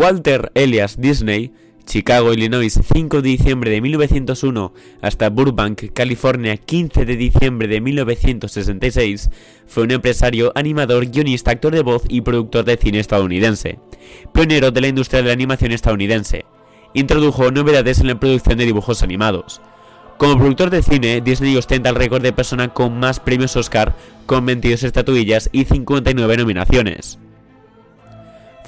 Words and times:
Walter 0.00 0.50
Elias 0.54 0.98
Disney, 0.98 1.52
Chicago, 1.84 2.32
Illinois, 2.32 2.72
5 2.72 3.20
de 3.20 3.28
diciembre 3.28 3.70
de 3.70 3.82
1901 3.82 4.72
hasta 5.02 5.28
Burbank, 5.28 5.92
California, 5.92 6.56
15 6.56 7.04
de 7.04 7.16
diciembre 7.16 7.68
de 7.68 7.82
1966, 7.82 9.28
fue 9.66 9.82
un 9.82 9.90
empresario, 9.90 10.52
animador, 10.54 11.04
guionista, 11.10 11.50
actor 11.50 11.74
de 11.74 11.82
voz 11.82 12.04
y 12.08 12.22
productor 12.22 12.64
de 12.64 12.78
cine 12.78 12.98
estadounidense, 12.98 13.78
pionero 14.32 14.70
de 14.70 14.80
la 14.80 14.88
industria 14.88 15.20
de 15.20 15.26
la 15.26 15.34
animación 15.34 15.72
estadounidense. 15.72 16.46
Introdujo 16.94 17.50
novedades 17.50 18.00
en 18.00 18.06
la 18.06 18.18
producción 18.18 18.56
de 18.56 18.64
dibujos 18.64 19.02
animados. 19.02 19.60
Como 20.16 20.38
productor 20.38 20.70
de 20.70 20.82
cine, 20.82 21.20
Disney 21.20 21.54
ostenta 21.58 21.90
el 21.90 21.96
récord 21.96 22.22
de 22.22 22.32
persona 22.32 22.72
con 22.72 22.98
más 22.98 23.20
premios 23.20 23.54
Oscar, 23.54 23.94
con 24.24 24.46
22 24.46 24.82
estatuillas 24.82 25.50
y 25.52 25.66
59 25.66 26.38
nominaciones. 26.38 27.18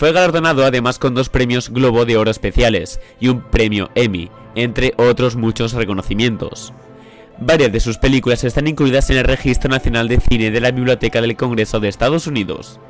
Fue 0.02 0.10
galardonado 0.10 0.64
además 0.64 0.98
con 0.98 1.14
dos 1.14 1.28
premios 1.28 1.70
Globo 1.70 2.04
de 2.04 2.16
Oro 2.16 2.28
especiales 2.28 2.98
y 3.20 3.28
un 3.28 3.40
premio 3.40 3.88
Emmy, 3.94 4.30
entre 4.56 4.94
otros 4.96 5.36
muchos 5.36 5.74
reconocimientos. 5.74 6.72
Varias 7.38 7.70
de 7.70 7.78
sus 7.78 7.98
películas 7.98 8.42
están 8.42 8.66
incluidas 8.66 9.10
en 9.10 9.18
el 9.18 9.24
Registro 9.24 9.70
Nacional 9.70 10.08
de 10.08 10.18
Cine 10.18 10.50
de 10.50 10.60
la 10.60 10.72
Biblioteca 10.72 11.20
del 11.20 11.36
Congreso 11.36 11.78
de 11.78 11.86
Estados 11.86 12.26
Unidos. 12.26 12.80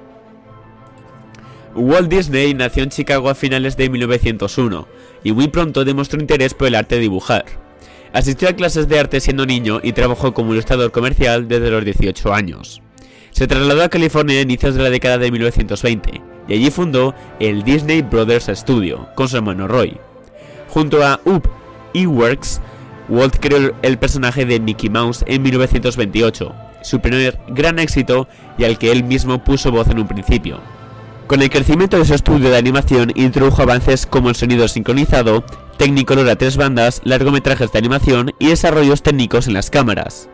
Walt 1.74 2.08
Disney 2.08 2.55
nació 2.55 2.83
en 2.83 2.88
Chicago 2.88 3.28
a 3.28 3.34
finales 3.34 3.77
de 3.77 3.90
1901 3.90 4.88
y 5.22 5.33
muy 5.33 5.48
pronto 5.48 5.84
demostró 5.84 6.18
interés 6.18 6.55
por 6.55 6.68
el 6.68 6.77
arte 6.77 6.94
de 6.94 7.02
dibujar. 7.02 7.44
Asistió 8.14 8.48
a 8.48 8.55
clases 8.55 8.88
de 8.88 8.98
arte 8.98 9.20
siendo 9.20 9.44
niño 9.44 9.80
y 9.83 9.92
trabajó 9.92 10.33
como 10.33 10.55
ilustrador 10.55 10.92
comercial 10.92 11.46
desde 11.46 11.70
los 11.70 11.84
18 11.84 12.33
años. 12.33 12.80
Se 13.33 13.46
trasladó 13.46 13.83
a 13.83 13.90
California 13.90 14.38
a 14.38 14.42
inicios 14.42 14.74
de 14.77 14.83
la 14.83 14.88
década 14.88 15.18
de 15.18 15.30
1920 15.30 16.31
y 16.48 16.55
allí 16.55 16.71
fundó 16.71 17.15
el 17.41 17.62
Disney 17.62 18.03
Brothers 18.03 18.51
Studio 18.53 19.09
con 19.15 19.29
su 19.29 19.37
hermano 19.37 19.69
Roy. 19.69 19.98
Junto 20.69 21.05
a 21.05 21.21
Up 21.25 21.48
Works, 21.95 22.61
Walt 23.09 23.37
creó 23.41 23.73
el 23.83 23.98
personaje 23.98 24.45
de 24.45 24.61
Mickey 24.61 24.89
Mouse 24.89 25.25
en 25.27 25.43
1928, 25.43 26.55
su 26.83 27.01
primer 27.01 27.39
gran 27.48 27.79
éxito 27.79 28.29
y 28.59 28.65
al 28.65 28.79
que 28.79 28.91
él 28.91 29.05
mismo 29.05 29.43
puso 29.45 29.70
voz 29.70 29.89
en 29.89 29.98
un 29.98 30.09
principio. 30.09 30.61
Con 31.27 31.43
el 31.43 31.51
crecimiento 31.51 31.98
de 31.98 32.05
su 32.05 32.15
estudio 32.15 32.51
de 32.51 32.59
animación 32.59 33.13
introdujo 33.15 33.63
avances 33.63 34.07
como 34.07 34.29
el 34.29 34.35
sonido 34.35 34.67
sincronizado, 34.69 35.45
Technicolor 35.83 36.29
a 36.29 36.37
tres 36.37 36.57
bandas, 36.57 37.01
largometrajes 37.05 37.73
de 37.73 37.79
animación 37.79 38.33
y 38.39 38.48
desarrollos 38.48 39.03
técnicos 39.03 39.48
en 39.48 39.55
las 39.55 39.70
cámaras. 39.70 40.29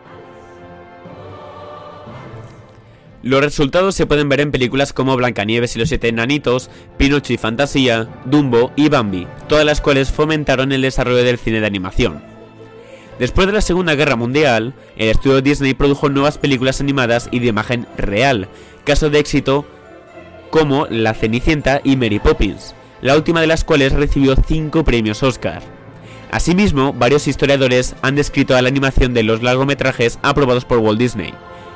Los 3.21 3.41
resultados 3.41 3.95
se 3.95 4.05
pueden 4.05 4.29
ver 4.29 4.39
en 4.39 4.51
películas 4.51 4.93
como 4.93 5.17
Blancanieves 5.17 5.75
y 5.75 5.79
los 5.79 5.89
siete 5.89 6.07
enanitos, 6.07 6.69
Pinocho 6.97 7.33
y 7.33 7.37
Fantasía, 7.37 8.07
Dumbo 8.23 8.71
y 8.77 8.87
Bambi, 8.87 9.27
todas 9.49 9.65
las 9.65 9.81
cuales 9.81 10.09
fomentaron 10.09 10.71
el 10.71 10.83
desarrollo 10.83 11.17
del 11.17 11.37
cine 11.37 11.59
de 11.59 11.67
animación. 11.67 12.21
Después 13.19 13.47
de 13.47 13.53
la 13.53 13.61
Segunda 13.61 13.95
Guerra 13.95 14.15
Mundial, 14.15 14.73
el 14.95 15.09
estudio 15.09 15.41
Disney 15.41 15.73
produjo 15.73 16.07
nuevas 16.07 16.37
películas 16.37 16.79
animadas 16.79 17.27
y 17.29 17.39
de 17.39 17.47
imagen 17.47 17.87
real, 17.97 18.47
caso 18.85 19.09
de 19.09 19.19
éxito 19.19 19.65
como 20.49 20.87
La 20.89 21.13
Cenicienta 21.13 21.81
y 21.83 21.97
Mary 21.97 22.19
Poppins, 22.19 22.73
la 23.01 23.17
última 23.17 23.41
de 23.41 23.47
las 23.47 23.65
cuales 23.65 23.91
recibió 23.91 24.37
cinco 24.47 24.85
premios 24.85 25.23
Oscar. 25.23 25.61
Asimismo, 26.31 26.93
varios 26.93 27.27
historiadores 27.27 27.95
han 28.01 28.15
descrito 28.15 28.55
a 28.55 28.61
la 28.61 28.69
animación 28.69 29.13
de 29.13 29.23
los 29.23 29.43
largometrajes 29.43 30.19
aprobados 30.21 30.63
por 30.63 30.77
Walt 30.77 30.99
Disney 30.99 31.33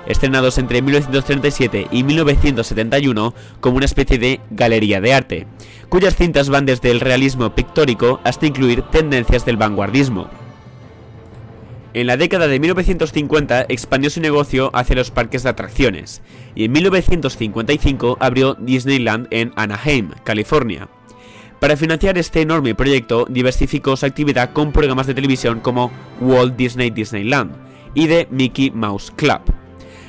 estrenados 0.07 0.57
entre 0.57 0.81
1937 0.81 1.87
y 1.91 2.03
1971 2.03 3.33
como 3.59 3.77
una 3.77 3.85
especie 3.85 4.17
de 4.17 4.41
galería 4.51 5.01
de 5.01 5.13
arte, 5.13 5.47
cuyas 5.89 6.15
cintas 6.15 6.49
van 6.49 6.65
desde 6.65 6.91
el 6.91 6.99
realismo 6.99 7.55
pictórico 7.55 8.19
hasta 8.23 8.45
incluir 8.45 8.81
tendencias 8.83 9.45
del 9.45 9.57
vanguardismo. 9.57 10.29
En 11.93 12.07
la 12.07 12.17
década 12.17 12.47
de 12.47 12.59
1950 12.59 13.67
expandió 13.69 14.09
su 14.09 14.19
negocio 14.19 14.71
hacia 14.73 14.95
los 14.95 15.11
parques 15.11 15.43
de 15.43 15.49
atracciones 15.49 16.23
y 16.55 16.65
en 16.65 16.71
1955 16.71 18.17
abrió 18.19 18.55
Disneyland 18.55 19.27
en 19.29 19.53
Anaheim, 19.55 20.09
California. 20.23 20.89
Para 21.59 21.77
financiar 21.77 22.17
este 22.17 22.41
enorme 22.41 22.73
proyecto 22.73 23.25
diversificó 23.29 23.95
su 23.95 24.07
actividad 24.07 24.51
con 24.53 24.71
programas 24.71 25.05
de 25.05 25.13
televisión 25.13 25.59
como 25.59 25.91
Walt 26.19 26.55
Disney 26.55 26.89
Disneyland 26.89 27.55
y 27.93 28.07
The 28.07 28.27
Mickey 28.31 28.71
Mouse 28.71 29.11
Club. 29.15 29.62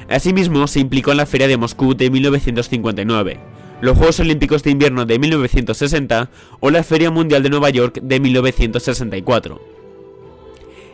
Asimismo, 0.09 0.67
se 0.67 0.81
implicó 0.81 1.13
en 1.13 1.19
la 1.19 1.27
Feria 1.27 1.49
de 1.49 1.57
Moscú 1.57 1.95
de 1.95 2.11
1959, 2.11 3.41
los 3.81 3.97
Juegos 3.97 4.21
Olímpicos 4.21 4.63
de 4.63 4.71
Invierno 4.71 5.07
de 5.07 5.19
1960 5.19 6.31
o 6.61 6.71
la 6.71 6.83
Feria 6.83 7.11
Mundial 7.11 7.43
de 7.43 7.51
Nueva 7.51 7.71
York 7.71 8.01
de 8.03 8.21
1964. 8.21 9.61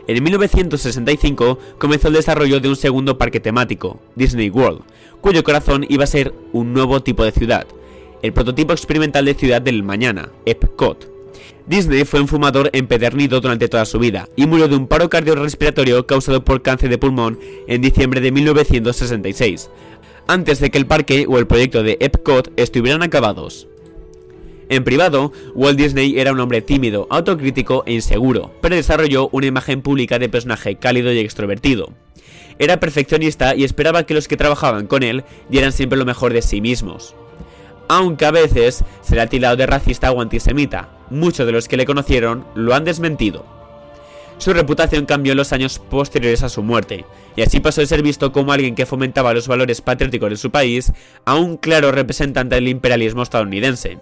En 0.07 0.23
1965 0.23 1.59
comenzó 1.77 2.07
el 2.07 2.15
desarrollo 2.15 2.59
de 2.59 2.69
un 2.69 2.75
segundo 2.75 3.17
parque 3.17 3.39
temático, 3.39 3.99
Disney 4.15 4.49
World, 4.49 4.81
cuyo 5.21 5.43
corazón 5.43 5.85
iba 5.89 6.05
a 6.05 6.07
ser 6.07 6.33
un 6.53 6.73
nuevo 6.73 7.03
tipo 7.03 7.23
de 7.23 7.31
ciudad, 7.31 7.67
el 8.21 8.33
prototipo 8.33 8.73
experimental 8.73 9.25
de 9.25 9.35
ciudad 9.35 9.61
del 9.61 9.83
mañana, 9.83 10.29
Epcot. 10.45 11.10
Disney 11.71 12.03
fue 12.03 12.19
un 12.19 12.27
fumador 12.27 12.69
empedernido 12.73 13.39
durante 13.39 13.69
toda 13.69 13.85
su 13.85 13.97
vida 13.97 14.27
y 14.35 14.45
murió 14.45 14.67
de 14.67 14.75
un 14.75 14.87
paro 14.87 15.09
cardiorrespiratorio 15.09 16.05
causado 16.05 16.43
por 16.43 16.61
cáncer 16.61 16.89
de 16.89 16.97
pulmón 16.97 17.39
en 17.65 17.79
diciembre 17.79 18.19
de 18.19 18.29
1966, 18.33 19.69
antes 20.27 20.59
de 20.59 20.69
que 20.69 20.77
el 20.77 20.85
parque 20.85 21.25
o 21.29 21.37
el 21.37 21.47
proyecto 21.47 21.81
de 21.81 21.95
Epcot 22.01 22.51
estuvieran 22.57 23.03
acabados. 23.03 23.69
En 24.67 24.83
privado, 24.83 25.31
Walt 25.55 25.77
Disney 25.77 26.19
era 26.19 26.33
un 26.33 26.41
hombre 26.41 26.61
tímido, 26.61 27.07
autocrítico 27.09 27.85
e 27.85 27.93
inseguro, 27.93 28.53
pero 28.61 28.75
desarrolló 28.75 29.29
una 29.31 29.45
imagen 29.45 29.81
pública 29.81 30.19
de 30.19 30.27
personaje 30.27 30.75
cálido 30.75 31.13
y 31.13 31.19
extrovertido. 31.19 31.93
Era 32.59 32.81
perfeccionista 32.81 33.55
y 33.55 33.63
esperaba 33.63 34.05
que 34.05 34.13
los 34.13 34.27
que 34.27 34.35
trabajaban 34.35 34.87
con 34.87 35.03
él 35.03 35.23
dieran 35.47 35.71
siempre 35.71 35.97
lo 35.97 36.03
mejor 36.03 36.33
de 36.33 36.41
sí 36.41 36.59
mismos 36.59 37.15
aunque 37.87 38.25
a 38.25 38.31
veces 38.31 38.85
se 39.01 39.15
le 39.15 39.21
ha 39.21 39.27
tildado 39.27 39.57
de 39.57 39.65
racista 39.65 40.13
o 40.13 40.21
antisemita. 40.21 41.00
Muchos 41.11 41.45
de 41.45 41.51
los 41.51 41.67
que 41.67 41.77
le 41.77 41.85
conocieron 41.85 42.45
lo 42.55 42.73
han 42.73 42.85
desmentido. 42.85 43.45
Su 44.37 44.53
reputación 44.53 45.05
cambió 45.05 45.33
en 45.33 45.37
los 45.37 45.51
años 45.53 45.77
posteriores 45.77 46.41
a 46.41 46.49
su 46.49 46.63
muerte, 46.63 47.05
y 47.35 47.41
así 47.41 47.59
pasó 47.59 47.81
de 47.81 47.87
ser 47.87 48.01
visto 48.01 48.31
como 48.31 48.53
alguien 48.53 48.73
que 48.73 48.85
fomentaba 48.87 49.33
los 49.33 49.47
valores 49.47 49.81
patrióticos 49.81 50.29
de 50.29 50.37
su 50.37 50.49
país 50.49 50.93
a 51.25 51.35
un 51.35 51.57
claro 51.57 51.91
representante 51.91 52.55
del 52.55 52.69
imperialismo 52.69 53.21
estadounidense. 53.21 53.99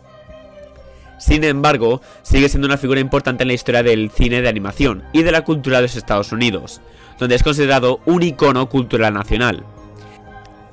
Sin 1.18 1.44
embargo, 1.44 2.00
sigue 2.22 2.48
siendo 2.48 2.68
una 2.68 2.78
figura 2.78 3.02
importante 3.02 3.44
en 3.44 3.50
la 3.50 3.54
historia 3.56 3.84
del 3.84 4.12
cine 4.12 4.42
de 4.42 4.48
animación 4.48 5.04
y 5.12 5.24
de 5.24 5.32
la 5.34 5.44
cultura 5.44 5.78
de 5.78 5.84
los 5.84 5.98
Estados 5.98 6.32
Unidos, 6.32 6.80
donde 7.20 7.36
es 7.36 7.44
considerado 7.44 8.00
un 8.06 8.24
icono 8.24 8.70
cultural 8.70 9.14
nacional. 9.16 9.66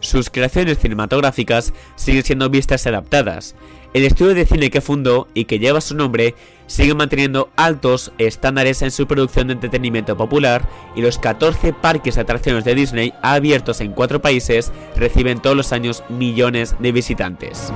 Sus 0.06 0.30
creaciones 0.30 0.78
cinematográficas 0.78 1.72
siguen 1.96 2.22
siendo 2.22 2.48
vistas 2.48 2.86
y 2.86 2.88
adaptadas. 2.90 3.56
El 3.92 4.04
estudio 4.04 4.36
de 4.36 4.46
cine 4.46 4.70
que 4.70 4.80
fundó 4.80 5.26
y 5.34 5.46
que 5.46 5.58
lleva 5.58 5.80
su 5.80 5.96
nombre 5.96 6.36
sigue 6.68 6.94
manteniendo 6.94 7.50
altos 7.56 8.12
estándares 8.16 8.82
en 8.82 8.92
su 8.92 9.08
producción 9.08 9.48
de 9.48 9.54
entretenimiento 9.54 10.16
popular 10.16 10.62
y 10.94 11.00
los 11.00 11.18
14 11.18 11.72
parques 11.72 12.14
de 12.14 12.20
atracciones 12.20 12.64
de 12.64 12.76
Disney 12.76 13.14
abiertos 13.20 13.80
en 13.80 13.90
cuatro 13.90 14.22
países 14.22 14.70
reciben 14.94 15.40
todos 15.40 15.56
los 15.56 15.72
años 15.72 16.04
millones 16.08 16.76
de 16.78 16.92
visitantes. 16.92 17.72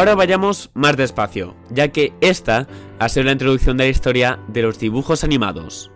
Ahora 0.00 0.14
vayamos 0.14 0.70
más 0.72 0.96
despacio, 0.96 1.54
ya 1.68 1.88
que 1.88 2.14
esta 2.22 2.66
ha 2.98 3.08
sido 3.10 3.24
la 3.24 3.32
introducción 3.32 3.76
de 3.76 3.84
la 3.84 3.90
historia 3.90 4.40
de 4.48 4.62
los 4.62 4.78
dibujos 4.78 5.24
animados. 5.24 5.90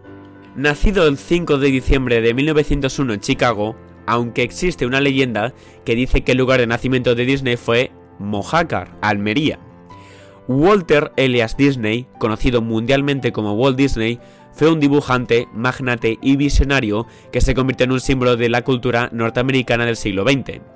Nacido 0.55 1.07
el 1.07 1.17
5 1.17 1.57
de 1.57 1.69
diciembre 1.69 2.21
de 2.21 2.35
1901 2.35 3.15
en 3.15 3.21
Chicago, 3.21 3.77
aunque 4.07 4.43
existe 4.43 4.85
una 4.85 5.01
leyenda 5.01 5.55
que 5.87 5.95
dice 5.95 6.21
que 6.21 6.33
el 6.33 6.39
lugar 6.39 6.61
de 6.61 6.67
nacimiento 6.67 7.15
de 7.15 7.25
Disney 7.25 7.57
fue 7.57 7.93
Mojácar, 8.19 8.95
Almería. 9.01 9.59
Walter 10.49 11.11
Elias 11.17 11.57
Disney, 11.57 12.07
conocido 12.19 12.61
mundialmente 12.61 13.33
como 13.33 13.55
Walt 13.55 13.79
Disney, 13.79 14.21
fue 14.53 14.71
un 14.71 14.81
dibujante, 14.81 15.49
magnate 15.55 16.19
y 16.21 16.37
visionario 16.37 17.07
que 17.33 17.41
se 17.41 17.55
convirtió 17.55 17.85
en 17.85 17.93
un 17.93 18.01
símbolo 18.01 18.37
de 18.37 18.51
la 18.51 18.61
cultura 18.65 19.09
norteamericana 19.15 19.87
del 19.87 19.97
siglo 19.97 20.25
XX. 20.25 20.74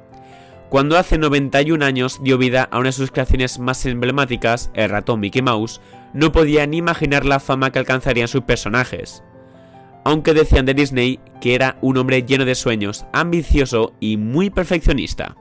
Cuando 0.69 0.99
hace 0.99 1.17
91 1.17 1.83
años 1.83 2.23
dio 2.23 2.37
vida 2.37 2.69
a 2.71 2.79
una 2.79 2.91
de 2.91 2.93
sus 2.93 3.11
creaciones 3.11 3.59
más 3.59 3.87
emblemáticas, 3.87 4.71
el 4.75 4.91
ratón 4.91 5.21
Mickey 5.21 5.41
Mouse, 5.41 5.81
no 6.13 6.31
podía 6.31 6.67
ni 6.67 6.77
imaginar 6.77 7.25
la 7.25 7.41
fama 7.41 7.71
que 7.71 7.79
alcanzarían 7.79 8.29
sus 8.29 8.43
personajes. 8.43 9.23
aunque 10.05 10.33
decían 10.33 10.65
de 10.65 10.73
Disney 10.73 11.21
que 11.41 11.55
era 11.55 11.77
un 11.83 11.99
hombre 11.99 12.23
lleno 12.23 12.47
de 12.47 12.55
sueños, 12.55 13.05
ambicioso 13.13 13.93
y 14.01 14.17
muy 14.17 14.49
perfeccionista. 14.49 15.37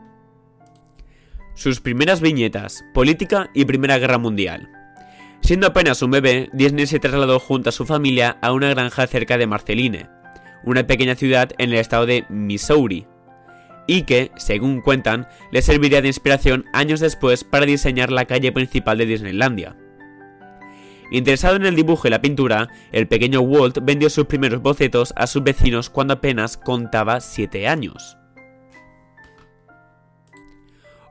Sus 1.56 1.79
primeras 1.79 2.19
viñetas, 2.19 2.83
política 2.94 3.50
y 3.53 3.63
Primera 3.63 3.97
Guerra 3.97 4.18
Mundial. 4.18 4.69
Siendo 5.39 5.68
apenas 5.68 6.01
un 6.01 6.12
bebé, 6.12 6.50
Disney 6.51 6.85
se 6.85 7.00
trasladó 7.00 7.39
junto 7.39 7.69
a 7.69 7.71
su 7.71 7.85
familia 7.85 8.38
a 8.41 8.51
una 8.51 8.69
granja 8.69 9.07
cerca 9.07 9.38
de 9.38 9.47
Marceline, 9.47 10.09
una 10.65 10.85
pequeña 10.85 11.15
ciudad 11.15 11.51
en 11.59 11.69
el 11.69 11.77
estado 11.77 12.06
de 12.06 12.25
Missouri, 12.29 13.07
y 13.88 14.04
que, 14.04 14.31
según 14.36 14.81
cuentan, 14.81 15.28
le 15.51 15.62
serviría 15.62 16.01
de 16.01 16.10
inspiración 16.10 16.66
años 16.74 17.00
después 17.00 17.44
para 17.44 17.66
diseñar 17.66 18.12
la 18.12 18.25
calle 18.25 18.51
principal 18.51 18.98
de 18.98 19.06
Disneylandia. 19.06 19.75
Interesado 21.10 21.56
en 21.56 21.66
el 21.66 21.75
dibujo 21.75 22.07
y 22.07 22.12
la 22.12 22.22
pintura, 22.22 22.68
el 22.92 23.07
pequeño 23.07 23.39
Walt 23.39 23.80
vendió 23.81 24.10
sus 24.10 24.25
primeros 24.25 24.62
bocetos 24.62 25.13
a 25.16 25.25
sus 25.25 25.42
vecinos 25.42 25.89
cuando 25.89 26.16
apenas 26.16 26.57
contaba 26.57 27.22
7 27.22 27.68
años. 27.68 28.18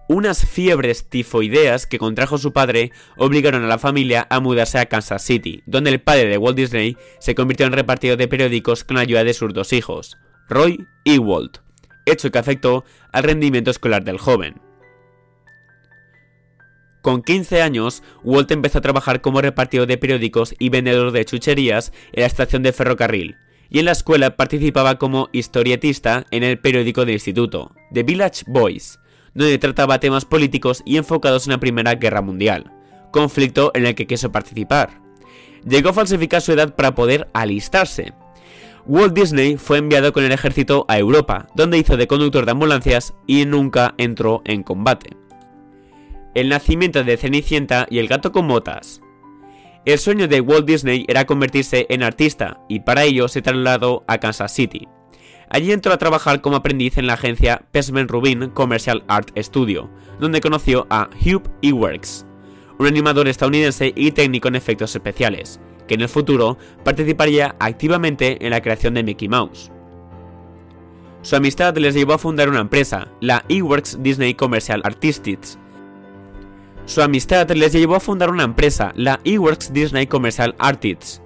Unas 0.08 0.46
fiebres 0.46 1.08
tifoideas 1.08 1.86
que 1.86 1.98
contrajo 1.98 2.38
su 2.38 2.52
padre 2.52 2.92
obligaron 3.16 3.64
a 3.64 3.66
la 3.66 3.78
familia 3.78 4.26
a 4.30 4.38
mudarse 4.38 4.78
a 4.78 4.86
Kansas 4.86 5.22
City, 5.22 5.62
donde 5.66 5.90
el 5.90 6.00
padre 6.00 6.28
de 6.28 6.38
Walt 6.38 6.56
Disney 6.56 6.96
se 7.18 7.34
convirtió 7.34 7.66
en 7.66 7.72
repartidor 7.72 8.16
de 8.16 8.28
periódicos 8.28 8.84
con 8.84 8.96
la 8.96 9.02
ayuda 9.02 9.24
de 9.24 9.34
sus 9.34 9.52
dos 9.52 9.72
hijos, 9.72 10.16
Roy 10.48 10.86
y 11.02 11.18
Walt, 11.18 11.58
hecho 12.06 12.30
que 12.30 12.38
afectó 12.38 12.84
al 13.12 13.24
rendimiento 13.24 13.70
escolar 13.70 14.04
del 14.04 14.18
joven. 14.18 14.60
Con 17.02 17.22
15 17.22 17.62
años, 17.62 18.02
Walt 18.24 18.50
empezó 18.50 18.78
a 18.78 18.80
trabajar 18.80 19.20
como 19.20 19.40
repartidor 19.40 19.86
de 19.86 19.98
periódicos 19.98 20.54
y 20.58 20.70
vendedor 20.70 21.12
de 21.12 21.24
chucherías 21.24 21.92
en 22.12 22.22
la 22.22 22.26
estación 22.26 22.64
de 22.64 22.72
ferrocarril, 22.72 23.36
y 23.68 23.78
en 23.78 23.84
la 23.84 23.92
escuela 23.92 24.36
participaba 24.36 24.96
como 24.96 25.28
historietista 25.32 26.26
en 26.30 26.42
el 26.42 26.58
periódico 26.58 27.04
del 27.04 27.14
instituto, 27.14 27.72
The 27.92 28.02
Village 28.02 28.44
Boys, 28.48 28.98
donde 29.34 29.58
trataba 29.58 30.00
temas 30.00 30.24
políticos 30.24 30.82
y 30.84 30.96
enfocados 30.96 31.46
en 31.46 31.52
la 31.52 31.60
Primera 31.60 31.94
Guerra 31.94 32.22
Mundial, 32.22 32.72
conflicto 33.12 33.70
en 33.74 33.86
el 33.86 33.94
que 33.94 34.06
quiso 34.06 34.32
participar. 34.32 35.00
Llegó 35.64 35.90
a 35.90 35.94
falsificar 35.94 36.40
su 36.40 36.52
edad 36.52 36.74
para 36.74 36.94
poder 36.94 37.28
alistarse. 37.34 38.14
Walt 38.86 39.14
Disney 39.14 39.56
fue 39.56 39.78
enviado 39.78 40.12
con 40.12 40.24
el 40.24 40.32
ejército 40.32 40.84
a 40.88 40.98
Europa, 40.98 41.48
donde 41.54 41.78
hizo 41.78 41.96
de 41.96 42.06
conductor 42.06 42.44
de 42.44 42.52
ambulancias 42.52 43.14
y 43.26 43.44
nunca 43.44 43.94
entró 43.98 44.42
en 44.44 44.62
combate 44.62 45.16
el 46.36 46.50
nacimiento 46.50 47.02
de 47.02 47.16
Cenicienta 47.16 47.86
y 47.88 47.98
el 47.98 48.08
gato 48.08 48.30
con 48.30 48.46
botas. 48.46 49.00
El 49.86 49.98
sueño 49.98 50.28
de 50.28 50.42
Walt 50.42 50.66
Disney 50.66 51.06
era 51.08 51.24
convertirse 51.24 51.86
en 51.88 52.02
artista 52.02 52.60
y 52.68 52.80
para 52.80 53.04
ello 53.04 53.26
se 53.28 53.40
trasladó 53.40 54.04
a 54.06 54.18
Kansas 54.18 54.52
City. 54.52 54.86
Allí 55.48 55.72
entró 55.72 55.94
a 55.94 55.96
trabajar 55.96 56.42
como 56.42 56.56
aprendiz 56.56 56.98
en 56.98 57.06
la 57.06 57.14
agencia 57.14 57.62
Pesman 57.72 58.06
Rubin 58.06 58.50
Commercial 58.50 59.02
Art 59.08 59.30
Studio, 59.38 59.88
donde 60.20 60.42
conoció 60.42 60.86
a 60.90 61.08
Hugh 61.24 61.48
Ewerks, 61.62 62.26
un 62.78 62.86
animador 62.86 63.28
estadounidense 63.28 63.94
y 63.96 64.10
técnico 64.10 64.48
en 64.48 64.56
efectos 64.56 64.94
especiales, 64.94 65.58
que 65.86 65.94
en 65.94 66.02
el 66.02 66.08
futuro 66.08 66.58
participaría 66.84 67.56
activamente 67.58 68.44
en 68.44 68.50
la 68.50 68.60
creación 68.60 68.94
de 68.94 69.02
Mickey 69.02 69.28
Mouse. 69.28 69.70
Su 71.22 71.36
amistad 71.36 71.76
les 71.76 71.94
llevó 71.94 72.14
a 72.14 72.18
fundar 72.18 72.48
una 72.48 72.60
empresa, 72.60 73.08
la 73.20 73.44
Ewerks 73.48 74.02
Disney 74.02 74.34
Commercial 74.34 74.80
Artists, 74.84 75.58
su 76.86 77.02
amistad 77.02 77.50
les 77.50 77.72
llevó 77.72 77.96
a 77.96 78.00
fundar 78.00 78.30
una 78.30 78.44
empresa, 78.44 78.92
la 78.94 79.18
Eworks 79.24 79.72
Disney 79.72 80.06
Commercial 80.06 80.54
Artists. 80.60 81.20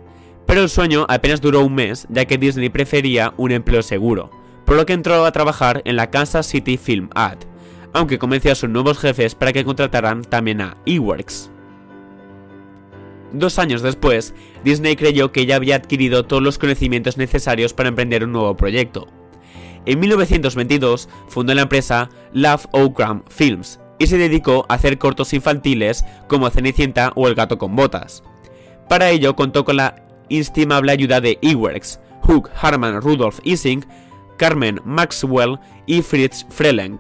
Pero 0.47 0.63
el 0.63 0.71
sueño 0.71 1.05
apenas 1.07 1.43
duró 1.43 1.61
un 1.61 1.75
mes, 1.75 2.07
ya 2.09 2.25
que 2.25 2.39
Disney 2.39 2.71
prefería 2.71 3.35
un 3.37 3.53
empleo 3.53 3.83
seguro, 3.83 4.31
por 4.65 4.77
lo 4.77 4.87
que 4.87 4.95
entró 4.95 5.23
a 5.23 5.33
trabajar 5.33 5.83
en 5.85 5.97
la 5.97 6.09
Kansas 6.09 6.47
City 6.47 6.79
Film 6.79 7.11
Ad, 7.15 7.37
aunque 7.93 8.19
convenció 8.19 8.53
a 8.53 8.55
sus 8.55 8.71
nuevos 8.71 8.99
jefes 8.99 9.35
para 9.35 9.53
que 9.53 9.63
contrataran 9.63 10.25
también 10.25 10.63
a 10.63 10.79
Eworks. 10.87 11.51
Dos 13.33 13.59
años 13.59 13.83
después, 13.83 14.35
Disney 14.65 14.97
creyó 14.97 15.33
que 15.33 15.47
ya 15.47 15.57
había 15.57 15.77
adquirido 15.77 16.25
todos 16.25 16.43
los 16.43 16.59
conocimientos 16.59 17.17
necesarios 17.17 17.73
para 17.73 17.89
emprender 17.89 18.25
un 18.25 18.33
nuevo 18.33 18.57
proyecto. 18.57 19.09
En 19.87 20.01
1922 20.01 21.09
fundó 21.29 21.55
la 21.55 21.63
empresa 21.63 22.11
Love 22.33 22.67
Ogram 22.73 23.23
Films, 23.29 23.81
y 24.01 24.07
se 24.07 24.19
dedicó 24.19 24.65
a 24.69 24.75
hacer 24.75 24.99
cortos 24.99 25.33
infantiles 25.35 26.05
como 26.27 26.51
Cenicienta 26.51 27.13
o 27.15 27.29
El 27.29 27.35
gato 27.35 27.59
con 27.59 27.77
botas. 27.77 28.25
Para 28.89 29.11
ello 29.11 29.37
contó 29.37 29.65
con 29.65 29.77
la 29.77 30.03
estimable 30.31 30.91
ayuda 30.91 31.21
de 31.21 31.39
Ewerks, 31.43 32.01
Hugh 32.27 32.49
Harman 32.61 33.01
Rudolf 33.03 33.41
Ising, 33.45 33.85
Carmen 34.39 34.81
Maxwell 34.85 35.59
y 35.87 36.01
Fritz 36.01 36.47
Freling. 36.49 36.99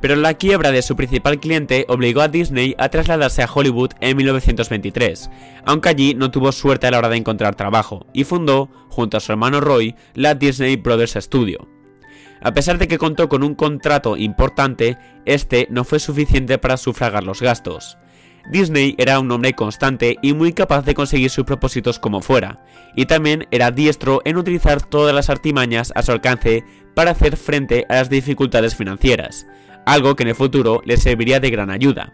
Pero 0.00 0.16
la 0.16 0.34
quiebra 0.34 0.70
de 0.70 0.82
su 0.82 0.94
principal 0.96 1.40
cliente 1.40 1.84
obligó 1.88 2.20
a 2.20 2.28
Disney 2.28 2.74
a 2.78 2.88
trasladarse 2.88 3.42
a 3.42 3.50
Hollywood 3.52 3.90
en 4.00 4.16
1923, 4.16 5.30
aunque 5.64 5.88
allí 5.88 6.14
no 6.14 6.30
tuvo 6.30 6.52
suerte 6.52 6.86
a 6.86 6.90
la 6.92 6.98
hora 6.98 7.08
de 7.08 7.16
encontrar 7.16 7.56
trabajo, 7.56 8.06
y 8.12 8.24
fundó, 8.24 8.68
junto 8.88 9.16
a 9.16 9.20
su 9.20 9.32
hermano 9.32 9.60
Roy, 9.60 9.94
la 10.14 10.34
Disney 10.34 10.76
Brothers 10.76 11.14
Studio. 11.20 11.68
A 12.40 12.54
pesar 12.54 12.78
de 12.78 12.86
que 12.86 12.98
contó 12.98 13.28
con 13.28 13.42
un 13.42 13.54
contrato 13.54 14.16
importante, 14.16 14.96
este 15.24 15.66
no 15.70 15.84
fue 15.84 15.98
suficiente 15.98 16.58
para 16.58 16.76
sufragar 16.76 17.24
los 17.24 17.42
gastos. 17.42 17.98
Disney 18.50 18.94
era 18.96 19.20
un 19.20 19.30
hombre 19.30 19.52
constante 19.52 20.16
y 20.22 20.32
muy 20.32 20.52
capaz 20.52 20.82
de 20.82 20.94
conseguir 20.94 21.30
sus 21.30 21.44
propósitos 21.44 21.98
como 21.98 22.22
fuera, 22.22 22.64
y 22.96 23.06
también 23.06 23.46
era 23.50 23.70
diestro 23.70 24.22
en 24.24 24.36
utilizar 24.36 24.80
todas 24.80 25.14
las 25.14 25.28
artimañas 25.28 25.92
a 25.94 26.02
su 26.02 26.12
alcance 26.12 26.64
para 26.94 27.10
hacer 27.10 27.36
frente 27.36 27.84
a 27.88 27.96
las 27.96 28.08
dificultades 28.08 28.74
financieras, 28.74 29.46
algo 29.88 30.16
que 30.16 30.22
en 30.22 30.28
el 30.28 30.34
futuro 30.34 30.82
le 30.84 30.98
serviría 30.98 31.40
de 31.40 31.50
gran 31.50 31.70
ayuda. 31.70 32.12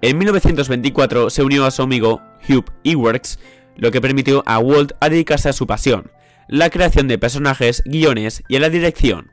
En 0.00 0.16
1924 0.16 1.28
se 1.28 1.42
unió 1.42 1.66
a 1.66 1.70
su 1.70 1.82
amigo 1.82 2.22
Hugh 2.48 2.64
Ewerks, 2.84 3.38
lo 3.76 3.90
que 3.90 4.00
permitió 4.00 4.42
a 4.46 4.58
Walt 4.58 4.92
a 5.00 5.10
dedicarse 5.10 5.50
a 5.50 5.52
su 5.52 5.66
pasión, 5.66 6.10
la 6.48 6.70
creación 6.70 7.06
de 7.06 7.18
personajes, 7.18 7.82
guiones 7.84 8.42
y 8.48 8.56
a 8.56 8.60
la 8.60 8.70
dirección. 8.70 9.30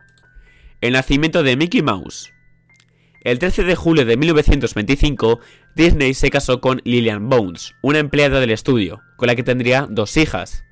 El 0.81 0.93
nacimiento 0.93 1.41
de 1.41 1.55
Mickey 1.55 1.81
Mouse. 1.81 2.33
El 3.23 3.39
13 3.39 3.63
de 3.63 3.75
julio 3.75 4.05
de 4.05 4.17
1925, 4.17 5.39
Disney 5.75 6.13
se 6.13 6.29
casó 6.29 6.59
con 6.59 6.81
Lillian 6.83 7.29
Bones, 7.29 7.75
una 7.81 7.99
empleada 7.99 8.41
del 8.41 8.51
estudio, 8.51 9.01
con 9.15 9.27
la 9.27 9.35
que 9.35 9.43
tendría 9.43 9.87
dos 9.89 10.17
hijas. 10.17 10.65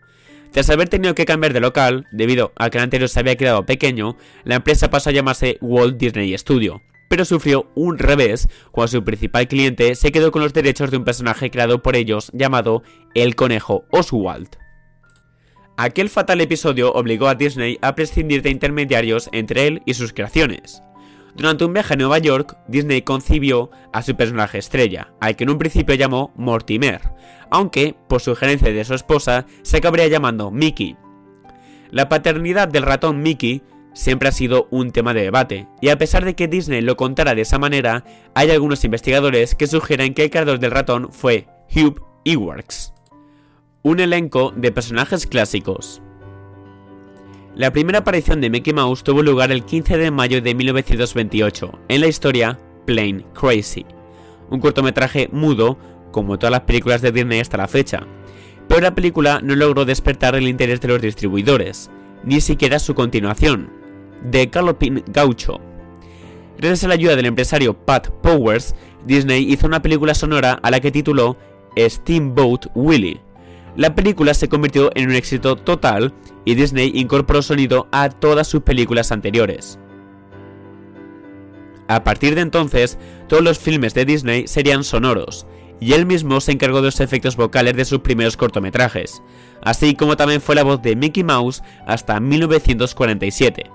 Tras 0.54 0.70
haber 0.70 0.88
tenido 0.88 1.16
que 1.16 1.26
cambiar 1.26 1.52
de 1.52 1.60
local, 1.60 2.06
debido 2.12 2.54
a 2.56 2.70
que 2.70 2.78
el 2.78 2.84
anterior 2.84 3.10
se 3.10 3.20
había 3.20 3.36
quedado 3.36 3.66
pequeño, 3.66 4.18
la 4.44 4.56
empresa 4.56 4.92
pasó 4.92 5.10
a 5.10 5.14
llamarse 5.14 5.58
Walt 5.62 5.98
Disney 5.98 6.38
Studio, 6.38 6.84
pero 7.10 7.26
sufrió 7.26 7.72
un 7.74 7.98
revés 7.98 8.48
cuando 8.72 8.90
su 8.90 9.04
principal 9.04 9.48
cliente 9.48 9.96
se 9.96 10.12
quedó 10.12 10.32
con 10.32 10.44
los 10.44 10.54
derechos 10.54 10.92
de 10.92 10.98
un 10.98 11.06
personaje 11.06 11.50
creado 11.50 11.82
por 11.82 11.96
ellos 11.96 12.30
llamado 12.36 12.84
el 13.16 13.36
conejo 13.36 13.86
Oswald. 13.90 14.50
Aquel 15.76 16.08
fatal 16.10 16.40
episodio 16.40 16.94
obligó 16.94 17.28
a 17.30 17.34
Disney 17.34 17.80
a 17.82 17.96
prescindir 17.96 18.44
de 18.44 18.52
intermediarios 18.52 19.30
entre 19.32 19.66
él 19.66 19.82
y 19.88 19.96
sus 19.96 20.14
creaciones. 20.14 20.84
Durante 21.36 21.66
un 21.66 21.74
viaje 21.74 21.94
a 21.94 21.98
Nueva 21.98 22.20
York, 22.20 22.58
Disney 22.68 23.02
concibió 23.02 23.72
a 23.92 24.02
su 24.02 24.16
personaje 24.16 24.60
estrella, 24.60 25.14
al 25.20 25.36
que 25.36 25.44
en 25.44 25.50
un 25.50 25.58
principio 25.58 25.96
llamó 25.96 26.32
Mortimer, 26.36 27.02
aunque, 27.50 27.96
por 28.08 28.22
sugerencia 28.22 28.72
de 28.72 28.84
su 28.84 28.94
esposa, 28.94 29.46
se 29.64 29.78
acabaría 29.78 30.08
llamando 30.08 30.52
Mickey. 30.52 30.96
La 31.90 32.10
paternidad 32.10 32.68
del 32.68 32.84
ratón 32.84 33.22
Mickey 33.22 33.64
siempre 33.94 34.30
ha 34.30 34.32
sido 34.32 34.68
un 34.72 34.92
tema 34.92 35.14
de 35.14 35.24
debate, 35.24 35.68
y 35.82 35.90
a 35.90 35.98
pesar 35.98 36.26
de 36.26 36.36
que 36.36 36.48
Disney 36.48 36.82
lo 36.82 36.98
contara 36.98 37.36
de 37.36 37.42
esa 37.42 37.60
manera, 37.60 38.04
hay 38.36 38.52
algunos 38.52 38.84
investigadores 38.84 39.56
que 39.56 39.68
sugieren 39.68 40.14
que 40.14 40.26
el 40.26 40.30
creador 40.30 40.60
del 40.60 40.72
ratón 40.72 41.12
fue 41.12 41.48
Hugh 41.76 42.02
Ewerks 42.26 42.94
un 43.84 44.00
elenco 44.00 44.54
de 44.56 44.72
personajes 44.72 45.28
clásicos. 45.28 46.02
La 47.56 47.72
primera 47.72 48.00
aparición 48.00 48.42
de 48.42 48.50
Mickey 48.50 48.74
Mouse 48.74 49.04
tuvo 49.04 49.22
lugar 49.22 49.52
el 49.52 49.64
15 49.64 50.00
de 50.00 50.10
mayo 50.10 50.42
de 50.42 50.56
1928 50.56 51.80
en 51.88 52.02
la 52.02 52.08
historia 52.08 52.60
Plain 52.88 53.24
Crazy, 53.40 53.86
un 54.50 54.60
cortometraje 54.60 55.30
mudo 55.32 55.78
como 56.12 56.40
todas 56.40 56.50
las 56.50 56.62
películas 56.62 57.04
de 57.04 57.12
Disney 57.12 57.40
hasta 57.40 57.58
la 57.58 57.68
fecha, 57.68 58.08
pero 58.68 58.82
la 58.82 58.96
película 58.96 59.40
no 59.44 59.56
logró 59.56 59.86
despertar 59.86 60.34
el 60.34 60.48
interés 60.48 60.82
de 60.82 60.88
los 60.88 61.00
distribuidores, 61.00 61.92
ni 62.24 62.42
siquiera 62.42 62.80
su 62.80 62.96
continuación, 62.96 63.70
The 64.32 64.48
Galloping 64.48 65.04
Gaucho. 65.10 65.62
Gracias 66.58 66.86
a 66.86 66.88
la 66.88 66.96
ayuda 66.96 67.16
del 67.16 67.28
empresario 67.28 67.76
Pat 67.86 68.10
Powers, 68.24 68.74
Disney 69.06 69.54
hizo 69.54 69.68
una 69.68 69.84
película 69.84 70.16
sonora 70.16 70.54
a 70.64 70.72
la 70.72 70.80
que 70.80 70.92
tituló 70.92 71.38
Steamboat 71.78 72.66
Willie, 72.74 73.22
la 73.76 73.96
película 73.96 74.34
se 74.34 74.50
convirtió 74.50 74.92
en 74.96 75.10
un 75.10 75.16
éxito 75.16 75.56
total 75.56 76.14
y 76.46 76.56
Disney 76.56 76.92
incorporó 76.94 77.42
sonido 77.42 77.88
a 77.92 78.10
todas 78.10 78.48
sus 78.48 78.62
películas 78.62 79.12
anteriores. 79.12 79.80
A 81.88 82.04
partir 82.04 82.36
de 82.36 82.42
entonces, 82.42 82.98
todos 83.28 83.44
los 83.44 83.60
filmes 83.60 83.94
de 83.94 84.06
Disney 84.06 84.48
serían 84.48 84.84
sonoros, 84.84 85.46
y 85.80 85.94
él 85.94 86.06
mismo 86.06 86.40
se 86.40 86.54
encargó 86.54 86.78
de 86.78 86.88
los 86.88 87.00
efectos 87.02 87.36
vocales 87.36 87.76
de 87.76 87.86
sus 87.86 88.00
primeros 88.00 88.38
cortometrajes, 88.38 89.22
así 89.62 89.96
como 89.96 90.16
también 90.16 90.42
fue 90.42 90.56
la 90.56 90.64
voz 90.64 90.82
de 90.82 90.96
Mickey 90.96 91.24
Mouse 91.24 91.62
hasta 91.86 92.20
1947. 92.20 93.70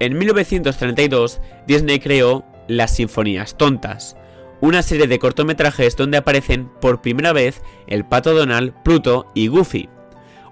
En 0.00 0.16
1932, 0.16 1.40
Disney 1.66 1.98
creó 1.98 2.44
Las 2.68 2.96
Sinfonías 2.96 3.56
Tontas, 3.58 4.16
una 4.60 4.82
serie 4.82 5.06
de 5.06 5.18
cortometrajes 5.18 5.96
donde 5.96 6.18
aparecen 6.18 6.68
por 6.80 7.00
primera 7.00 7.32
vez 7.32 7.62
el 7.86 8.04
pato 8.04 8.34
Donald, 8.34 8.74
Pluto 8.82 9.26
y 9.34 9.48
Goofy. 9.48 9.88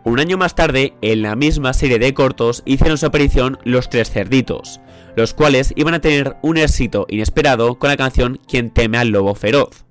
Un 0.04 0.20
año 0.20 0.38
más 0.38 0.54
tarde, 0.54 0.94
en 1.02 1.22
la 1.22 1.34
misma 1.34 1.72
serie 1.72 1.98
de 1.98 2.14
cortos 2.14 2.62
hicieron 2.64 2.96
su 2.96 3.06
aparición 3.06 3.58
Los 3.64 3.90
Tres 3.90 4.10
Cerditos, 4.10 4.80
los 5.16 5.34
cuales 5.34 5.72
iban 5.74 5.94
a 5.94 6.00
tener 6.00 6.36
un 6.42 6.58
éxito 6.58 7.06
inesperado 7.08 7.78
con 7.78 7.90
la 7.90 7.96
canción 7.96 8.38
Quien 8.46 8.70
teme 8.70 8.98
al 8.98 9.08
lobo 9.08 9.34
feroz. 9.34 9.84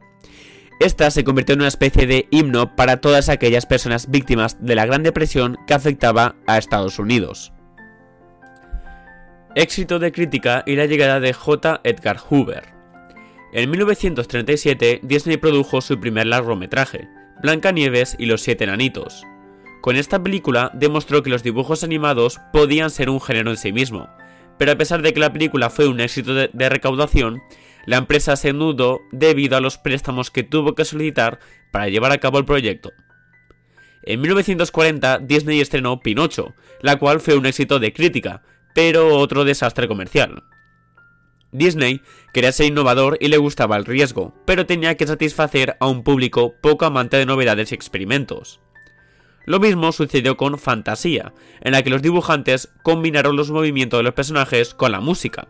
Esta 0.79 1.09
se 1.11 1.23
convirtió 1.23 1.53
en 1.53 1.61
una 1.61 1.67
especie 1.67 2.05
de 2.05 2.27
himno 2.31 2.75
para 2.75 3.01
todas 3.01 3.29
aquellas 3.29 3.65
personas 3.65 4.09
víctimas 4.09 4.57
de 4.59 4.75
la 4.75 4.85
Gran 4.85 5.03
Depresión 5.03 5.57
que 5.67 5.73
afectaba 5.73 6.35
a 6.47 6.57
Estados 6.57 6.99
Unidos. 6.99 7.53
Éxito 9.55 9.99
de 9.99 10.11
crítica 10.11 10.63
y 10.65 10.75
la 10.75 10.85
llegada 10.85 11.21
de 11.21 11.31
J. 11.31 11.79
Edgar 11.83 12.17
Hoover. 12.17 12.74
En 13.55 13.71
1937 13.71 14.99
Disney 15.01 15.37
produjo 15.37 15.79
su 15.79 15.97
primer 15.97 16.27
largometraje, 16.27 17.07
Blancanieves 17.41 18.17
y 18.19 18.25
los 18.25 18.41
siete 18.41 18.65
enanitos. 18.65 19.23
Con 19.81 19.95
esta 19.95 20.21
película 20.21 20.71
demostró 20.73 21.23
que 21.23 21.29
los 21.29 21.41
dibujos 21.41 21.81
animados 21.85 22.41
podían 22.51 22.89
ser 22.89 23.09
un 23.09 23.21
género 23.21 23.51
en 23.51 23.55
sí 23.55 23.71
mismo, 23.71 24.09
pero 24.59 24.73
a 24.73 24.75
pesar 24.75 25.01
de 25.01 25.13
que 25.13 25.21
la 25.21 25.31
película 25.31 25.69
fue 25.69 25.87
un 25.87 26.01
éxito 26.01 26.33
de, 26.33 26.69
recaudación, 26.69 27.41
la 27.85 27.95
empresa 27.95 28.35
se 28.35 28.51
nudó 28.51 28.99
debido 29.13 29.55
a 29.55 29.61
los 29.61 29.77
préstamos 29.77 30.31
que 30.31 30.43
tuvo 30.43 30.75
que 30.75 30.83
solicitar 30.83 31.39
para 31.71 31.87
llevar 31.87 32.11
a 32.11 32.17
cabo 32.17 32.39
el 32.39 32.45
proyecto. 32.45 32.91
En 34.03 34.19
1940 34.19 35.19
Disney 35.19 35.61
estrenó 35.61 36.01
Pinocho, 36.01 36.55
la 36.81 36.97
cual 36.97 37.21
fue 37.21 37.37
un 37.37 37.45
éxito 37.45 37.79
de 37.79 37.93
crítica, 37.93 38.43
pero 38.73 39.15
otro 39.15 39.45
desastre 39.45 39.87
comercial. 39.87 40.43
Disney 41.57 42.01
quería 42.33 42.51
ser 42.51 42.67
innovador 42.67 43.17
y 43.19 43.27
le 43.27 43.37
gustaba 43.37 43.77
el 43.77 43.85
riesgo, 43.85 44.33
pero 44.45 44.65
tenía 44.65 44.95
que 44.95 45.07
satisfacer 45.07 45.77
a 45.79 45.87
un 45.87 46.03
público 46.03 46.55
poco 46.61 46.85
amante 46.85 47.17
de 47.17 47.25
novedades 47.25 47.71
y 47.71 47.75
experimentos. 47.75 48.59
Lo 49.45 49.59
mismo 49.59 49.91
sucedió 49.91 50.37
con 50.37 50.57
Fantasía, 50.57 51.33
en 51.61 51.73
la 51.73 51.83
que 51.83 51.91
los 51.91 52.01
dibujantes 52.01 52.69
combinaron 52.83 53.35
los 53.35 53.51
movimientos 53.51 53.99
de 53.99 54.03
los 54.03 54.13
personajes 54.13 54.73
con 54.73 54.91
la 54.91 54.99
música. 54.99 55.47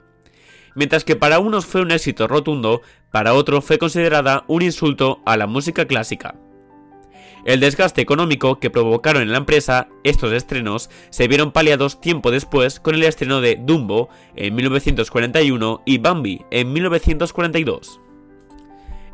Mientras 0.76 1.06
que 1.06 1.16
para 1.16 1.40
unos 1.40 1.66
fue 1.66 1.82
un 1.82 1.92
éxito 1.92 2.28
rotundo, 2.28 2.82
para 3.12 3.34
otros 3.34 3.64
fue 3.64 3.78
considerada 3.78 4.44
un 4.48 4.62
insulto 4.62 5.22
a 5.26 5.38
la 5.38 5.48
música 5.48 5.86
clásica. 5.86 6.36
El 7.46 7.60
desgaste 7.60 8.02
económico 8.02 8.60
que 8.60 8.72
provocaron 8.72 9.22
en 9.22 9.32
la 9.32 9.38
empresa 9.38 9.88
estos 10.04 10.34
estrenos 10.34 10.90
se 11.12 11.28
vieron 11.28 11.52
paliados 11.52 12.02
tiempo 12.02 12.32
después 12.32 12.80
con 12.80 12.96
el 12.96 13.04
estreno 13.04 13.40
de 13.40 13.56
Dumbo 13.56 14.10
en 14.36 14.56
1941 14.56 15.84
y 15.86 16.00
Bambi 16.00 16.42
en 16.50 16.74
1942. 16.74 18.02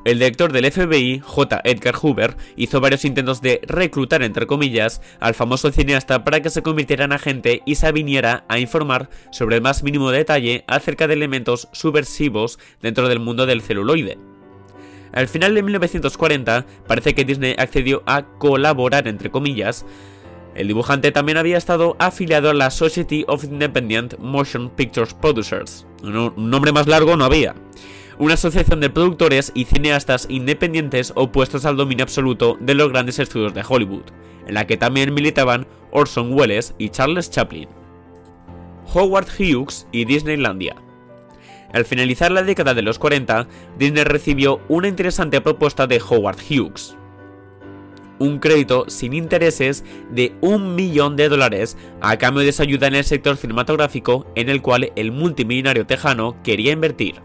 El 0.06 0.18
director 0.18 0.52
del 0.52 0.72
FBI, 0.72 1.20
J. 1.20 1.62
Edgar 1.64 1.96
Hoover, 1.96 2.36
hizo 2.56 2.80
varios 2.80 3.06
intentos 3.06 3.42
de 3.42 3.60
reclutar, 3.68 4.24
entre 4.24 4.48
comillas, 4.48 5.02
al 5.20 5.36
famoso 5.36 5.70
cineasta 5.70 6.24
para 6.24 6.42
que 6.42 6.50
se 6.50 6.64
convirtiera 6.64 7.06
en 7.06 7.12
agente 7.12 7.62
y 7.66 7.76
se 7.76 7.92
viniera 7.92 8.46
a 8.48 8.58
informar 8.60 9.10
sobre 9.32 9.58
el 9.58 9.62
más 9.62 9.84
mínimo 9.84 10.10
detalle 10.10 10.64
acerca 10.68 11.06
de 11.06 11.14
elementos 11.14 11.68
subversivos 11.74 12.60
dentro 12.82 13.10
del 13.10 13.20
mundo 13.20 13.46
del 13.46 13.62
celuloide. 13.62 14.31
Al 15.14 15.28
final 15.28 15.56
de 15.56 15.64
1940 15.64 16.66
parece 16.88 17.14
que 17.14 17.26
Disney 17.26 17.56
accedió 17.58 18.04
a 18.06 18.24
colaborar 18.38 19.08
entre 19.08 19.30
comillas. 19.30 19.86
El 20.56 20.68
dibujante 20.68 21.12
también 21.12 21.38
había 21.38 21.58
estado 21.58 21.96
afiliado 22.00 22.50
a 22.50 22.54
la 22.54 22.72
Society 22.72 23.24
of 23.28 23.44
Independent 23.44 24.18
Motion 24.20 24.70
Pictures 24.70 25.14
Producers. 25.14 25.86
Un 26.04 26.50
nombre 26.50 26.72
más 26.72 26.88
largo 26.88 27.16
no 27.16 27.26
había. 27.26 27.56
Una 28.20 28.34
asociación 28.36 28.82
de 28.82 28.90
productores 28.90 29.52
y 29.56 29.66
cineastas 29.66 30.28
independientes 30.30 31.14
opuestos 31.16 31.66
al 31.66 31.78
dominio 31.78 32.04
absoluto 32.04 32.58
de 32.60 32.76
los 32.76 32.90
grandes 32.90 33.18
estudios 33.20 33.54
de 33.54 33.64
Hollywood, 33.68 34.04
en 34.46 34.54
la 34.54 34.68
que 34.68 34.78
también 34.78 35.14
militaban 35.14 35.66
Orson 35.92 36.34
Welles 36.34 36.76
y 36.78 36.90
Charles 36.90 37.32
Chaplin. 37.32 37.68
Howard 38.94 39.28
Hughes 39.40 39.88
y 39.92 40.06
Disneylandia. 40.06 40.76
Al 41.74 41.86
finalizar 41.86 42.32
la 42.32 42.44
década 42.44 42.74
de 42.74 42.82
los 42.82 43.00
40, 43.00 43.48
Disney 43.78 44.04
recibió 44.04 44.62
una 44.68 44.88
interesante 44.88 45.42
propuesta 45.42 45.88
de 45.88 46.02
Howard 46.02 46.38
Hughes. 46.38 46.98
Un 48.20 48.40
crédito 48.40 48.86
sin 48.88 49.14
intereses 49.14 49.84
de 50.12 50.36
un 50.42 50.76
millón 50.76 51.16
de 51.16 51.28
dólares 51.28 51.78
a 52.02 52.18
cambio 52.18 52.44
de 52.44 52.52
su 52.52 52.62
ayuda 52.62 52.88
en 52.88 52.96
el 52.96 53.04
sector 53.04 53.36
cinematográfico 53.36 54.28
en 54.36 54.50
el 54.50 54.62
cual 54.62 54.92
el 54.96 55.12
multimillonario 55.12 55.88
tejano 55.88 56.36
quería 56.44 56.72
invertir. 56.72 57.16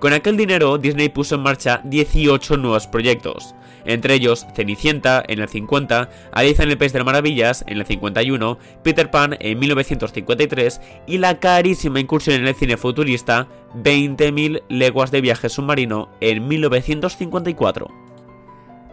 Con 0.00 0.12
aquel 0.12 0.36
dinero, 0.36 0.78
Disney 0.78 1.08
puso 1.08 1.36
en 1.36 1.42
marcha 1.42 1.80
18 1.84 2.56
nuevos 2.56 2.86
proyectos, 2.86 3.54
entre 3.86 4.14
ellos 4.14 4.46
Cenicienta 4.54 5.22
en 5.26 5.40
el 5.40 5.48
50, 5.48 6.10
Alicia 6.32 6.64
en 6.64 6.70
el 6.70 6.78
País 6.78 6.92
de 6.92 6.98
las 6.98 7.06
Maravillas 7.06 7.64
en 7.66 7.78
el 7.78 7.86
51, 7.86 8.58
Peter 8.82 9.10
Pan 9.10 9.36
en 9.40 9.58
1953 9.58 10.80
y 11.06 11.18
la 11.18 11.38
carísima 11.38 12.00
incursión 12.00 12.36
en 12.36 12.48
el 12.48 12.54
cine 12.54 12.76
futurista 12.76 13.48
20.000 13.74 14.62
leguas 14.68 15.10
de 15.10 15.20
viaje 15.20 15.48
submarino 15.48 16.10
en 16.20 16.46
1954. 16.46 18.06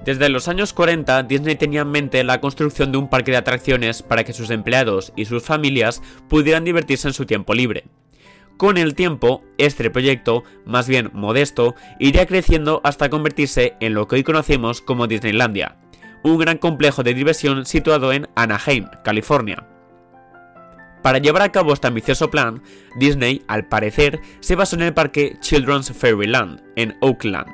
Desde 0.05 0.27
los 0.27 0.49
años 0.49 0.73
40, 0.73 1.23
Disney 1.23 1.55
tenía 1.55 1.81
en 1.81 1.91
mente 1.91 2.23
la 2.25 2.41
construcción 2.41 2.91
de 2.91 2.97
un 2.97 3.09
parque 3.09 3.31
de 3.31 3.37
atracciones 3.37 4.03
para 4.03 4.25
que 4.25 4.33
sus 4.33 4.49
empleados 4.49 5.13
y 5.15 5.25
sus 5.25 5.43
familias 5.43 6.01
pudieran 6.27 6.65
divertirse 6.65 7.07
en 7.07 7.13
su 7.13 7.25
tiempo 7.25 7.53
libre. 7.53 7.85
Con 8.57 8.77
el 8.77 8.93
tiempo, 8.93 9.43
este 9.57 9.89
proyecto, 9.89 10.43
más 10.65 10.87
bien 10.87 11.09
modesto, 11.13 11.75
iría 11.99 12.27
creciendo 12.27 12.81
hasta 12.83 13.09
convertirse 13.09 13.75
en 13.79 13.95
lo 13.95 14.07
que 14.07 14.17
hoy 14.17 14.23
conocemos 14.23 14.81
como 14.81 15.07
Disneylandia, 15.07 15.77
un 16.23 16.37
gran 16.37 16.59
complejo 16.59 17.03
de 17.03 17.15
diversión 17.15 17.65
situado 17.65 18.13
en 18.13 18.29
Anaheim, 18.35 18.87
California. 19.03 19.67
Para 21.01 21.17
llevar 21.17 21.41
a 21.41 21.51
cabo 21.51 21.73
este 21.73 21.87
ambicioso 21.87 22.29
plan, 22.29 22.61
Disney, 22.97 23.41
al 23.47 23.67
parecer, 23.67 24.21
se 24.39 24.55
basó 24.55 24.75
en 24.75 24.83
el 24.83 24.93
parque 24.93 25.35
Children's 25.41 25.91
Fairyland, 25.91 26.61
en 26.75 26.95
Oakland, 27.01 27.47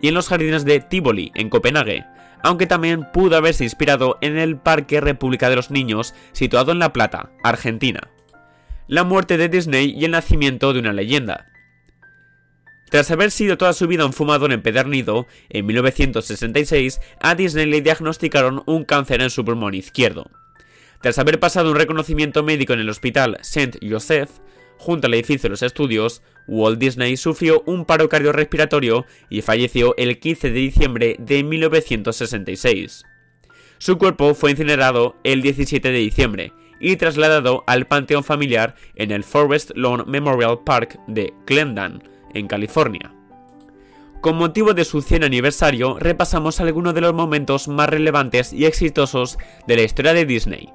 y 0.00 0.08
en 0.08 0.14
los 0.14 0.28
jardines 0.28 0.64
de 0.64 0.80
Tivoli, 0.80 1.30
en 1.34 1.50
Copenhague, 1.50 2.06
aunque 2.42 2.66
también 2.66 3.06
pudo 3.12 3.36
haberse 3.36 3.64
inspirado 3.64 4.18
en 4.22 4.38
el 4.38 4.56
Parque 4.56 5.00
República 5.00 5.48
de 5.48 5.56
los 5.56 5.70
Niños, 5.70 6.14
situado 6.32 6.72
en 6.72 6.80
La 6.80 6.92
Plata, 6.92 7.30
Argentina 7.44 8.10
la 8.92 9.04
muerte 9.04 9.38
de 9.38 9.48
Disney 9.48 9.94
y 9.96 10.04
el 10.04 10.10
nacimiento 10.10 10.74
de 10.74 10.80
una 10.80 10.92
leyenda. 10.92 11.46
Tras 12.90 13.10
haber 13.10 13.30
sido 13.30 13.56
toda 13.56 13.72
su 13.72 13.86
vida 13.86 14.04
un 14.04 14.12
fumador 14.12 14.52
empedernido, 14.52 15.26
en 15.48 15.64
1966 15.64 17.00
a 17.18 17.34
Disney 17.34 17.64
le 17.64 17.80
diagnosticaron 17.80 18.62
un 18.66 18.84
cáncer 18.84 19.22
en 19.22 19.30
su 19.30 19.46
pulmón 19.46 19.72
izquierdo. 19.72 20.30
Tras 21.00 21.18
haber 21.18 21.40
pasado 21.40 21.70
un 21.70 21.78
reconocimiento 21.78 22.42
médico 22.42 22.74
en 22.74 22.80
el 22.80 22.90
hospital 22.90 23.38
St. 23.40 23.78
Joseph, 23.80 24.28
junto 24.76 25.06
al 25.06 25.14
edificio 25.14 25.44
de 25.44 25.52
los 25.52 25.62
estudios, 25.62 26.20
Walt 26.46 26.78
Disney 26.78 27.16
sufrió 27.16 27.62
un 27.64 27.86
paro 27.86 28.10
cardiorrespiratorio 28.10 29.06
y 29.30 29.40
falleció 29.40 29.94
el 29.96 30.20
15 30.20 30.50
de 30.50 30.58
diciembre 30.58 31.16
de 31.18 31.42
1966. 31.42 33.04
Su 33.78 33.96
cuerpo 33.96 34.34
fue 34.34 34.50
incinerado 34.50 35.16
el 35.24 35.40
17 35.40 35.90
de 35.90 35.98
diciembre 35.98 36.52
y 36.82 36.96
trasladado 36.96 37.64
al 37.66 37.86
panteón 37.86 38.24
familiar 38.24 38.74
en 38.96 39.12
el 39.12 39.24
Forest 39.24 39.70
Lawn 39.74 40.04
Memorial 40.06 40.58
Park 40.64 40.98
de 41.06 41.32
Glendon, 41.46 42.02
en 42.34 42.48
California. 42.48 43.14
Con 44.20 44.36
motivo 44.36 44.74
de 44.74 44.84
su 44.84 45.02
100 45.02 45.24
aniversario, 45.24 45.98
repasamos 45.98 46.60
algunos 46.60 46.94
de 46.94 47.00
los 47.00 47.14
momentos 47.14 47.66
más 47.68 47.88
relevantes 47.88 48.52
y 48.52 48.66
exitosos 48.66 49.38
de 49.66 49.76
la 49.76 49.82
historia 49.82 50.12
de 50.12 50.26
Disney. 50.26 50.68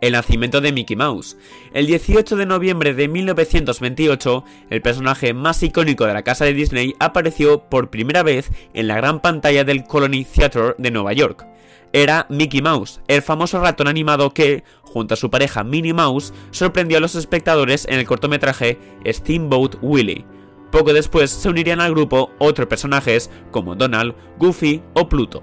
El 0.00 0.12
nacimiento 0.12 0.60
de 0.60 0.72
Mickey 0.72 0.96
Mouse. 0.96 1.36
El 1.74 1.86
18 1.86 2.36
de 2.36 2.46
noviembre 2.46 2.92
de 2.92 3.06
1928, 3.06 4.44
el 4.70 4.82
personaje 4.82 5.32
más 5.32 5.62
icónico 5.62 6.06
de 6.06 6.14
la 6.14 6.22
casa 6.22 6.44
de 6.44 6.54
Disney 6.54 6.94
apareció 6.98 7.68
por 7.68 7.90
primera 7.90 8.22
vez 8.22 8.50
en 8.74 8.88
la 8.88 8.96
gran 8.96 9.20
pantalla 9.20 9.62
del 9.62 9.84
Colony 9.84 10.24
Theatre 10.24 10.74
de 10.78 10.90
Nueva 10.90 11.12
York. 11.12 11.46
Era 11.92 12.26
Mickey 12.30 12.62
Mouse, 12.62 13.00
el 13.06 13.20
famoso 13.20 13.60
ratón 13.60 13.86
animado 13.86 14.32
que, 14.32 14.64
junto 14.82 15.14
a 15.14 15.16
su 15.16 15.30
pareja 15.30 15.62
Minnie 15.62 15.92
Mouse, 15.92 16.32
sorprendió 16.50 16.96
a 16.98 17.00
los 17.00 17.14
espectadores 17.14 17.86
en 17.86 17.98
el 17.98 18.06
cortometraje 18.06 18.78
Steamboat 19.06 19.76
Willie. 19.82 20.24
Poco 20.70 20.94
después 20.94 21.30
se 21.30 21.50
unirían 21.50 21.80
al 21.80 21.92
grupo 21.92 22.30
otros 22.38 22.66
personajes 22.66 23.30
como 23.50 23.74
Donald, 23.74 24.14
Goofy 24.38 24.82
o 24.94 25.06
Pluto. 25.06 25.42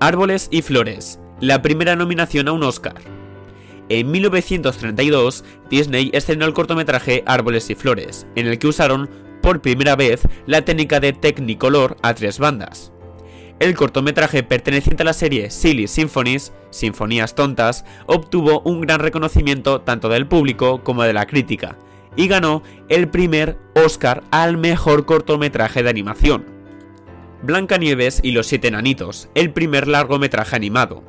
Árboles 0.00 0.48
y 0.50 0.60
Flores, 0.60 1.18
la 1.40 1.62
primera 1.62 1.96
nominación 1.96 2.48
a 2.48 2.52
un 2.52 2.62
Oscar. 2.62 3.00
En 3.88 4.10
1932, 4.10 5.44
Disney 5.70 6.10
estrenó 6.12 6.44
el 6.44 6.52
cortometraje 6.52 7.22
Árboles 7.26 7.70
y 7.70 7.74
Flores, 7.74 8.26
en 8.36 8.48
el 8.48 8.58
que 8.58 8.66
usaron 8.66 9.08
por 9.42 9.62
primera 9.62 9.96
vez 9.96 10.22
la 10.46 10.62
técnica 10.62 11.00
de 11.00 11.14
Technicolor 11.14 11.96
a 12.02 12.14
tres 12.14 12.38
bandas. 12.38 12.92
El 13.62 13.76
cortometraje 13.76 14.42
perteneciente 14.42 15.04
a 15.04 15.06
la 15.06 15.12
serie 15.12 15.48
Silly 15.48 15.86
Symphonies, 15.86 16.52
Sinfonías 16.70 17.36
Tontas, 17.36 17.84
obtuvo 18.06 18.60
un 18.62 18.80
gran 18.80 18.98
reconocimiento 18.98 19.82
tanto 19.82 20.08
del 20.08 20.26
público 20.26 20.82
como 20.82 21.04
de 21.04 21.12
la 21.12 21.26
crítica, 21.26 21.78
y 22.16 22.26
ganó 22.26 22.64
el 22.88 23.06
primer 23.06 23.56
Oscar 23.76 24.24
al 24.32 24.56
mejor 24.56 25.06
cortometraje 25.06 25.84
de 25.84 25.90
animación. 25.90 26.44
Blancanieves 27.44 28.18
y 28.24 28.32
los 28.32 28.48
siete 28.48 28.66
enanitos, 28.66 29.28
el 29.36 29.52
primer 29.52 29.86
largometraje 29.86 30.56
animado. 30.56 31.04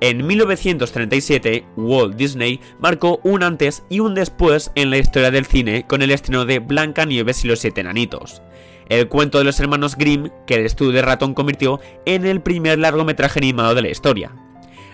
En 0.00 0.26
1937, 0.26 1.66
Walt 1.76 2.16
Disney 2.16 2.58
marcó 2.80 3.20
un 3.22 3.42
antes 3.42 3.84
y 3.90 4.00
un 4.00 4.14
después 4.14 4.72
en 4.76 4.88
la 4.88 4.96
historia 4.96 5.30
del 5.30 5.44
cine 5.44 5.86
con 5.86 6.00
el 6.00 6.10
estreno 6.10 6.46
de 6.46 6.58
Blancanieves 6.58 7.44
y 7.44 7.48
los 7.48 7.58
siete 7.58 7.82
enanitos, 7.82 8.40
el 8.88 9.08
cuento 9.08 9.38
de 9.38 9.44
los 9.44 9.58
hermanos 9.60 9.96
Grimm 9.96 10.30
que 10.46 10.54
el 10.54 10.66
estudio 10.66 10.92
de 10.92 11.02
ratón 11.02 11.34
convirtió 11.34 11.80
en 12.04 12.26
el 12.26 12.40
primer 12.40 12.78
largometraje 12.78 13.40
animado 13.40 13.74
de 13.74 13.82
la 13.82 13.90
historia. 13.90 14.32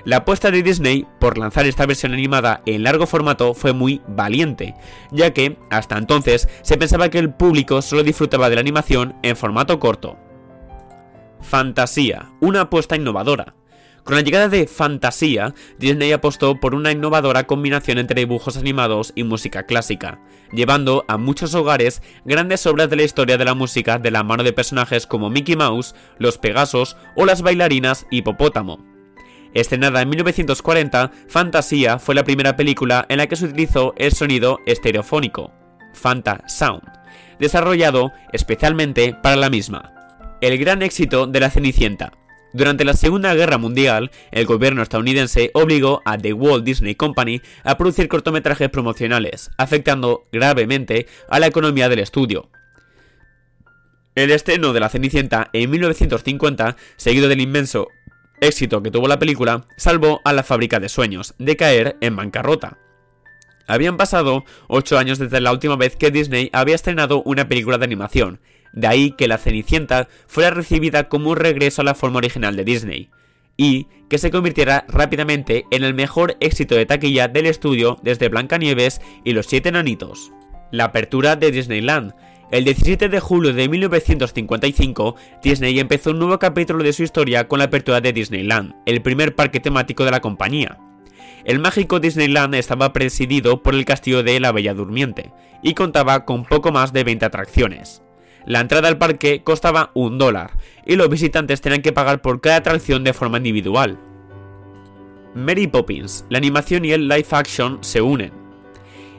La 0.05 0.19
apuesta 0.19 0.51
de 0.51 0.63
Disney 0.63 1.07
por 1.21 1.39
lanzar 1.39 1.67
esta 1.67 1.87
versión 1.87 2.13
animada 2.13 2.63
en 2.67 2.83
largo 2.83 3.07
formato 3.07 3.55
fue 3.55 3.73
muy 3.73 4.03
valiente, 4.09 4.75
ya 5.13 5.33
que 5.33 5.59
hasta 5.71 5.97
entonces 5.97 6.49
se 6.63 6.77
pensaba 6.77 7.09
que 7.09 7.19
el 7.19 7.33
público 7.33 7.83
solo 7.83 8.03
disfrutaba 8.03 8.49
de 8.49 8.57
la 8.57 8.61
animación 8.61 9.15
en 9.23 9.37
formato 9.37 9.79
corto. 9.79 10.19
Fantasía, 11.41 12.33
una 12.41 12.63
apuesta 12.63 12.97
innovadora. 12.97 13.55
Con 14.05 14.17
la 14.17 14.23
llegada 14.23 14.49
de 14.49 14.67
Fantasía, 14.67 15.55
Disney 15.79 16.11
apostó 16.11 16.59
por 16.59 16.75
una 16.75 16.91
innovadora 16.91 17.47
combinación 17.47 17.99
entre 17.99 18.21
dibujos 18.21 18.57
animados 18.57 19.13
y 19.15 19.23
música 19.23 19.65
clásica, 19.65 20.19
llevando 20.53 21.05
a 21.07 21.19
muchos 21.19 21.55
hogares 21.55 22.03
grandes 22.25 22.67
obras 22.67 22.91
de 22.91 22.97
la 22.97 23.05
historia 23.05 23.39
de 23.39 23.45
la 23.45 23.55
música 23.55 24.01
de 24.01 24.11
la 24.11 24.25
mano 24.25 24.43
de 24.43 24.53
personajes 24.53 25.07
como 25.07 25.31
Mickey 25.31 25.55
Mouse, 25.55 25.95
los 26.19 26.37
Pegasos 26.37 26.97
o 27.15 27.27
las 27.27 27.43
bailarinas 27.43 28.07
Hipopótamo. 28.11 28.85
Estrenada 29.55 30.03
en 30.03 30.09
1940, 30.09 31.13
Fantasía 31.29 32.01
fue 32.01 32.17
la 32.17 32.25
primera 32.25 32.57
película 32.57 33.07
en 33.09 33.19
la 33.19 33.29
que 33.29 33.37
se 33.37 33.45
utilizó 33.45 33.95
el 33.99 34.13
sonido 34.13 34.59
estereofónico, 34.67 35.53
Fanta 35.93 36.43
Sound, 36.49 36.83
desarrollado 37.39 38.11
especialmente 38.33 39.15
para 39.23 39.37
la 39.37 39.51
misma. 39.51 39.93
El 40.41 40.59
gran 40.59 40.83
éxito 40.83 41.29
de 41.29 41.39
La 41.39 41.51
Cenicienta. 41.51 42.13
Durante 42.55 42.85
la 42.85 42.93
Segunda 42.93 43.35
Guerra 43.35 43.57
Mundial, 43.57 44.11
el 44.31 44.45
gobierno 44.45 44.83
estadounidense 44.83 45.51
obligó 45.55 46.03
a 46.05 46.19
The 46.19 46.35
Walt 46.35 46.65
Disney 46.65 46.95
Company 46.95 47.41
a 47.65 47.79
producir 47.79 48.09
cortometrajes 48.09 48.69
promocionales, 48.69 49.51
afectando 49.57 50.25
gravemente 50.31 51.07
a 51.31 51.39
la 51.39 51.47
economía 51.47 51.89
del 51.89 52.01
estudio. 52.01 52.51
El 54.15 54.31
estreno 54.31 54.75
de 54.75 54.81
La 54.81 54.91
Cenicienta 54.91 55.49
en 55.55 55.71
1950, 55.71 56.77
seguido 56.97 57.29
del 57.29 57.41
inmenso 57.41 57.89
éxito 58.43 58.83
que 58.83 58.91
tuvo 58.91 59.09
la 59.09 59.19
película, 59.19 59.67
salvó 59.79 60.21
a 60.25 60.35
la 60.35 60.43
fábrica 60.43 60.79
de 60.79 60.91
sueños 60.91 61.35
de 61.39 61.57
caer 61.57 61.97
en 62.03 62.17
bancarrota. 62.17 62.77
Habían 63.67 63.97
pasado 63.97 64.45
8 64.69 64.99
años 64.99 65.19
desde 65.19 65.41
la 65.41 65.53
última 65.53 65.77
vez 65.77 65.97
que 65.97 66.11
Disney 66.11 66.51
había 66.53 66.75
estrenado 66.75 67.23
una 67.23 67.49
película 67.49 67.79
de 67.79 67.85
animación, 67.85 68.41
de 68.73 68.87
ahí 68.87 69.11
que 69.13 69.29
La 69.29 69.39
Cenicienta 69.39 70.09
fuera 70.27 70.51
recibida 70.51 71.09
como 71.09 71.31
un 71.31 71.37
regreso 71.37 71.83
a 71.83 71.85
la 71.85 71.95
forma 71.95 72.19
original 72.19 72.57
de 72.57 72.65
Disney, 72.65 73.11
y 73.57 73.87
que 74.09 74.19
se 74.19 74.31
convirtiera 74.31 74.85
rápidamente 74.89 75.65
en 75.71 75.85
el 75.85 75.95
mejor 75.95 76.37
éxito 76.41 76.75
de 76.75 76.87
taquilla 76.87 77.29
del 77.29 77.47
estudio 77.47 77.99
desde 78.03 78.29
Blancanieves 78.29 79.01
y 79.25 79.33
los 79.33 79.47
Siete 79.47 79.71
Enanitos. 79.71 80.33
La 80.71 80.85
apertura 80.85 81.37
de 81.37 81.51
Disneyland, 81.51 82.15
el 82.51 82.65
17 82.65 83.09
de 83.09 83.21
julio 83.21 83.53
de 83.53 83.69
1955, 83.69 85.17
Disney 85.43 85.79
empezó 85.79 86.11
un 86.11 86.19
nuevo 86.19 86.39
capítulo 86.39 86.85
de 86.85 86.93
su 86.93 87.03
historia 87.03 87.49
con 87.49 87.59
la 87.59 87.67
apertura 87.67 88.01
de 88.01 88.13
Disneyland, 88.13 88.75
el 88.85 89.01
primer 89.01 89.35
parque 89.35 89.61
temático 89.61 90.05
de 90.05 90.11
la 90.11 90.21
compañía. 90.21 90.79
El 91.45 91.59
mágico 91.59 91.99
Disneyland 91.99 92.55
estaba 92.55 92.93
presidido 92.93 93.63
por 93.63 93.75
el 93.75 93.85
castillo 93.85 94.23
de 94.23 94.39
la 94.39 94.53
Bella 94.53 94.75
Durmiente 94.75 95.33
y 95.63 95.75
contaba 95.75 96.25
con 96.25 96.45
poco 96.45 96.73
más 96.73 96.93
de 96.93 97.05
20 97.05 97.25
atracciones. 97.25 98.03
La 98.47 98.61
entrada 98.61 98.89
al 98.89 98.99
parque 98.99 99.43
costaba 99.43 99.91
un 99.95 100.19
dólar 100.19 100.53
y 100.87 100.97
los 100.97 101.09
visitantes 101.09 101.61
tenían 101.61 101.83
que 101.83 101.93
pagar 101.93 102.23
por 102.23 102.41
cada 102.41 102.57
atracción 102.57 103.05
de 103.05 103.13
forma 103.13 103.39
individual. 103.39 103.99
Mary 105.35 105.67
Poppins, 105.67 106.27
la 106.29 106.39
animación 106.39 106.85
y 106.85 106.93
el 106.93 107.09
live 107.09 107.27
action 107.31 107.79
se 107.81 108.03
unen. 108.03 108.33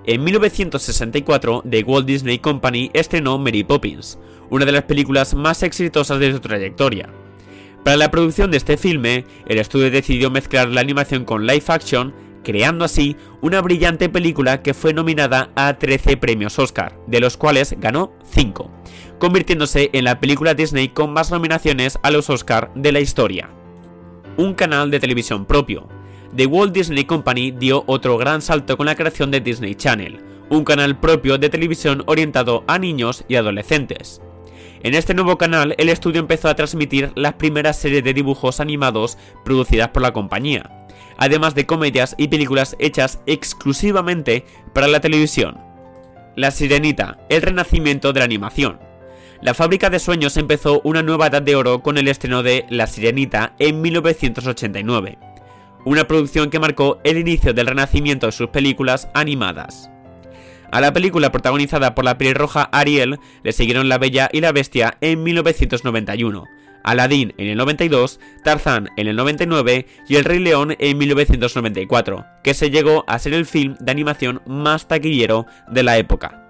En 0.06 0.24
1964, 0.24 1.64
The 1.70 1.84
Walt 1.84 2.06
Disney 2.06 2.38
Company 2.38 2.92
estrenó 2.94 3.38
Mary 3.38 3.64
Poppins, 3.64 4.20
una 4.50 4.66
de 4.66 4.74
las 4.74 4.84
películas 4.84 5.34
más 5.34 5.64
exitosas 5.64 6.20
de 6.20 6.34
su 6.34 6.40
trayectoria. 6.40 7.10
Para 7.84 7.98
la 7.98 8.12
producción 8.12 8.52
de 8.52 8.58
este 8.58 8.78
filme, 8.78 9.26
el 9.48 9.60
estudio 9.60 9.90
decidió 9.90 10.30
mezclar 10.30 10.68
la 10.70 10.82
animación 10.82 11.26
con 11.26 11.48
live 11.48 11.64
action, 11.68 12.14
creando 12.44 12.86
así 12.86 13.16
una 13.42 13.62
brillante 13.62 14.10
película 14.10 14.62
que 14.62 14.74
fue 14.74 14.94
nominada 14.94 15.52
a 15.56 15.78
13 15.78 16.18
premios 16.18 16.60
Oscar, 16.60 16.98
de 17.08 17.20
los 17.20 17.38
cuales 17.38 17.76
ganó 17.80 18.14
5, 18.32 18.70
convirtiéndose 19.24 19.90
en 19.94 20.04
la 20.04 20.20
película 20.20 20.54
Disney 20.54 20.90
con 20.90 21.14
más 21.14 21.32
nominaciones 21.32 21.98
a 22.04 22.12
los 22.12 22.30
Oscar 22.30 22.70
de 22.76 22.92
la 22.92 23.00
historia. 23.00 23.50
Un 24.36 24.54
canal 24.54 24.92
de 24.92 25.00
televisión 25.00 25.46
propio, 25.46 25.88
The 26.36 26.46
Walt 26.46 26.74
Disney 26.74 27.06
Company 27.06 27.52
dio 27.52 27.86
otro 27.88 28.18
gran 28.18 28.42
salto 28.42 28.76
con 28.76 28.86
la 28.86 28.96
creación 28.96 29.32
de 29.32 29.40
Disney 29.40 29.76
Channel, 29.76 30.20
un 30.50 30.66
canal 30.66 31.00
propio 31.00 31.38
de 31.38 31.48
televisión 31.48 32.04
orientado 32.06 32.66
a 32.68 32.78
niños 32.78 33.24
y 33.30 33.36
adolescentes. 33.36 34.22
En 34.82 34.94
este 34.94 35.14
nuevo 35.14 35.38
canal, 35.38 35.74
el 35.78 35.88
estudio 35.88 36.20
empezó 36.20 36.50
a 36.50 36.56
transmitir 36.56 37.14
las 37.16 37.36
primeras 37.36 37.80
series 37.80 38.04
de 38.04 38.14
dibujos 38.14 38.60
animados 38.60 39.18
producidas 39.46 39.88
por 39.88 40.02
la 40.02 40.12
compañía, 40.12 40.70
además 41.16 41.56
de 41.56 41.66
comedias 41.66 42.14
y 42.18 42.28
películas 42.28 42.76
hechas 42.78 43.22
exclusivamente 43.26 44.44
para 44.74 44.90
la 44.90 45.00
televisión. 45.00 45.62
La 46.36 46.52
Sirenita, 46.52 47.20
el 47.30 47.42
renacimiento 47.42 48.12
de 48.12 48.20
la 48.20 48.26
animación. 48.26 48.92
La 49.44 49.54
fábrica 49.54 49.90
de 49.90 50.00
sueños 50.00 50.38
empezó 50.38 50.82
una 50.84 51.04
nueva 51.04 51.28
edad 51.28 51.42
de 51.42 51.56
oro 51.56 51.84
con 51.84 51.98
el 51.98 52.08
estreno 52.08 52.44
de 52.44 52.66
La 52.70 52.88
Sirenita 52.88 53.54
en 53.60 53.82
1989 53.82 55.20
una 55.86 56.08
producción 56.08 56.50
que 56.50 56.60
marcó 56.60 57.00
el 57.04 57.18
inicio 57.18 57.54
del 57.54 57.68
renacimiento 57.68 58.28
de 58.28 58.32
sus 58.32 58.50
películas 58.50 59.10
animadas. 59.14 59.90
A 60.72 60.82
la 60.82 60.94
película 60.94 61.32
protagonizada 61.32 61.94
por 61.94 62.06
la 62.06 62.18
pelirroja 62.18 62.64
Ariel 62.72 63.20
le 63.44 63.52
siguieron 63.52 63.90
La 63.90 63.98
Bella 63.98 64.30
y 64.32 64.42
la 64.42 64.52
Bestia 64.52 64.98
en 65.02 65.22
1991, 65.22 66.46
Aladdin 66.84 67.34
en 67.38 67.48
el 67.48 67.58
92, 67.58 68.20
Tarzán 68.44 68.90
en 68.98 69.08
el 69.08 69.16
99 69.16 69.86
y 70.08 70.16
El 70.16 70.26
Rey 70.26 70.40
León 70.40 70.76
en 70.80 70.98
1994, 70.98 72.26
que 72.44 72.54
se 72.54 72.72
llegó 72.72 73.04
a 73.08 73.20
ser 73.20 73.34
el 73.34 73.46
film 73.46 73.76
de 73.80 73.92
animación 73.92 74.42
más 74.48 74.88
taquillero 74.88 75.46
de 75.70 75.84
la 75.84 75.98
época. 75.98 76.43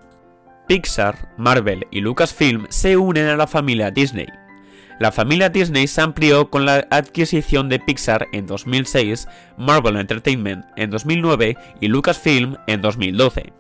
Pixar, 0.68 1.34
Marvel 1.38 1.86
y 1.92 2.00
Lucasfilm 2.00 2.68
se 2.70 2.96
unen 2.96 3.28
a 3.28 3.36
la 3.36 3.48
familia 3.48 3.92
Disney. 3.92 4.28
La 5.00 5.12
familia 5.12 5.50
Disney 5.50 5.88
se 5.88 6.02
amplió 6.02 6.50
con 6.50 6.66
la 6.66 6.88
adquisición 6.90 7.68
de 7.68 7.80
Pixar 7.80 8.28
en 8.32 8.46
2006, 8.46 9.28
Marvel 9.58 9.98
Entertainment 9.98 10.66
en 10.78 10.90
2009 10.90 11.58
y 11.82 11.88
Lucasfilm 11.88 12.56
en 12.68 12.82
2012. 12.82 13.52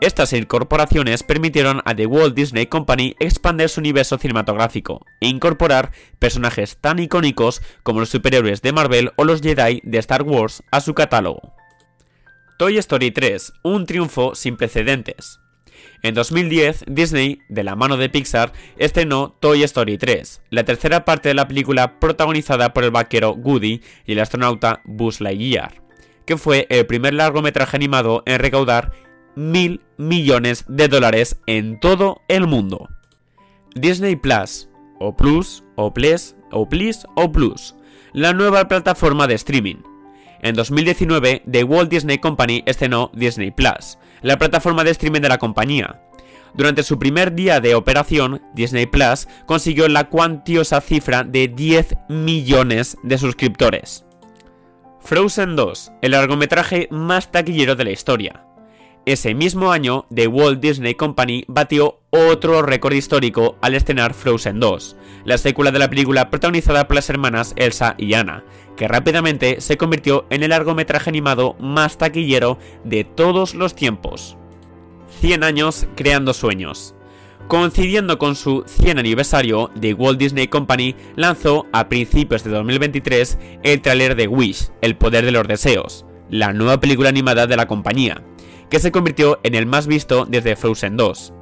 Estas 0.00 0.32
incorporaciones 0.32 1.22
permitieron 1.22 1.80
a 1.84 1.94
The 1.94 2.06
Walt 2.06 2.34
Disney 2.34 2.66
Company 2.66 3.16
expandir 3.18 3.68
su 3.68 3.80
universo 3.80 4.18
cinematográfico 4.18 5.04
e 5.20 5.28
incorporar 5.28 5.90
personajes 6.18 6.76
tan 6.76 6.98
icónicos 6.98 7.62
como 7.82 8.00
los 8.00 8.10
superhéroes 8.10 8.62
de 8.62 8.72
Marvel 8.72 9.12
o 9.16 9.24
los 9.24 9.40
Jedi 9.40 9.80
de 9.82 9.98
Star 9.98 10.22
Wars 10.22 10.62
a 10.70 10.80
su 10.80 10.94
catálogo. 10.94 11.54
Toy 12.58 12.76
Story 12.78 13.10
3, 13.10 13.54
un 13.64 13.86
triunfo 13.86 14.34
sin 14.34 14.56
precedentes. 14.56 15.40
En 16.02 16.14
2010, 16.14 16.84
Disney, 16.86 17.40
de 17.48 17.64
la 17.64 17.74
mano 17.74 17.96
de 17.96 18.08
Pixar, 18.08 18.52
estrenó 18.76 19.36
Toy 19.40 19.64
Story 19.64 19.98
3, 19.98 20.42
la 20.50 20.64
tercera 20.64 21.04
parte 21.04 21.28
de 21.28 21.34
la 21.34 21.48
película 21.48 21.98
protagonizada 21.98 22.72
por 22.72 22.84
el 22.84 22.92
vaquero 22.92 23.32
Woody 23.32 23.80
y 24.06 24.12
el 24.12 24.20
astronauta 24.20 24.80
Buzz 24.84 25.20
Lightyear, 25.20 25.82
que 26.24 26.36
fue 26.36 26.66
el 26.70 26.86
primer 26.86 27.14
largometraje 27.14 27.76
animado 27.76 28.22
en 28.26 28.38
recaudar 28.38 28.92
mil 29.34 29.80
millones 29.96 30.64
de 30.68 30.86
dólares 30.86 31.40
en 31.46 31.80
todo 31.80 32.20
el 32.28 32.46
mundo. 32.46 32.88
Disney 33.74 34.14
Plus, 34.14 34.68
o 35.00 35.16
Plus, 35.16 35.64
o 35.74 35.92
Plus, 35.92 36.36
o 36.52 36.68
Plus, 36.68 37.06
o 37.16 37.32
Plus, 37.32 37.74
la 38.12 38.32
nueva 38.32 38.68
plataforma 38.68 39.26
de 39.26 39.34
streaming. 39.34 39.82
En 40.42 40.54
2019, 40.54 41.42
The 41.50 41.64
Walt 41.64 41.90
Disney 41.90 42.18
Company 42.18 42.62
estrenó 42.66 43.10
Disney 43.14 43.50
Plus, 43.50 43.98
la 44.22 44.38
plataforma 44.38 44.84
de 44.84 44.90
streaming 44.90 45.20
de 45.20 45.28
la 45.28 45.38
compañía. 45.38 46.00
Durante 46.54 46.82
su 46.82 46.98
primer 46.98 47.34
día 47.34 47.60
de 47.60 47.74
operación, 47.74 48.42
Disney 48.54 48.86
Plus 48.86 49.28
consiguió 49.46 49.88
la 49.88 50.08
cuantiosa 50.08 50.80
cifra 50.80 51.24
de 51.24 51.48
10 51.48 51.96
millones 52.08 52.96
de 53.02 53.18
suscriptores. 53.18 54.04
Frozen 55.00 55.56
2, 55.56 55.92
el 56.02 56.10
largometraje 56.12 56.88
más 56.90 57.30
taquillero 57.30 57.76
de 57.76 57.84
la 57.84 57.92
historia. 57.92 58.44
Ese 59.06 59.34
mismo 59.34 59.72
año, 59.72 60.06
The 60.14 60.26
Walt 60.26 60.60
Disney 60.60 60.94
Company 60.94 61.44
batió 61.48 62.00
otro 62.10 62.60
récord 62.60 62.92
histórico 62.92 63.56
al 63.62 63.74
estrenar 63.74 64.12
Frozen 64.12 64.60
2, 64.60 64.96
la 65.24 65.38
secuela 65.38 65.70
de 65.70 65.78
la 65.78 65.88
película 65.88 66.28
protagonizada 66.28 66.86
por 66.86 66.96
las 66.96 67.08
hermanas 67.08 67.54
Elsa 67.56 67.94
y 67.96 68.12
Anna, 68.12 68.44
que 68.78 68.88
rápidamente 68.88 69.60
se 69.60 69.76
convirtió 69.76 70.24
en 70.30 70.44
el 70.44 70.50
largometraje 70.50 71.10
animado 71.10 71.56
más 71.58 71.98
taquillero 71.98 72.58
de 72.84 73.02
todos 73.02 73.54
los 73.54 73.74
tiempos. 73.74 74.36
100 75.20 75.42
años 75.42 75.86
creando 75.96 76.32
sueños. 76.32 76.94
Coincidiendo 77.48 78.18
con 78.18 78.36
su 78.36 78.62
100 78.66 79.00
aniversario, 79.00 79.70
The 79.80 79.94
Walt 79.94 80.20
Disney 80.20 80.46
Company 80.46 80.94
lanzó 81.16 81.66
a 81.72 81.88
principios 81.88 82.44
de 82.44 82.50
2023 82.50 83.38
el 83.64 83.80
tráiler 83.80 84.14
de 84.14 84.28
Wish, 84.28 84.70
El 84.80 84.96
Poder 84.96 85.24
de 85.24 85.32
los 85.32 85.48
Deseos, 85.48 86.06
la 86.30 86.52
nueva 86.52 86.78
película 86.78 87.08
animada 87.08 87.48
de 87.48 87.56
la 87.56 87.66
compañía, 87.66 88.22
que 88.70 88.78
se 88.78 88.92
convirtió 88.92 89.40
en 89.42 89.56
el 89.56 89.66
más 89.66 89.88
visto 89.88 90.24
desde 90.24 90.54
Frozen 90.54 90.96
2. 90.96 91.32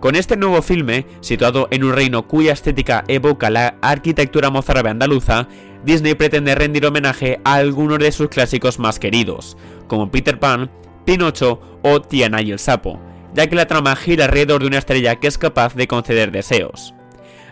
Con 0.00 0.14
este 0.14 0.36
nuevo 0.36 0.60
filme, 0.62 1.06
situado 1.20 1.68
en 1.70 1.82
un 1.82 1.92
reino 1.92 2.28
cuya 2.28 2.52
estética 2.52 3.04
evoca 3.08 3.48
la 3.50 3.76
arquitectura 3.80 4.50
mozárabe 4.50 4.90
andaluza, 4.90 5.48
Disney 5.86 6.14
pretende 6.14 6.56
rendir 6.56 6.84
homenaje 6.84 7.40
a 7.44 7.54
algunos 7.54 8.00
de 8.00 8.10
sus 8.10 8.28
clásicos 8.28 8.80
más 8.80 8.98
queridos, 8.98 9.56
como 9.86 10.10
Peter 10.10 10.40
Pan, 10.40 10.68
Pinocho 11.04 11.60
o 11.82 12.02
Tiana 12.02 12.42
y 12.42 12.50
el 12.50 12.58
Sapo, 12.58 13.00
ya 13.34 13.46
que 13.46 13.54
la 13.54 13.68
trama 13.68 13.94
gira 13.94 14.24
alrededor 14.24 14.62
de 14.62 14.66
una 14.66 14.78
estrella 14.78 15.14
que 15.14 15.28
es 15.28 15.38
capaz 15.38 15.76
de 15.76 15.86
conceder 15.86 16.32
deseos. 16.32 16.92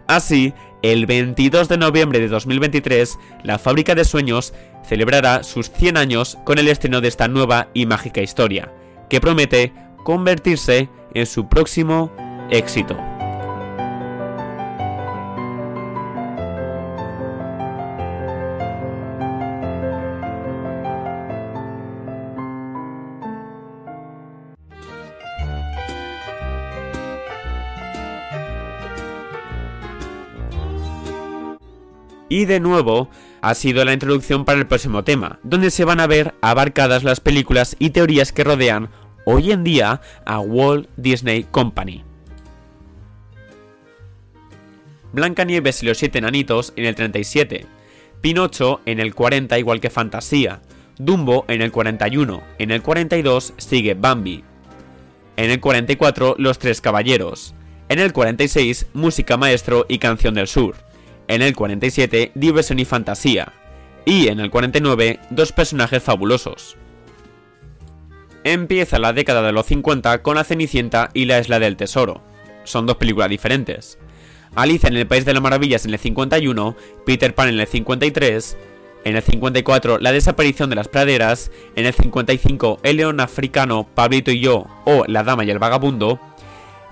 Así, 0.09 0.53
el 0.83 1.07
22 1.07 1.69
de 1.69 1.79
noviembre 1.79 2.19
de 2.19 2.27
2023, 2.27 3.19
la 3.45 3.61
Fábrica 3.61 3.95
de 3.95 4.05
Sueños 4.05 4.53
celebrará 4.85 5.45
sus 5.45 5.71
100 5.71 5.97
años 5.97 6.37
con 6.45 6.59
el 6.59 6.67
estreno 6.67 7.01
de 7.01 7.09
esta 7.09 7.29
nueva 7.29 7.69
y 7.73 7.87
mágica 7.87 8.21
historia, 8.21 8.73
que 9.09 9.21
promete 9.21 9.73
convertirse 10.03 10.91
en 11.15 11.27
su 11.27 11.49
próximo 11.49 12.11
éxito. 12.51 12.97
Y 32.35 32.47
de 32.47 32.59
nuevo, 32.59 33.11
ha 33.43 33.55
sido 33.55 33.85
la 33.85 33.93
introducción 33.93 34.45
para 34.45 34.59
el 34.59 34.67
próximo 34.67 35.05
tema, 35.05 35.39
donde 35.45 35.71
se 35.71 35.85
van 35.85 36.01
a 36.01 36.09
ver 36.09 36.35
abarcadas 36.41 37.05
las 37.05 37.21
películas 37.21 37.77
y 37.79 37.91
teorías 37.91 38.33
que 38.33 38.43
rodean 38.43 38.91
hoy 39.25 39.53
en 39.53 39.63
día 39.63 40.01
a 40.27 40.41
Walt 40.41 40.89
Disney 40.97 41.45
Company. 41.45 42.03
Blancanieves 45.13 45.81
y 45.85 45.87
los 45.87 45.99
siete 45.99 46.19
enanitos 46.19 46.73
en 46.75 46.87
el 46.87 46.97
37, 46.97 47.67
Pinocho 48.21 48.81
en 48.85 48.99
el 48.99 49.15
40 49.15 49.57
igual 49.61 49.81
que 49.81 49.91
Fantasía, 49.91 50.61
Dumbo 50.99 51.45
en 51.47 51.63
el 51.63 51.71
41, 51.71 52.43
en 52.59 52.71
el 52.73 52.83
42 52.83 53.55
sigue 53.59 53.95
Bambi, 53.95 54.43
en 55.37 55.53
el 55.53 55.61
44 55.61 56.35
Los 56.39 56.59
Tres 56.59 56.81
Caballeros, 56.81 57.55
en 57.89 58.01
el 58.01 58.13
46 58.13 58.89
Música 58.93 59.37
Maestro 59.37 59.87
y 59.89 59.99
Canción 59.99 60.35
del 60.35 60.49
Sur, 60.49 60.84
en 61.29 61.43
el 61.43 61.55
47 61.55 62.33
Diversión 62.35 62.79
y 62.79 62.85
Fantasía, 62.85 63.53
y 64.05 64.29
en 64.29 64.41
el 64.41 64.51
49 64.51 65.21
Dos 65.31 65.53
personajes 65.53 66.03
fabulosos. 66.03 66.77
Empieza 68.45 68.99
la 68.99 69.13
década 69.13 69.43
de 69.43 69.53
los 69.53 69.67
50 69.67 70.23
con 70.23 70.37
La 70.37 70.45
Cenicienta 70.45 71.09
y 71.15 71.25
La 71.25 71.41
Isla 71.41 71.59
del 71.59 71.77
Tesoro. 71.77 72.21
Son 72.65 72.87
dos 72.87 72.97
películas 72.97 73.31
diferentes. 73.31 73.99
Alicia 74.55 74.89
en 74.89 74.97
el 74.97 75.07
País 75.07 75.25
de 75.25 75.33
las 75.33 75.43
Maravillas 75.43 75.85
en 75.85 75.93
el 75.93 75.99
51, 75.99 76.77
Peter 77.07 77.35
Pan 77.35 77.49
en 77.49 77.59
el 77.59 77.67
53, 77.67 78.57
en 79.05 79.17
el 79.17 79.23
54 79.23 79.99
La 79.99 80.13
desaparición 80.13 80.71
de 80.71 80.77
las 80.77 80.89
praderas, 80.89 81.51
en 81.75 81.87
el 81.87 81.95
55 81.95 82.81
El 82.83 82.99
león 82.99 83.21
africano, 83.21 83.89
Pablito 83.95 84.31
y 84.31 84.41
yo 84.41 84.67
o 84.85 85.05
La 85.07 85.25
dama 85.25 85.45
y 85.45 85.51
el 85.51 85.59
vagabundo, 85.59 86.21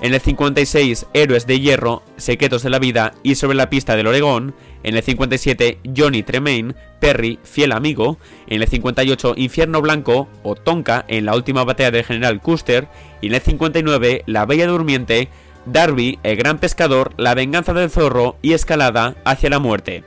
en 0.02 0.14
el 0.14 0.20
56, 0.20 1.06
Héroes 1.14 1.46
de 1.46 1.60
Hierro, 1.60 2.02
Secretos 2.16 2.64
de 2.64 2.70
la 2.70 2.80
Vida 2.80 3.14
y 3.22 3.36
Sobre 3.36 3.56
la 3.56 3.70
pista 3.70 3.94
del 3.94 4.08
Oregón. 4.08 4.52
En 4.82 4.96
el 4.96 5.02
57, 5.04 5.78
Johnny 5.96 6.24
Tremaine, 6.24 6.74
Perry, 7.00 7.38
Fiel 7.44 7.70
Amigo. 7.70 8.18
En 8.48 8.60
el 8.60 8.68
58, 8.68 9.34
Infierno 9.36 9.80
Blanco 9.80 10.28
o 10.42 10.56
Tonka 10.56 11.04
en 11.06 11.24
la 11.24 11.36
última 11.36 11.62
batalla 11.62 11.92
del 11.92 12.04
General 12.04 12.40
Custer. 12.40 12.88
Y 13.20 13.28
en 13.28 13.34
el 13.34 13.42
59, 13.42 14.24
La 14.26 14.44
Bella 14.44 14.66
Durmiente, 14.66 15.28
Darby, 15.66 16.18
El 16.24 16.36
Gran 16.36 16.58
Pescador, 16.58 17.12
La 17.16 17.34
Venganza 17.34 17.72
del 17.72 17.88
Zorro 17.88 18.36
y 18.42 18.54
Escalada 18.54 19.14
hacia 19.24 19.50
la 19.50 19.60
Muerte. 19.60 20.02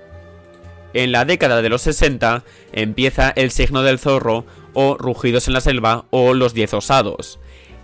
En 0.93 1.13
la 1.13 1.23
década 1.23 1.61
de 1.61 1.69
los 1.69 1.83
60 1.83 2.43
empieza 2.73 3.29
El 3.29 3.49
Signo 3.49 3.81
del 3.81 3.99
Zorro 3.99 4.45
o 4.73 4.97
Rugidos 4.97 5.47
en 5.47 5.53
la 5.53 5.61
Selva 5.61 6.03
o 6.09 6.33
Los 6.33 6.53
Diez 6.53 6.73
Osados. 6.73 7.39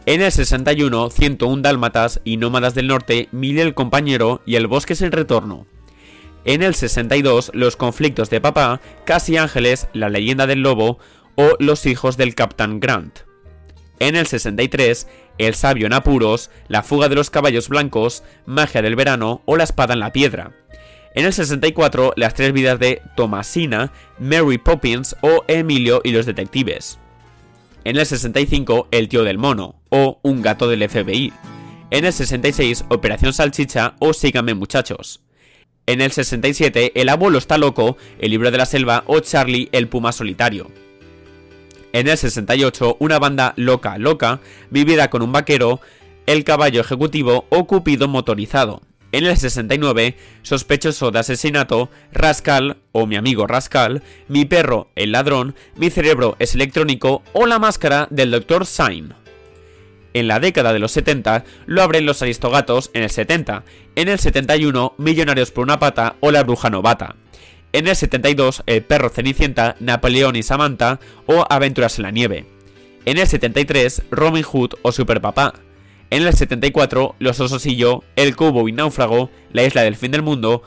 En 0.08 0.22
el 0.24 0.32
61, 0.32 1.12
101 1.12 1.62
Dálmatas 1.62 2.22
y 2.24 2.38
Nómadas 2.38 2.74
del 2.74 2.88
Norte, 2.88 3.30
Mil 3.32 3.60
el 3.60 3.76
Compañero 3.76 4.42
y 4.48 4.56
El 4.56 4.66
Bosque 4.66 4.94
es 4.94 5.02
el 5.04 5.12
Retorno. 5.12 5.68
En 6.44 6.64
el 6.64 6.74
62, 6.74 7.52
Los 7.54 7.76
Conflictos 7.76 8.32
de 8.32 8.42
Papá, 8.42 8.82
Casi 9.06 9.38
Ángeles, 9.38 9.88
La 9.94 10.10
Leyenda 10.10 10.48
del 10.48 10.62
Lobo 10.62 10.98
o 11.36 11.52
Los 11.60 11.86
Hijos 11.86 12.18
del 12.18 12.34
Capitán 12.34 12.80
Grant. 12.80 13.20
En 14.00 14.16
el 14.16 14.26
63, 14.26 15.08
El 15.38 15.54
Sabio 15.54 15.86
en 15.86 15.94
Apuros, 15.94 16.50
La 16.68 16.82
Fuga 16.82 17.08
de 17.08 17.14
los 17.14 17.30
Caballos 17.30 17.70
Blancos, 17.70 18.24
Magia 18.48 18.82
del 18.82 18.96
Verano 18.96 19.44
o 19.46 19.56
La 19.56 19.66
Espada 19.66 19.94
en 19.94 20.00
la 20.00 20.12
Piedra. 20.12 20.52
En 21.14 21.26
el 21.26 21.34
64, 21.34 22.14
Las 22.16 22.34
Tres 22.34 22.54
Vidas 22.54 22.80
de 22.80 23.04
Thomasina, 23.16 23.94
Mary 24.18 24.58
Poppins 24.58 25.16
o 25.22 25.44
Emilio 25.48 26.02
y 26.04 26.12
los 26.12 26.26
Detectives. 26.26 27.01
En 27.84 27.98
el 27.98 28.06
65, 28.06 28.90
El 28.92 29.10
tío 29.10 29.24
del 29.24 29.40
mono, 29.40 29.82
o 29.90 30.20
Un 30.22 30.44
gato 30.44 30.68
del 30.68 30.88
FBI. 30.88 31.34
En 31.90 32.06
el 32.06 32.14
66, 32.14 32.86
Operación 32.90 33.34
Salchicha 33.34 33.96
o 33.98 34.14
Síganme 34.14 34.54
muchachos. 34.54 35.22
En 35.88 36.00
el 36.00 36.12
67, 36.12 36.92
El 36.94 37.10
abuelo 37.10 37.40
está 37.40 37.58
loco, 37.58 37.98
El 38.20 38.30
libro 38.30 38.52
de 38.52 38.60
la 38.60 38.68
selva 38.68 39.04
o 39.08 39.20
Charlie 39.20 39.68
el 39.72 39.88
puma 39.88 40.12
solitario. 40.12 40.70
En 41.92 42.08
el 42.08 42.18
68, 42.20 42.98
Una 43.00 43.18
banda 43.18 43.54
loca 43.58 43.98
loca, 43.98 44.42
Vivida 44.70 45.10
con 45.10 45.24
un 45.24 45.32
vaquero, 45.32 45.82
El 46.28 46.44
caballo 46.44 46.82
ejecutivo 46.82 47.46
o 47.50 47.66
Cupido 47.66 48.08
motorizado. 48.08 48.84
En 49.12 49.26
el 49.26 49.36
69, 49.36 50.16
Sospechoso 50.42 51.12
de 51.12 51.20
asesinato, 51.20 51.90
Rascal 52.14 52.78
o 52.94 53.06
Mi 53.08 53.18
amigo 53.18 53.46
Rascal, 53.46 54.04
Mi 54.30 54.46
perro, 54.46 54.90
el 54.96 55.12
ladrón, 55.12 55.56
Mi 55.76 55.90
cerebro 55.90 56.38
es 56.40 56.56
electrónico 56.56 57.22
o 57.34 57.46
La 57.46 57.60
máscara 57.60 58.08
del 58.10 58.32
Dr. 58.32 58.66
Sign. 58.66 59.14
En 60.14 60.28
la 60.28 60.40
década 60.40 60.74
de 60.74 60.80
los 60.80 60.92
70 60.92 61.44
lo 61.66 61.82
abren 61.82 62.06
los 62.06 62.22
Aristogatos 62.22 62.90
en 62.94 63.04
el 63.04 63.10
70, 63.10 63.64
en 63.96 64.08
el 64.08 64.20
71 64.20 64.94
Millonarios 64.98 65.52
por 65.52 65.64
una 65.64 65.80
pata 65.80 66.16
o 66.20 66.32
La 66.32 66.44
bruja 66.44 66.70
novata. 66.70 67.16
En 67.74 67.88
el 67.88 67.96
72 67.96 68.64
El 68.66 68.84
perro 68.84 69.10
Cenicienta, 69.10 69.76
Napoleón 69.80 70.36
y 70.36 70.44
Samantha 70.44 71.00
o 71.26 71.46
Aventuras 71.50 71.98
en 71.98 72.04
la 72.04 72.12
nieve. 72.12 72.46
En 73.06 73.18
el 73.18 73.28
73 73.28 74.04
Robin 74.12 74.44
Hood 74.44 74.76
o 74.82 74.92
Superpapá. 74.92 75.54
En 76.12 76.28
el 76.28 76.34
74, 76.34 77.16
Los 77.20 77.40
Osos 77.40 77.66
y 77.66 77.78
yo, 77.78 78.04
El 78.18 78.36
Cubo 78.36 78.68
y 78.68 78.74
Náufrago, 78.74 79.30
La 79.54 79.64
Isla 79.64 79.84
del 79.84 79.96
Fin 79.96 80.12
del 80.12 80.22
Mundo. 80.22 80.62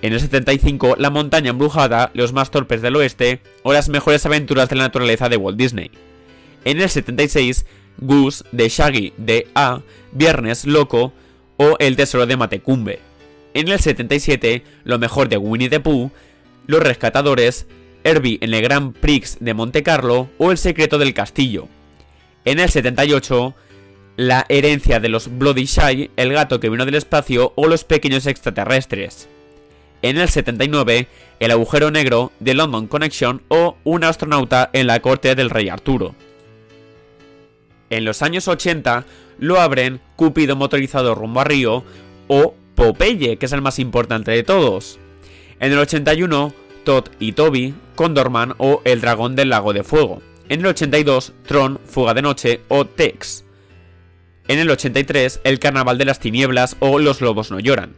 En 0.00 0.14
el 0.14 0.20
75, 0.20 0.96
La 0.98 1.10
Montaña 1.10 1.50
Embrujada, 1.50 2.10
Los 2.14 2.32
Más 2.32 2.50
Torpes 2.50 2.80
del 2.80 2.96
Oeste 2.96 3.42
o 3.62 3.74
Las 3.74 3.90
Mejores 3.90 4.24
Aventuras 4.24 4.70
de 4.70 4.76
la 4.76 4.84
Naturaleza 4.84 5.28
de 5.28 5.36
Walt 5.36 5.58
Disney. 5.58 5.90
En 6.64 6.80
el 6.80 6.88
76, 6.88 7.66
Goose 7.98 8.42
de 8.52 8.70
Shaggy 8.70 9.12
de 9.18 9.48
A, 9.54 9.82
Viernes 10.12 10.64
Loco 10.64 11.12
o 11.58 11.76
El 11.78 11.96
Tesoro 11.96 12.24
de 12.24 12.38
Matecumbe. 12.38 13.00
En 13.52 13.68
el 13.68 13.80
77, 13.80 14.64
Lo 14.84 14.98
Mejor 14.98 15.28
de 15.28 15.36
Winnie 15.36 15.68
the 15.68 15.80
Pooh, 15.80 16.10
Los 16.66 16.82
Rescatadores, 16.82 17.66
Herbie 18.02 18.38
en 18.40 18.54
el 18.54 18.62
Grand 18.62 18.94
Prix 18.94 19.36
de 19.40 19.52
Monte 19.52 19.82
Carlo 19.82 20.30
o 20.38 20.50
El 20.50 20.56
Secreto 20.56 20.96
del 20.96 21.12
Castillo. 21.12 21.68
En 22.46 22.60
el 22.60 22.70
78, 22.70 23.54
la 24.16 24.44
herencia 24.48 25.00
de 25.00 25.08
los 25.08 25.38
Bloody 25.38 25.64
Shy, 25.64 26.10
el 26.16 26.32
gato 26.32 26.60
que 26.60 26.68
vino 26.68 26.84
del 26.84 26.94
espacio 26.94 27.52
o 27.56 27.66
los 27.68 27.84
pequeños 27.84 28.26
extraterrestres. 28.26 29.28
En 30.02 30.18
el 30.18 30.28
79, 30.28 31.08
el 31.40 31.50
agujero 31.50 31.90
negro 31.90 32.32
de 32.40 32.54
London 32.54 32.86
Connection 32.86 33.42
o 33.48 33.76
un 33.84 34.04
astronauta 34.04 34.70
en 34.72 34.86
la 34.86 35.00
corte 35.00 35.34
del 35.34 35.50
rey 35.50 35.68
Arturo. 35.68 36.14
En 37.90 38.04
los 38.04 38.22
años 38.22 38.48
80 38.48 39.04
lo 39.38 39.60
abren 39.60 40.00
Cúpido 40.16 40.56
motorizado 40.56 41.14
rumbo 41.14 41.40
a 41.40 41.44
Río 41.44 41.84
o 42.28 42.54
Popeye, 42.74 43.36
que 43.36 43.46
es 43.46 43.52
el 43.52 43.62
más 43.62 43.78
importante 43.78 44.30
de 44.30 44.42
todos. 44.42 44.98
En 45.58 45.72
el 45.72 45.78
81, 45.78 46.54
Todd 46.84 47.08
y 47.18 47.32
Toby, 47.32 47.74
Condorman 47.94 48.54
o 48.58 48.80
El 48.84 49.00
dragón 49.00 49.36
del 49.36 49.50
lago 49.50 49.72
de 49.72 49.82
fuego. 49.82 50.22
En 50.48 50.60
el 50.60 50.66
82, 50.66 51.32
Tron, 51.46 51.78
Fuga 51.84 52.14
de 52.14 52.22
noche 52.22 52.60
o 52.68 52.86
Tex 52.86 53.44
En 54.50 54.58
el 54.58 54.68
83, 54.68 55.42
El 55.44 55.60
Carnaval 55.60 55.96
de 55.96 56.04
las 56.04 56.18
Tinieblas 56.18 56.76
o 56.80 56.98
Los 56.98 57.20
Lobos 57.20 57.52
no 57.52 57.60
lloran. 57.60 57.94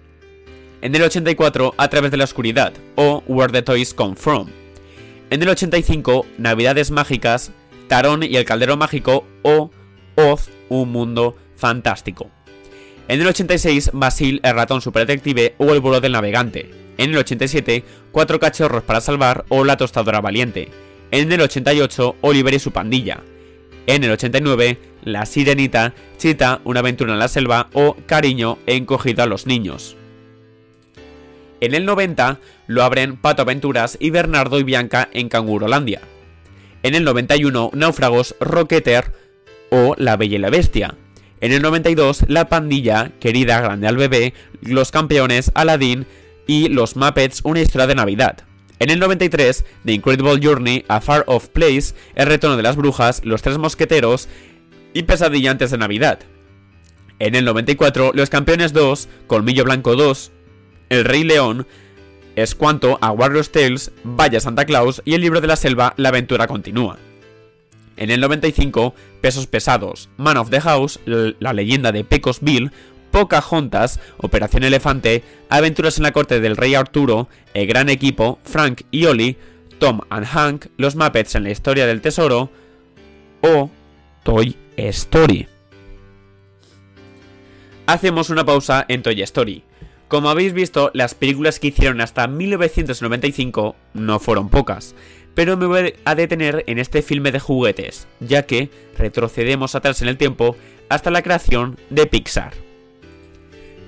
En 0.83 0.95
el 0.95 1.01
84, 1.01 1.73
A 1.79 1.89
través 1.89 2.11
de 2.11 2.19
la 2.19 2.25
oscuridad 2.25 2.75
o 2.95 3.23
Where 3.27 3.51
the 3.51 3.63
Toys 3.63 3.95
Come 3.95 4.17
From. 4.17 4.49
En 5.31 5.43
el 5.43 5.49
85, 5.49 6.27
Navidades 6.37 6.91
Mágicas, 6.91 7.53
Tarón 7.89 8.23
y 8.23 8.37
el 8.37 8.45
Caldero 8.45 8.77
Mágico 8.77 9.27
o 9.41 9.71
Oz, 10.15 10.51
un 10.69 10.93
mundo 10.93 11.39
fantástico. 11.57 12.31
En 13.09 13.23
el 13.23 13.29
86, 13.29 13.93
Basil, 13.95 14.39
el 14.43 14.55
ratón 14.55 14.83
superdetective 14.83 15.55
o 15.57 15.73
el 15.73 15.81
vuelo 15.81 16.03
del 16.03 16.13
navegante. 16.13 16.71
En 16.99 17.13
el 17.13 17.17
87, 17.17 17.83
Cuatro 18.11 18.39
cachorros 18.39 18.83
para 18.83 19.01
salvar 19.01 19.47
o 19.49 19.65
La 19.65 19.79
tostadora 19.79 20.21
valiente. 20.21 20.69
En 21.13 21.33
el 21.33 21.41
88, 21.41 22.17
Oliver 22.21 22.53
y 22.53 22.59
su 22.59 22.73
pandilla. 22.73 23.23
En 23.87 24.05
el 24.05 24.11
89, 24.11 24.92
La 25.03 25.27
sirenita, 25.27 25.95
Chita, 26.17 26.61
una 26.65 26.81
aventura 26.81 27.13
en 27.13 27.19
la 27.19 27.29
selva 27.29 27.69
o 27.73 27.97
Cariño, 28.07 28.59
encogido 28.67 29.23
a 29.23 29.27
los 29.27 29.47
niños. 29.47 29.97
En 31.61 31.75
el 31.75 31.85
90 31.85 32.39
lo 32.67 32.83
abren 32.83 33.17
Pato 33.17 33.43
Aventuras 33.43 33.97
y 34.01 34.11
Bernardo 34.11 34.59
y 34.59 34.65
Bianca 34.65 35.09
en 35.13 35.29
Cangurolandia. 35.29 36.01
En 36.83 36.95
el 36.95 37.05
91 37.05 37.71
Náufragos, 37.73 38.35
Rocketer 38.41 39.13
o 39.71 39.95
La 39.97 40.17
Bella 40.17 40.37
y 40.37 40.41
la 40.41 40.51
Bestia. 40.51 40.97
En 41.41 41.53
el 41.53 41.63
92 41.63 42.25
La 42.29 42.49
Pandilla, 42.49 43.13
Querida 43.21 43.61
Grande 43.61 43.87
al 43.89 43.97
Bebé, 43.97 44.35
Los 44.61 44.91
Campeones, 44.91 45.51
Aladdin 45.55 46.07
y 46.47 46.69
Los 46.69 46.97
Muppets, 46.97 47.41
una 47.45 47.61
historia 47.61 47.87
de 47.87 47.95
Navidad. 47.95 48.45
En 48.81 48.91
el 48.91 48.99
93 48.99 49.65
The 49.85 49.93
Incredible 49.93 50.41
Journey, 50.43 50.85
A 50.89 51.01
Far 51.01 51.23
Off 51.29 51.49
Place, 51.49 51.95
El 52.17 52.27
Retorno 52.27 52.57
de 52.57 52.65
las 52.65 52.75
Brujas, 52.75 53.25
Los 53.25 53.41
Tres 53.41 53.59
Mosqueteros 53.59 54.29
y 54.93 55.03
Pesadilla 55.05 55.51
antes 55.51 55.71
de 55.71 55.79
Navidad. 55.79 56.21
En 57.19 57.35
el 57.35 57.45
94 57.45 58.13
Los 58.15 58.31
Campeones 58.31 58.73
2, 58.73 59.09
Colmillo 59.27 59.65
Blanco 59.65 59.95
2, 59.97 60.33
el 60.89 61.05
Rey 61.05 61.25
León, 61.25 61.67
es 62.35 62.55
cuanto 62.55 62.99
a 63.01 63.13
Warriors 63.13 63.53
Tales, 63.53 63.93
Vaya 64.05 64.41
Santa 64.41 64.65
Claus 64.65 65.03
y 65.05 65.15
El 65.15 65.21
Libro 65.21 65.41
de 65.41 65.47
la 65.47 65.57
Selva, 65.57 65.95
La 65.97 66.09
Aventura 66.09 66.47
Continúa. 66.47 66.99
En 67.97 68.11
el 68.11 68.21
95, 68.21 68.95
Pesos 69.21 69.47
Pesados, 69.47 70.09
Man 70.17 70.39
of 70.39 70.51
the 70.51 70.61
House, 70.61 70.99
La 71.05 71.53
Leyenda 71.53 71.93
de 71.93 72.05
Pecos 72.05 72.41
Bill, 72.41 72.73
Pocahontas, 73.11 74.01
Operación 74.17 74.65
Elefante, 74.65 75.23
Aventuras 75.51 75.99
en 75.99 76.05
la 76.05 76.13
Corte 76.13 76.41
del 76.41 76.57
Rey 76.57 76.75
Arturo, 76.75 77.29
El 77.55 77.67
Gran 77.67 77.91
Equipo, 77.91 78.39
Frank 78.45 78.83
y 78.91 79.05
Ollie, 79.05 79.37
Tom 79.79 80.01
and 80.09 80.27
Hank, 80.27 80.67
Los 80.79 80.97
Muppets 80.97 81.35
en 81.35 81.45
la 81.45 81.51
Historia 81.51 81.87
del 81.87 82.01
Tesoro 82.01 82.51
o 83.43 83.71
Toy 84.23 84.57
Story. 84.77 85.49
Hacemos 87.87 88.31
una 88.31 88.45
pausa 88.45 88.85
en 88.89 89.03
Toy 89.03 89.21
Story. 89.23 89.65
Como 90.07 90.31
habéis 90.31 90.53
visto, 90.53 90.93
las 90.95 91.15
películas 91.15 91.59
que 91.59 91.69
hicieron 91.69 92.01
hasta 92.01 92.29
1995 92.29 93.75
no 93.95 94.21
fueron 94.21 94.49
pocas, 94.49 94.95
pero 95.35 95.57
me 95.57 95.67
voy 95.67 95.95
a 96.05 96.15
detener 96.15 96.63
en 96.69 96.79
este 96.79 97.03
filme 97.03 97.33
de 97.33 97.41
juguetes, 97.41 98.07
ya 98.21 98.45
que 98.45 98.71
retrocedemos 98.97 99.75
atrás 99.75 100.03
en 100.03 100.09
el 100.09 100.19
tiempo 100.19 100.57
hasta 100.89 101.11
la 101.11 101.23
creación 101.23 101.77
de 101.91 102.07
Pixar. 102.07 102.53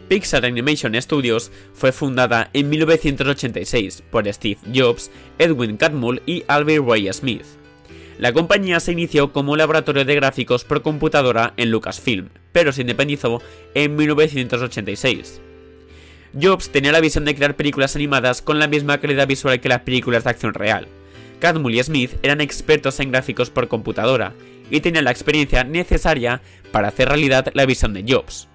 Pixar 0.09 0.44
Animation 0.44 1.01
Studios 1.01 1.53
fue 1.73 1.92
fundada 1.92 2.51
en 2.55 2.68
1986 2.70 4.03
por 4.11 4.27
Steve 4.33 4.59
Jobs, 4.75 5.12
Edwin 5.38 5.77
Catmull 5.77 6.23
y 6.27 6.42
Albert 6.49 6.85
Ray 6.87 7.12
Smith. 7.12 7.47
La 8.18 8.33
compañía 8.33 8.79
se 8.79 8.92
inició 8.92 9.33
como 9.33 9.57
laboratorio 9.57 10.05
de 10.05 10.14
gráficos 10.14 10.64
por 10.64 10.83
computadora 10.83 11.53
en 11.57 11.70
Lucasfilm, 11.70 12.29
pero 12.53 12.72
se 12.72 12.83
independizó 12.83 13.42
en 13.74 13.96
1986. 13.96 15.40
Jobs 16.40 16.70
tenía 16.70 16.92
la 16.92 17.00
visión 17.00 17.24
de 17.24 17.35
crear 17.35 17.57
películas 17.57 17.96
animadas 17.96 18.42
con 18.42 18.59
la 18.59 18.68
misma 18.68 18.98
calidad 18.98 19.27
visual 19.27 19.61
que 19.61 19.68
las 19.68 19.81
películas 19.81 20.24
de 20.24 20.31
acción 20.31 20.55
real. 20.55 20.87
Cadmull 21.40 21.74
y 21.74 21.83
Smith 21.83 22.12
eran 22.22 22.40
expertos 22.40 23.00
en 23.00 23.11
gráficos 23.11 23.50
por 23.50 23.68
computadora 23.68 24.33
y 24.70 24.81
tenían 24.81 25.05
la 25.05 25.11
experiencia 25.11 25.64
necesaria 25.64 26.40
para 26.72 26.88
hacer 26.88 27.09
realidad 27.09 27.50
la 27.55 27.66
visión 27.66 27.92
de 27.94 28.05
Jobs. 28.09 28.48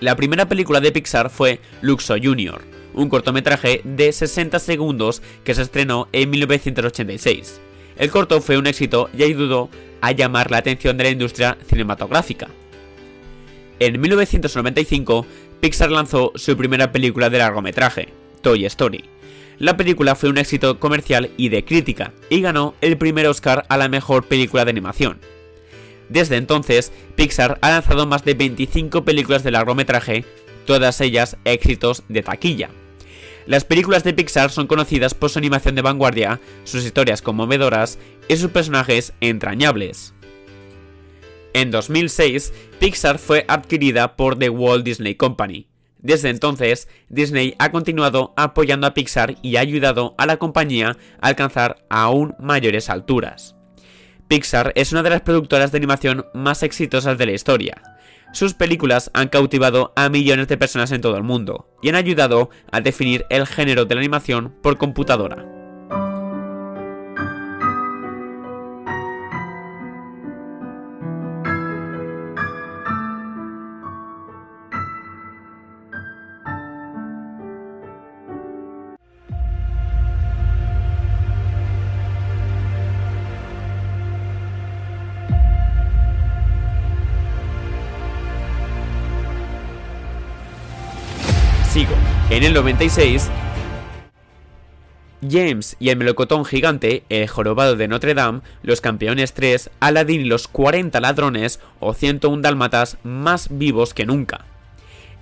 La 0.00 0.16
primera 0.16 0.48
película 0.48 0.80
de 0.80 0.92
Pixar 0.92 1.30
fue 1.30 1.60
Luxo 1.80 2.14
Jr., 2.20 2.60
un 2.94 3.08
cortometraje 3.08 3.82
de 3.84 4.12
60 4.12 4.58
segundos 4.58 5.22
que 5.44 5.54
se 5.54 5.62
estrenó 5.62 6.08
en 6.12 6.28
1986. 6.30 7.60
El 7.96 8.10
corto 8.10 8.40
fue 8.40 8.58
un 8.58 8.66
éxito 8.66 9.10
y 9.16 9.22
ayudó 9.22 9.68
a 10.00 10.12
llamar 10.12 10.50
la 10.50 10.58
atención 10.58 10.96
de 10.96 11.04
la 11.04 11.10
industria 11.10 11.56
cinematográfica. 11.66 12.48
En 13.78 14.00
1995, 14.00 15.26
Pixar 15.60 15.90
lanzó 15.90 16.32
su 16.34 16.56
primera 16.56 16.92
película 16.92 17.30
de 17.30 17.38
largometraje, 17.38 18.08
Toy 18.40 18.64
Story. 18.66 19.04
La 19.58 19.76
película 19.76 20.14
fue 20.14 20.28
un 20.28 20.38
éxito 20.38 20.80
comercial 20.80 21.30
y 21.36 21.48
de 21.48 21.64
crítica, 21.64 22.12
y 22.30 22.40
ganó 22.40 22.74
el 22.80 22.98
primer 22.98 23.26
Oscar 23.26 23.64
a 23.68 23.76
la 23.76 23.88
mejor 23.88 24.24
película 24.24 24.64
de 24.64 24.70
animación. 24.70 25.20
Desde 26.08 26.36
entonces, 26.36 26.92
Pixar 27.14 27.58
ha 27.60 27.70
lanzado 27.70 28.06
más 28.06 28.24
de 28.24 28.34
25 28.34 29.04
películas 29.04 29.44
de 29.44 29.52
largometraje, 29.52 30.24
todas 30.66 31.00
ellas 31.00 31.36
éxitos 31.44 32.02
de 32.08 32.22
taquilla. 32.22 32.70
Las 33.46 33.64
películas 33.64 34.04
de 34.04 34.14
Pixar 34.14 34.50
son 34.50 34.66
conocidas 34.66 35.14
por 35.14 35.30
su 35.30 35.38
animación 35.38 35.74
de 35.74 35.82
vanguardia, 35.82 36.40
sus 36.64 36.84
historias 36.84 37.22
conmovedoras 37.22 37.98
y 38.28 38.36
sus 38.36 38.50
personajes 38.50 39.12
entrañables. 39.20 40.14
En 41.54 41.70
2006, 41.70 42.52
Pixar 42.78 43.18
fue 43.18 43.44
adquirida 43.48 44.16
por 44.16 44.38
The 44.38 44.48
Walt 44.48 44.84
Disney 44.84 45.16
Company. 45.16 45.66
Desde 45.98 46.30
entonces, 46.30 46.88
Disney 47.08 47.54
ha 47.58 47.70
continuado 47.70 48.32
apoyando 48.36 48.86
a 48.86 48.94
Pixar 48.94 49.36
y 49.42 49.56
ha 49.56 49.60
ayudado 49.60 50.14
a 50.18 50.26
la 50.26 50.38
compañía 50.38 50.96
a 51.20 51.28
alcanzar 51.28 51.84
aún 51.90 52.34
mayores 52.40 52.90
alturas. 52.90 53.54
Pixar 54.28 54.72
es 54.76 54.92
una 54.92 55.02
de 55.02 55.10
las 55.10 55.20
productoras 55.20 55.72
de 55.72 55.78
animación 55.78 56.26
más 56.32 56.62
exitosas 56.62 57.18
de 57.18 57.26
la 57.26 57.32
historia. 57.32 57.82
Sus 58.32 58.54
películas 58.54 59.10
han 59.12 59.28
cautivado 59.28 59.92
a 59.94 60.08
millones 60.08 60.48
de 60.48 60.56
personas 60.56 60.90
en 60.90 61.02
todo 61.02 61.16
el 61.16 61.22
mundo 61.22 61.68
y 61.82 61.90
han 61.90 61.96
ayudado 61.96 62.48
a 62.70 62.80
definir 62.80 63.26
el 63.28 63.46
género 63.46 63.84
de 63.84 63.94
la 63.94 64.00
animación 64.00 64.54
por 64.62 64.78
computadora. 64.78 65.61
En 92.32 92.44
el 92.44 92.54
96, 92.54 93.28
James 95.20 95.76
y 95.78 95.90
el 95.90 95.98
melocotón 95.98 96.46
gigante, 96.46 97.04
el 97.10 97.28
jorobado 97.28 97.76
de 97.76 97.88
Notre 97.88 98.14
Dame, 98.14 98.40
los 98.62 98.80
campeones 98.80 99.34
3, 99.34 99.68
Aladdin 99.80 100.22
y 100.22 100.24
los 100.24 100.48
40 100.48 100.98
ladrones 101.02 101.60
o 101.78 101.92
101 101.92 102.40
dálmatas 102.40 102.96
más 103.04 103.48
vivos 103.50 103.92
que 103.92 104.06
nunca. 104.06 104.46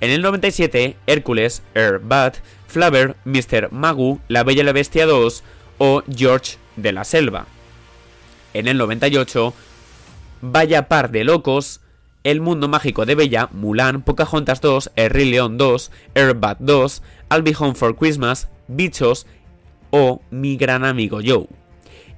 En 0.00 0.12
el 0.12 0.22
97, 0.22 0.96
Hércules, 1.08 1.64
Air 1.74 1.98
Bat, 1.98 2.36
Flaver, 2.68 3.16
Mr. 3.24 3.72
Magoo, 3.72 4.20
La 4.28 4.44
Bella 4.44 4.62
y 4.62 4.66
la 4.66 4.72
Bestia 4.72 5.04
2 5.04 5.42
o 5.78 6.04
George 6.14 6.58
de 6.76 6.92
la 6.92 7.02
Selva. 7.02 7.46
En 8.54 8.68
el 8.68 8.78
98, 8.78 9.52
Vaya 10.42 10.86
par 10.86 11.10
de 11.10 11.24
locos, 11.24 11.80
el 12.24 12.40
Mundo 12.40 12.68
Mágico 12.68 13.06
de 13.06 13.14
Bella, 13.14 13.48
Mulan, 13.52 14.02
Pocahontas 14.02 14.60
2, 14.60 14.92
El 14.96 15.30
León 15.30 15.56
2, 15.56 15.90
Airbud 16.14 16.56
2, 16.58 17.02
I'll 17.30 17.54
Home 17.58 17.74
for 17.74 17.96
Christmas, 17.96 18.48
Bichos 18.68 19.26
o 19.90 20.20
Mi 20.30 20.56
Gran 20.56 20.84
Amigo 20.84 21.20
Joe. 21.24 21.46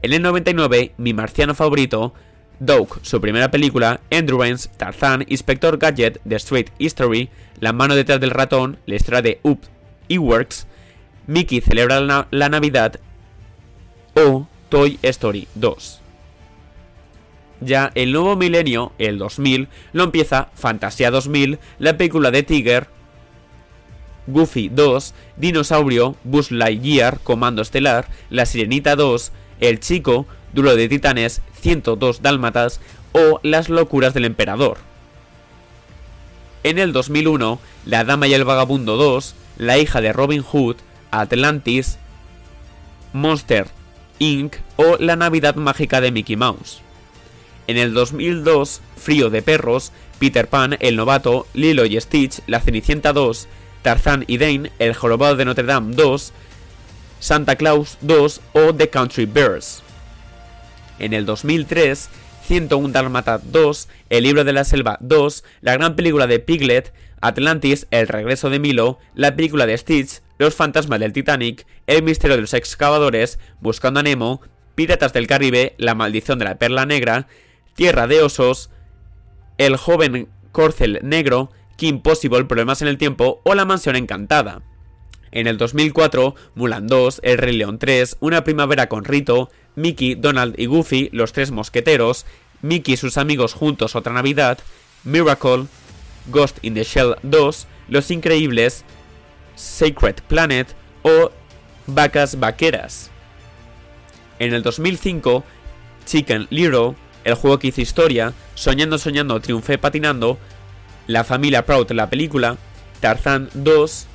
En 0.02 0.12
el 0.12 0.22
99, 0.22 0.94
mi 0.98 1.14
marciano 1.14 1.54
favorito, 1.54 2.12
Doug, 2.58 2.98
su 3.02 3.20
primera 3.20 3.50
película, 3.50 4.00
Endurance, 4.10 4.68
Tarzan, 4.76 5.24
Inspector 5.28 5.78
Gadget, 5.78 6.20
The 6.28 6.36
Street 6.36 6.70
History, 6.78 7.30
La 7.60 7.72
mano 7.72 7.94
detrás 7.94 8.20
del 8.20 8.30
ratón, 8.30 8.78
la 8.86 8.96
historia 8.96 9.22
de 9.22 9.40
Up 9.42 9.60
y 10.08 10.18
Works, 10.18 10.66
Mickey 11.26 11.60
celebra 11.60 12.00
la, 12.00 12.26
la 12.30 12.48
Navidad 12.48 12.98
o 14.14 14.46
Toy 14.68 14.98
Story 15.02 15.46
2 15.54 16.01
ya 17.64 17.92
el 17.94 18.12
nuevo 18.12 18.37
milenio, 18.37 18.92
el 18.98 19.18
2000, 19.18 19.68
lo 19.92 20.05
empieza 20.05 20.48
Fantasía 20.55 21.11
2000, 21.11 21.59
la 21.79 21.96
película 21.96 22.31
de 22.31 22.42
Tiger, 22.42 22.88
Goofy 24.27 24.68
2, 24.68 25.14
Dinosaurio, 25.37 26.16
Buzz 26.25 26.51
Lightyear, 26.51 27.20
Comando 27.20 27.62
Estelar, 27.62 28.09
La 28.31 28.46
Sirenita 28.46 28.96
2, 28.96 29.33
El 29.61 29.81
Chico, 29.81 30.27
Duro 30.53 30.77
de 30.77 30.88
Titanes, 30.88 31.42
102 31.61 32.22
Dálmatas 32.22 32.81
o 33.12 33.40
Las 33.42 33.68
Locuras 33.68 34.14
del 34.14 34.25
Emperador. 34.25 34.79
En 36.62 36.79
el 36.79 36.92
2001, 36.92 37.59
La 37.87 38.05
Dama 38.05 38.29
y 38.29 38.35
el 38.35 38.44
Vagabundo 38.44 38.96
2, 38.96 39.35
La 39.57 39.79
hija 39.79 40.01
de 40.01 40.12
Robin 40.12 40.42
Hood, 40.42 40.77
Atlantis, 41.11 41.98
Monster 43.12 43.66
Inc. 44.18 44.57
o 44.77 44.96
La 44.98 45.16
Navidad 45.16 45.57
Mágica 45.57 46.01
de 46.01 46.12
Mickey 46.12 46.37
Mouse. 46.37 46.81
En 47.72 47.78
el 47.78 47.94
2002, 47.94 48.82
Frío 48.98 49.30
de 49.30 49.40
Perros, 49.40 49.92
Peter 50.18 50.46
Pan, 50.46 50.76
El 50.80 50.94
Novato, 50.96 51.46
Lilo 51.54 51.87
y 51.87 51.98
Stitch, 51.98 52.42
La 52.46 52.61
Cenicienta 52.61 53.14
2, 53.14 53.48
Tarzán 53.80 54.26
y 54.26 54.37
Dane, 54.37 54.70
El 54.78 54.92
Jorobado 54.92 55.37
de 55.37 55.46
Notre 55.46 55.64
Dame 55.64 55.96
2, 55.96 56.35
Santa 57.18 57.56
Claus 57.56 57.96
2 58.02 58.42
o 58.52 58.74
The 58.74 58.90
Country 58.90 59.24
Bears. 59.24 59.82
En 60.98 61.14
el 61.14 61.24
2003, 61.24 62.11
101 62.46 62.92
Dalmata 62.92 63.40
2, 63.42 63.88
El 64.11 64.24
libro 64.24 64.44
de 64.44 64.52
la 64.52 64.64
selva 64.64 64.98
2, 65.00 65.42
la 65.62 65.72
gran 65.72 65.96
película 65.96 66.26
de 66.26 66.40
Piglet, 66.40 66.92
Atlantis, 67.22 67.87
El 67.90 68.06
regreso 68.06 68.50
de 68.50 68.58
Milo, 68.58 68.98
la 69.14 69.35
película 69.35 69.64
de 69.64 69.78
Stitch, 69.78 70.20
Los 70.37 70.54
fantasmas 70.54 71.00
del 71.00 71.14
Titanic, 71.14 71.66
El 71.87 72.02
misterio 72.02 72.37
de 72.37 72.42
los 72.42 72.52
excavadores, 72.52 73.38
Buscando 73.62 74.00
a 74.00 74.02
Nemo, 74.02 74.42
Piratas 74.74 75.14
del 75.14 75.26
Caribe, 75.26 75.74
La 75.78 75.94
maldición 75.94 76.38
de 76.38 76.44
la 76.44 76.58
perla 76.58 76.85
negra, 76.85 77.28
Tierra 77.74 78.06
de 78.06 78.22
osos, 78.22 78.70
El 79.58 79.76
joven 79.76 80.28
corcel 80.52 81.00
negro, 81.02 81.50
Kim 81.76 82.00
Possible, 82.00 82.44
Problemas 82.44 82.82
en 82.82 82.88
el 82.88 82.98
tiempo 82.98 83.40
o 83.44 83.54
La 83.54 83.64
mansión 83.64 83.96
encantada. 83.96 84.62
En 85.30 85.46
el 85.46 85.56
2004, 85.56 86.35
Mulan 86.54 86.87
2, 86.87 87.20
El 87.24 87.38
Rey 87.38 87.56
León 87.56 87.78
3, 87.78 88.18
Una 88.20 88.44
primavera 88.44 88.88
con 88.88 89.04
Rito, 89.04 89.50
Mickey, 89.74 90.14
Donald 90.14 90.54
y 90.58 90.66
Goofy, 90.66 91.08
Los 91.12 91.32
Tres 91.32 91.50
Mosqueteros, 91.50 92.26
Mickey 92.61 92.94
y 92.94 92.96
sus 92.98 93.16
amigos 93.16 93.54
juntos 93.54 93.96
otra 93.96 94.12
Navidad, 94.12 94.58
Miracle, 95.04 95.66
Ghost 96.28 96.58
in 96.62 96.74
the 96.74 96.85
Shell 96.85 97.16
2, 97.22 97.66
Los 97.88 98.11
Increíbles, 98.11 98.85
Sacred 99.56 100.16
Planet 100.28 100.68
o 101.02 101.30
Vacas 101.87 102.38
Vaqueras. 102.38 103.11
En 104.38 104.54
el 104.54 104.62
2005, 104.62 105.44
Chicken 106.04 106.46
Little, 106.50 106.94
el 107.24 107.35
juego 107.35 107.58
que 107.58 107.68
hizo 107.68 107.80
historia, 107.80 108.32
Soñando 108.54 108.98
Soñando 108.98 109.40
Triunfé 109.40 109.78
Patinando, 109.78 110.38
La 111.06 111.24
Familia 111.24 111.64
Proud 111.64 111.90
la 111.92 112.11
película, 112.11 112.56
Tarzan 113.00 113.48
2, 113.54 114.06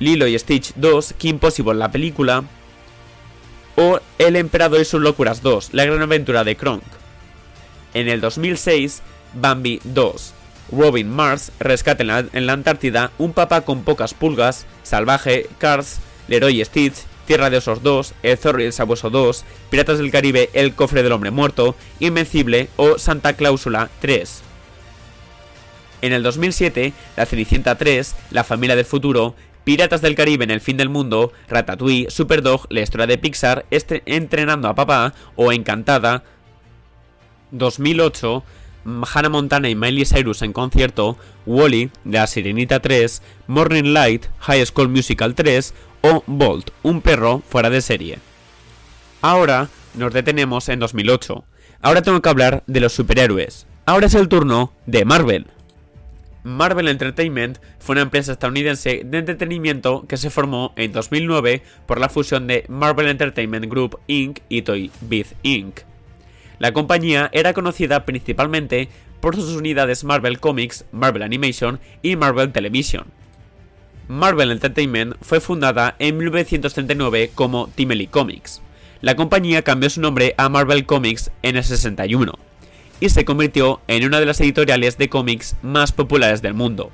Lilo 0.00 0.26
y 0.26 0.38
Stitch 0.38 0.72
2, 0.76 1.14
Kim 1.18 1.38
Possible 1.38 1.74
la 1.74 1.90
película, 1.90 2.44
o 3.76 4.00
El 4.18 4.36
Emperador 4.36 4.80
y 4.80 4.84
sus 4.84 5.00
locuras 5.00 5.42
2, 5.42 5.70
La 5.72 5.84
gran 5.84 6.02
aventura 6.02 6.44
de 6.44 6.56
Kronk. 6.56 6.82
En 7.92 8.08
el 8.08 8.20
2006, 8.20 9.02
Bambi 9.34 9.80
2, 9.84 10.34
Robin 10.72 11.08
Mars, 11.08 11.52
Rescate 11.58 12.02
en 12.02 12.46
la, 12.46 12.52
Antártida, 12.52 13.10
Un 13.18 13.32
papá 13.32 13.62
con 13.62 13.84
pocas 13.84 14.14
pulgas, 14.14 14.66
Salvaje, 14.82 15.48
Cars, 15.58 16.00
Leroy 16.28 16.64
Stitch, 16.64 16.96
Tierra 17.26 17.50
de 17.50 17.58
Osos 17.58 17.82
2, 17.82 18.14
El 18.22 18.38
Zorro 18.38 18.62
y 18.62 18.66
el 18.66 18.72
Sabueso 18.72 19.10
2, 19.10 19.44
Piratas 19.70 19.98
del 19.98 20.10
Caribe, 20.10 20.50
El 20.52 20.74
Cofre 20.74 21.02
del 21.02 21.12
Hombre 21.12 21.30
Muerto, 21.30 21.74
Invencible 22.00 22.68
o 22.76 22.98
Santa 22.98 23.34
Cláusula 23.34 23.90
3. 24.00 24.42
En 26.02 26.12
el 26.12 26.22
2007, 26.22 26.92
La 27.16 27.26
Cenicienta 27.26 27.76
3, 27.76 28.14
La 28.30 28.44
Familia 28.44 28.76
del 28.76 28.84
Futuro, 28.84 29.34
Piratas 29.64 30.02
del 30.02 30.14
Caribe 30.14 30.44
en 30.44 30.50
el 30.50 30.60
fin 30.60 30.76
del 30.76 30.90
mundo, 30.90 31.32
Ratatouille, 31.48 32.10
Superdog, 32.10 32.66
la 32.68 32.82
historia 32.82 33.06
de 33.06 33.16
Pixar, 33.16 33.64
Entrenando 33.70 34.68
a 34.68 34.74
Papá 34.74 35.14
o 35.36 35.52
Encantada, 35.52 36.22
2008, 37.52 38.44
Hannah 38.84 39.28
Montana 39.30 39.70
y 39.70 39.74
Miley 39.74 40.04
Cyrus 40.04 40.42
en 40.42 40.52
concierto, 40.52 41.16
Wally, 41.46 41.90
La 42.04 42.26
Sirenita 42.26 42.80
3, 42.80 43.22
Morning 43.46 43.94
Light, 43.94 44.26
High 44.40 44.66
School 44.66 44.88
Musical 44.90 45.34
3 45.34 45.72
o 46.04 46.22
Bolt, 46.26 46.70
un 46.82 47.00
perro 47.00 47.42
fuera 47.48 47.70
de 47.70 47.80
serie. 47.80 48.18
Ahora 49.22 49.70
nos 49.94 50.12
detenemos 50.12 50.68
en 50.68 50.78
2008. 50.78 51.44
Ahora 51.80 52.02
tengo 52.02 52.20
que 52.20 52.28
hablar 52.28 52.62
de 52.66 52.80
los 52.80 52.92
superhéroes. 52.92 53.66
Ahora 53.86 54.06
es 54.06 54.14
el 54.14 54.28
turno 54.28 54.70
de 54.84 55.06
Marvel. 55.06 55.46
Marvel 56.42 56.88
Entertainment 56.88 57.56
fue 57.78 57.94
una 57.94 58.02
empresa 58.02 58.32
estadounidense 58.32 59.00
de 59.02 59.16
entretenimiento 59.16 60.06
que 60.06 60.18
se 60.18 60.28
formó 60.28 60.74
en 60.76 60.92
2009 60.92 61.62
por 61.86 61.98
la 61.98 62.10
fusión 62.10 62.46
de 62.46 62.66
Marvel 62.68 63.08
Entertainment 63.08 63.64
Group 63.64 63.98
Inc. 64.06 64.40
y 64.50 64.60
Toy 64.60 64.90
Biz 65.00 65.34
Inc. 65.42 65.80
La 66.58 66.74
compañía 66.74 67.30
era 67.32 67.54
conocida 67.54 68.04
principalmente 68.04 68.90
por 69.20 69.36
sus 69.36 69.56
unidades 69.56 70.04
Marvel 70.04 70.38
Comics, 70.38 70.84
Marvel 70.92 71.22
Animation 71.22 71.80
y 72.02 72.16
Marvel 72.16 72.52
Television. 72.52 73.06
Marvel 74.08 74.50
Entertainment 74.50 75.16
fue 75.22 75.40
fundada 75.40 75.96
en 75.98 76.18
1939 76.18 77.30
como 77.34 77.68
Timely 77.74 78.06
Comics. 78.06 78.60
La 79.00 79.16
compañía 79.16 79.62
cambió 79.62 79.88
su 79.88 80.00
nombre 80.00 80.34
a 80.36 80.48
Marvel 80.48 80.84
Comics 80.84 81.30
en 81.42 81.56
el 81.56 81.64
61 81.64 82.32
y 83.00 83.08
se 83.08 83.24
convirtió 83.24 83.80
en 83.88 84.04
una 84.04 84.20
de 84.20 84.26
las 84.26 84.40
editoriales 84.40 84.98
de 84.98 85.08
cómics 85.08 85.56
más 85.62 85.92
populares 85.92 86.42
del 86.42 86.54
mundo. 86.54 86.90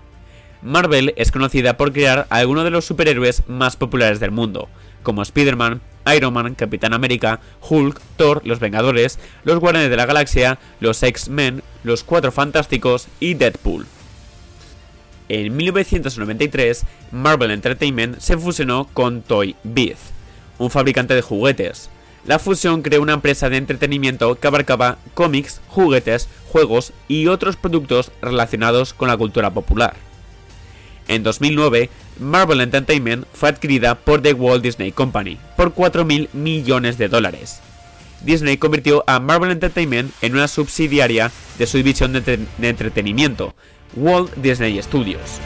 Marvel 0.63 1.15
es 1.17 1.33
conocida 1.33 1.77
por 1.77 1.93
crear 1.93 2.27
algunos 2.31 2.65
de 2.65 2.71
los 2.71 2.85
superhéroes 2.85 3.43
más 3.49 3.77
populares 3.77 4.21
del 4.21 4.31
mundo, 4.31 4.69
como 5.03 5.23
Spider-Man, 5.23 5.81
Iron 6.17 6.35
Man, 6.35 6.55
Capitán 6.55 6.93
América, 6.93 7.41
Hulk, 7.69 8.01
Thor, 8.17 8.43
Los 8.45 8.61
Vengadores, 8.61 9.19
Los 9.45 9.59
Guardianes 9.59 9.91
de 9.91 9.97
la 9.97 10.07
Galaxia, 10.07 10.59
los 10.81 11.03
X-Men, 11.03 11.63
Los 11.83 12.05
Cuatro 12.05 12.31
Fantásticos 12.31 13.09
y 13.21 13.35
Deadpool. 13.35 13.87
En 15.31 15.57
1993, 15.57 16.83
Marvel 17.13 17.53
Entertainment 17.53 18.19
se 18.19 18.37
fusionó 18.37 18.89
con 18.93 19.23
Toy 19.23 19.55
Biz, 19.63 19.95
un 20.59 20.73
fabricante 20.73 21.15
de 21.15 21.23
juguetes. 21.23 21.89
La 22.27 22.41
fusión 22.41 22.83
creó 22.83 23.01
una 23.01 23.13
empresa 23.13 23.49
de 23.49 23.57
entretenimiento 23.57 24.35
que 24.35 24.49
abarcaba 24.49 24.99
cómics, 25.15 25.61
juguetes, 25.69 26.29
juegos 26.49 26.93
y 27.07 27.29
otros 27.29 27.55
productos 27.55 28.11
relacionados 28.21 28.93
con 28.93 29.07
la 29.07 29.17
cultura 29.17 29.53
popular. 29.53 29.95
En 31.07 31.23
2009, 31.23 31.91
Marvel 32.19 32.61
Entertainment 32.61 33.25
fue 33.33 33.51
adquirida 33.51 33.95
por 33.95 34.23
The 34.23 34.33
Walt 34.33 34.65
Disney 34.65 34.91
Company 34.91 35.39
por 35.57 35.73
4.000 35.73 36.31
millones 36.33 36.99
de 36.99 37.07
dólares. 37.07 37.61
Disney 38.23 38.57
convirtió 38.57 39.05
a 39.07 39.21
Marvel 39.21 39.53
Entertainment 39.53 40.13
en 40.23 40.33
una 40.35 40.49
subsidiaria 40.49 41.31
de 41.57 41.67
su 41.69 41.77
división 41.77 42.13
de, 42.15 42.21
de 42.21 42.69
entretenimiento, 42.69 43.55
Walt 43.97 44.35
Disney 44.41 44.81
Studios. 44.83 45.41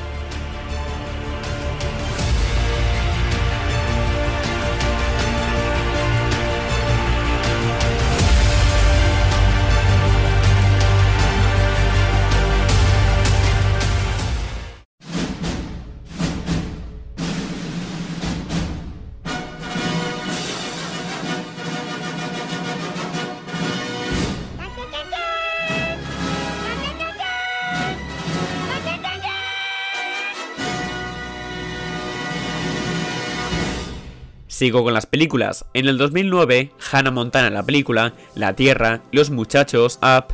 Sigo 34.54 34.84
con 34.84 34.94
las 34.94 35.06
películas. 35.06 35.64
En 35.74 35.88
el 35.88 35.98
2009, 35.98 36.70
Hannah 36.92 37.10
Montana 37.10 37.50
la 37.50 37.64
película, 37.64 38.12
La 38.36 38.54
Tierra, 38.54 39.00
Los 39.10 39.30
Muchachos, 39.30 39.98
Up, 40.00 40.32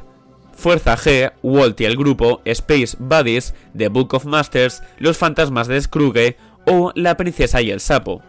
Fuerza 0.55 0.95
G, 0.99 1.33
Walt 1.43 1.81
y 1.81 1.87
el 1.87 1.97
grupo, 1.97 2.43
Space 2.45 2.99
Buddies, 2.99 3.55
The 3.75 3.89
Book 3.89 4.13
of 4.13 4.27
Masters, 4.27 4.83
Los 4.99 5.17
Fantasmas 5.17 5.69
de 5.69 5.81
Scrooge 5.81 6.37
o 6.67 6.93
La 6.95 7.17
Princesa 7.17 7.63
y 7.63 7.71
el 7.71 7.81
Sapo. 7.81 8.21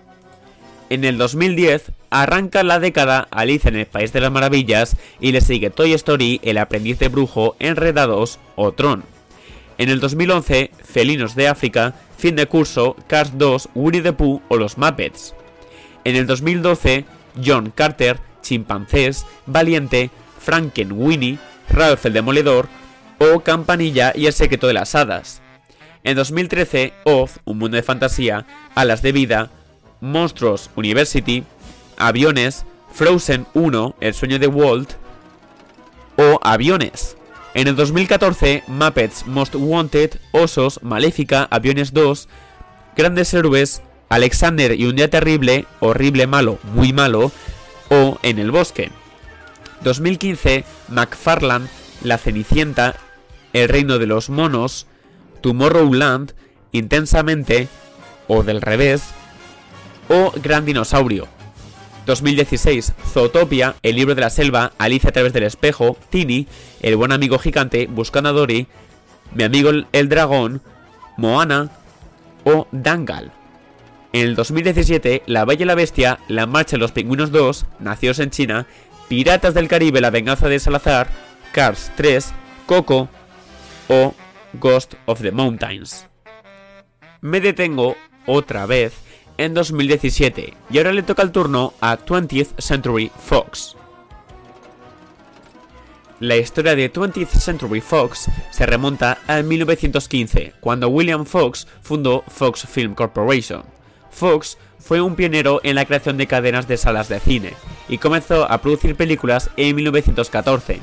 En 0.90 1.04
el 1.04 1.18
2010 1.18 1.92
arranca 2.10 2.64
la 2.64 2.80
década 2.80 3.28
Alice 3.30 3.68
en 3.68 3.76
el 3.76 3.86
País 3.86 4.14
de 4.14 4.22
las 4.22 4.32
Maravillas 4.32 4.96
y 5.20 5.34
le 5.34 5.42
sigue 5.42 5.72
Toy 5.72 5.92
Story, 5.92 6.40
El 6.42 6.58
Aprendiz 6.58 7.00
de 7.00 7.10
Brujo, 7.10 7.58
Enredados 7.60 8.40
o 8.56 8.72
Tron. 8.72 9.04
En 9.78 9.90
el 9.90 10.00
2011, 10.00 10.72
Felinos 10.86 11.36
de 11.36 11.50
África, 11.50 11.96
Fin 12.18 12.38
de 12.38 12.46
Curso, 12.46 12.96
Cars 13.08 13.38
2, 13.38 13.72
Woody 13.76 14.00
the 14.00 14.14
Pooh 14.14 14.42
o 14.48 14.56
Los 14.56 14.78
Muppets. 14.78 15.36
En 16.04 16.16
el 16.16 16.28
2012, 16.28 17.06
John 17.44 17.72
Carter, 17.74 18.20
Chimpancés, 18.42 19.26
Valiente, 19.46 20.10
Frankenweenie, 20.40 21.38
Ralph 21.70 22.06
el 22.06 22.14
Demoledor 22.14 22.68
o 23.20 23.42
Campanilla 23.42 24.14
y 24.16 24.26
el 24.26 24.34
secreto 24.34 24.68
de 24.68 24.74
las 24.74 24.96
hadas. 24.96 25.42
En 26.04 26.16
2013, 26.16 26.94
Oz, 27.04 27.40
un 27.46 27.60
mundo 27.60 27.78
de 27.78 27.84
fantasía, 27.84 28.46
Alas 28.74 29.02
de 29.02 29.12
vida, 29.12 29.52
Monstruos 30.00 30.72
University, 30.76 31.44
Aviones, 31.98 32.66
Frozen 32.92 33.46
1, 33.54 33.96
El 34.00 34.14
sueño 34.14 34.40
de 34.40 34.48
Walt 34.48 34.94
o 36.18 36.40
Aviones. 36.42 37.18
En 37.54 37.68
el 37.68 37.76
2014, 37.76 38.64
Muppets 38.68 39.28
Most 39.28 39.56
Wanted, 39.56 40.20
Osos, 40.32 40.82
Maléfica, 40.82 41.48
Aviones 41.52 41.94
2, 41.94 42.28
Grandes 42.96 43.34
Héroes, 43.34 43.84
Alexander 44.12 44.78
y 44.78 44.88
un 44.88 44.98
día 44.98 45.10
terrible, 45.10 45.66
horrible 45.80 46.28
malo, 46.28 46.60
muy 46.76 46.92
malo, 46.92 47.32
o 47.88 48.20
En 48.24 48.40
el 48.40 48.52
bosque. 48.52 48.92
2015, 49.86 50.66
McFarland, 50.90 51.70
La 52.04 52.18
Cenicienta, 52.18 52.98
El 53.54 53.70
reino 53.70 54.00
de 54.00 54.08
los 54.08 54.30
monos, 54.30 54.86
Tomorrowland, 55.40 56.34
Intensamente, 56.74 57.70
o 58.28 58.44
del 58.44 58.62
revés, 58.62 59.02
o 60.10 60.34
Gran 60.44 60.66
Dinosaurio. 60.66 61.30
2016, 62.06 62.92
Zootopia, 63.14 63.76
El 63.82 63.96
libro 63.96 64.14
de 64.14 64.22
la 64.22 64.30
selva, 64.30 64.74
Alicia 64.78 65.12
a 65.12 65.14
través 65.14 65.32
del 65.32 65.44
espejo, 65.44 65.96
Tini, 66.10 66.48
El 66.82 66.98
buen 66.98 67.14
amigo 67.14 67.40
gigante, 67.40 67.88
Buscando 67.88 68.30
a 68.30 68.34
Dory, 68.34 68.68
Mi 69.34 69.44
amigo 69.44 69.72
el 69.94 70.10
dragón, 70.10 70.62
Moana 71.16 71.70
o 72.44 72.68
Dangal. 72.74 73.32
En 74.14 74.28
el 74.28 74.36
2017, 74.36 75.24
La 75.26 75.46
Bella 75.46 75.64
y 75.64 75.66
la 75.66 75.76
Bestia, 75.76 76.20
La 76.28 76.46
Marcha 76.46 76.72
de 76.72 76.80
los 76.80 76.92
Pingüinos 76.92 77.32
2, 77.32 77.66
Nacidos 77.80 78.20
en 78.20 78.30
China, 78.30 78.68
Piratas 79.08 79.54
del 79.54 79.70
Caribe, 79.70 80.02
La 80.02 80.10
Venganza 80.10 80.50
de 80.50 80.60
Salazar, 80.60 81.08
Cars 81.54 81.92
3, 81.96 82.34
Coco 82.66 83.08
o 83.88 84.14
Ghost 84.54 84.96
of 85.06 85.22
the 85.22 85.32
Mountains. 85.32 86.08
Me 87.22 87.40
detengo 87.40 87.96
otra 88.26 88.66
vez 88.66 88.94
en 89.38 89.54
2017 89.54 90.54
y 90.70 90.78
ahora 90.78 90.92
le 90.92 91.04
toca 91.04 91.24
el 91.24 91.32
turno 91.32 91.74
a 91.80 91.98
20th 91.98 92.60
Century 92.60 93.12
Fox. 93.18 93.78
La 96.20 96.36
historia 96.36 96.76
de 96.76 96.92
20th 96.92 97.40
Century 97.40 97.82
Fox 97.82 98.30
se 98.52 98.66
remonta 98.66 99.20
a 99.28 99.42
1915, 99.42 100.54
cuando 100.60 100.90
William 100.90 101.26
Fox 101.26 101.66
fundó 101.82 102.24
Fox 102.28 102.68
Film 102.68 102.94
Corporation. 102.94 103.64
Fox 104.12 104.58
fue 104.80 105.02
un 105.02 105.16
pionero 105.16 105.62
en 105.64 105.76
la 105.76 105.86
creación 105.86 106.18
de 106.18 106.28
cadenas 106.28 106.68
de 106.68 106.78
salas 106.78 107.10
de 107.10 107.20
cine 107.20 107.54
y 107.88 107.98
comenzó 107.98 108.52
a 108.52 108.62
producir 108.62 108.96
películas 108.96 109.50
en 109.58 109.76
1914. 109.76 110.80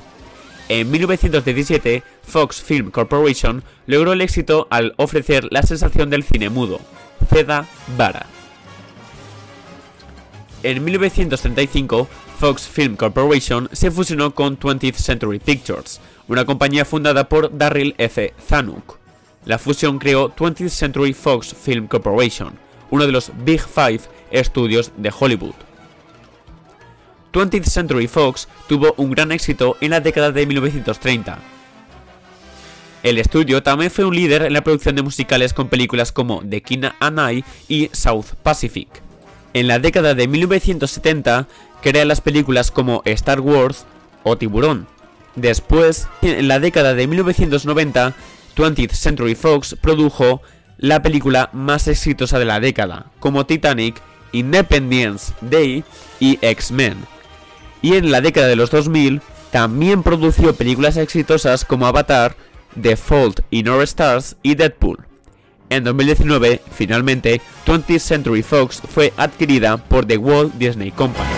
En 0.68 0.90
1917, 0.90 2.02
Fox 2.22 2.60
Film 2.60 2.90
Corporation 2.90 3.62
logró 3.86 4.12
el 4.12 4.20
éxito 4.20 4.66
al 4.70 4.94
ofrecer 4.96 5.48
la 5.50 5.62
sensación 5.62 6.10
del 6.10 6.24
cine 6.24 6.50
mudo, 6.50 6.80
Ceda 7.32 7.66
Vara. 7.96 8.26
En 10.62 10.84
1935, 10.84 12.08
Fox 12.38 12.68
Film 12.68 12.96
Corporation 12.96 13.68
se 13.72 13.90
fusionó 13.90 14.34
con 14.34 14.58
20th 14.58 14.96
Century 14.96 15.38
Pictures, 15.38 16.00
una 16.28 16.44
compañía 16.44 16.84
fundada 16.84 17.28
por 17.28 17.56
Darryl 17.56 17.94
F. 17.96 18.34
Zanuck. 18.46 18.98
La 19.44 19.58
fusión 19.58 19.98
creó 19.98 20.34
20th 20.34 20.68
Century 20.68 21.14
Fox 21.14 21.54
Film 21.54 21.86
Corporation, 21.86 22.58
uno 22.90 23.06
de 23.06 23.12
los 23.12 23.32
Big 23.44 23.60
Five 23.60 24.00
estudios 24.30 24.92
de 24.96 25.12
Hollywood. 25.18 25.54
20th 27.32 27.64
Century 27.64 28.08
Fox 28.08 28.48
tuvo 28.68 28.94
un 28.96 29.10
gran 29.10 29.32
éxito 29.32 29.76
en 29.80 29.90
la 29.90 30.00
década 30.00 30.32
de 30.32 30.46
1930. 30.46 31.38
El 33.02 33.18
estudio 33.18 33.62
también 33.62 33.90
fue 33.90 34.04
un 34.04 34.14
líder 34.14 34.42
en 34.42 34.52
la 34.52 34.64
producción 34.64 34.96
de 34.96 35.02
musicales 35.02 35.52
con 35.52 35.68
películas 35.68 36.10
como 36.10 36.42
The 36.42 36.62
King 36.62 36.88
and 36.98 37.20
I 37.30 37.44
y 37.68 37.90
South 37.92 38.34
Pacific. 38.42 38.88
En 39.54 39.68
la 39.68 39.78
década 39.78 40.14
de 40.14 40.26
1970 40.26 41.46
crea 41.80 42.04
las 42.04 42.20
películas 42.20 42.70
como 42.70 43.02
Star 43.04 43.40
Wars 43.40 43.86
o 44.24 44.36
Tiburón. 44.36 44.86
Después, 45.36 46.08
en 46.22 46.48
la 46.48 46.58
década 46.58 46.94
de 46.94 47.06
1990, 47.06 48.14
20th 48.56 48.92
Century 48.92 49.36
Fox 49.36 49.76
produjo 49.80 50.42
la 50.78 51.02
película 51.02 51.50
más 51.52 51.88
exitosa 51.88 52.38
de 52.38 52.44
la 52.44 52.60
década, 52.60 53.06
como 53.20 53.46
Titanic, 53.46 54.00
Independence 54.32 55.34
Day 55.40 55.84
y 56.20 56.38
X-Men. 56.40 56.96
Y 57.82 57.94
en 57.96 58.10
la 58.10 58.20
década 58.20 58.46
de 58.46 58.56
los 58.56 58.70
2000 58.70 59.20
también 59.50 60.02
produjo 60.02 60.52
películas 60.52 60.96
exitosas 60.96 61.64
como 61.64 61.86
Avatar, 61.86 62.36
The 62.80 62.96
Fault 62.96 63.40
in 63.50 63.68
Our 63.68 63.82
Stars 63.82 64.36
y 64.42 64.54
Deadpool. 64.54 64.98
En 65.70 65.84
2019, 65.84 66.62
finalmente, 66.72 67.40
20th 67.66 67.98
Century 67.98 68.42
Fox 68.42 68.80
fue 68.88 69.12
adquirida 69.16 69.76
por 69.76 70.06
The 70.06 70.16
Walt 70.16 70.54
Disney 70.54 70.90
Company. 70.90 71.28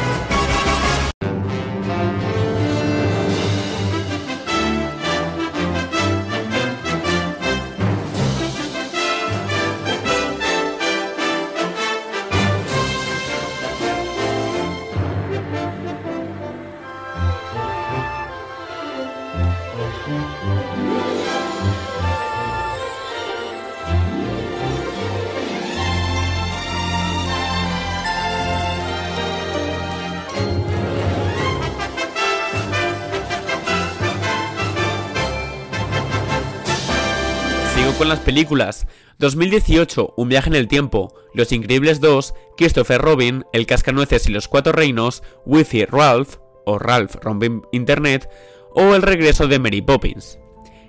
Con 37.99 38.09
las 38.09 38.21
películas. 38.21 38.87
2018, 39.19 40.15
Un 40.17 40.29
viaje 40.29 40.49
en 40.49 40.57
el 40.57 40.69
tiempo, 40.69 41.15
Los 41.35 41.53
Increíbles 41.53 42.01
2, 42.01 42.35
Christopher 42.57 43.01
Robin, 43.01 43.45
El 43.53 43.67
Cascanueces 43.67 44.27
y 44.27 44.33
los 44.33 44.49
Cuatro 44.49 44.73
Reinos, 44.73 45.23
Wi-Fi 45.45 45.85
Ralph, 45.85 46.37
o 46.65 46.79
Ralph 46.79 47.17
Rompe 47.23 47.51
Internet, 47.73 48.29
o 48.75 48.95
El 48.95 49.03
regreso 49.03 49.49
de 49.49 49.59
Mary 49.59 49.83
Poppins. 49.83 50.39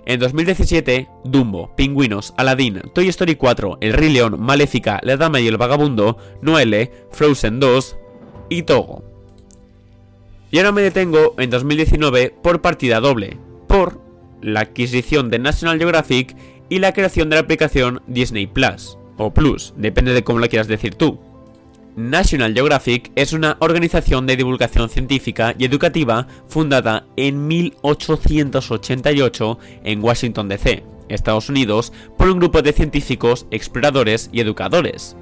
En 0.06 0.20
2017, 0.20 1.08
Dumbo, 1.24 1.74
Pingüinos, 1.76 2.32
Aladdin, 2.38 2.80
Toy 2.94 3.08
Story 3.08 3.36
4, 3.36 3.78
El 3.80 3.92
Rey 3.92 4.10
León, 4.10 4.40
Maléfica, 4.40 4.98
La 5.02 5.16
Dama 5.16 5.40
y 5.40 5.48
el 5.48 5.58
Vagabundo, 5.58 6.16
Noelle, 6.40 6.90
Frozen 7.10 7.60
2 7.60 7.96
y 8.48 8.62
Togo. 8.62 9.04
Y 10.50 10.58
ahora 10.58 10.72
me 10.72 10.82
detengo 10.82 11.34
en 11.38 11.50
2019 11.50 12.34
por 12.42 12.62
partida 12.62 13.00
doble, 13.00 13.38
por 13.68 14.00
la 14.42 14.60
adquisición 14.60 15.30
de 15.30 15.38
National 15.38 15.78
Geographic 15.78 16.36
y 16.72 16.78
la 16.78 16.94
creación 16.94 17.28
de 17.28 17.36
la 17.36 17.42
aplicación 17.42 18.00
Disney 18.06 18.46
Plus, 18.46 18.96
o 19.18 19.34
Plus, 19.34 19.74
depende 19.76 20.14
de 20.14 20.24
cómo 20.24 20.38
la 20.38 20.48
quieras 20.48 20.68
decir 20.68 20.94
tú. 20.94 21.20
National 21.96 22.54
Geographic 22.54 23.12
es 23.14 23.34
una 23.34 23.58
organización 23.60 24.26
de 24.26 24.36
divulgación 24.36 24.88
científica 24.88 25.54
y 25.58 25.66
educativa 25.66 26.26
fundada 26.48 27.04
en 27.16 27.46
1888 27.46 29.58
en 29.84 30.02
Washington 30.02 30.48
DC, 30.48 30.82
Estados 31.10 31.50
Unidos, 31.50 31.92
por 32.16 32.30
un 32.30 32.38
grupo 32.38 32.62
de 32.62 32.72
científicos, 32.72 33.46
exploradores 33.50 34.30
y 34.32 34.40
educadores. 34.40 35.14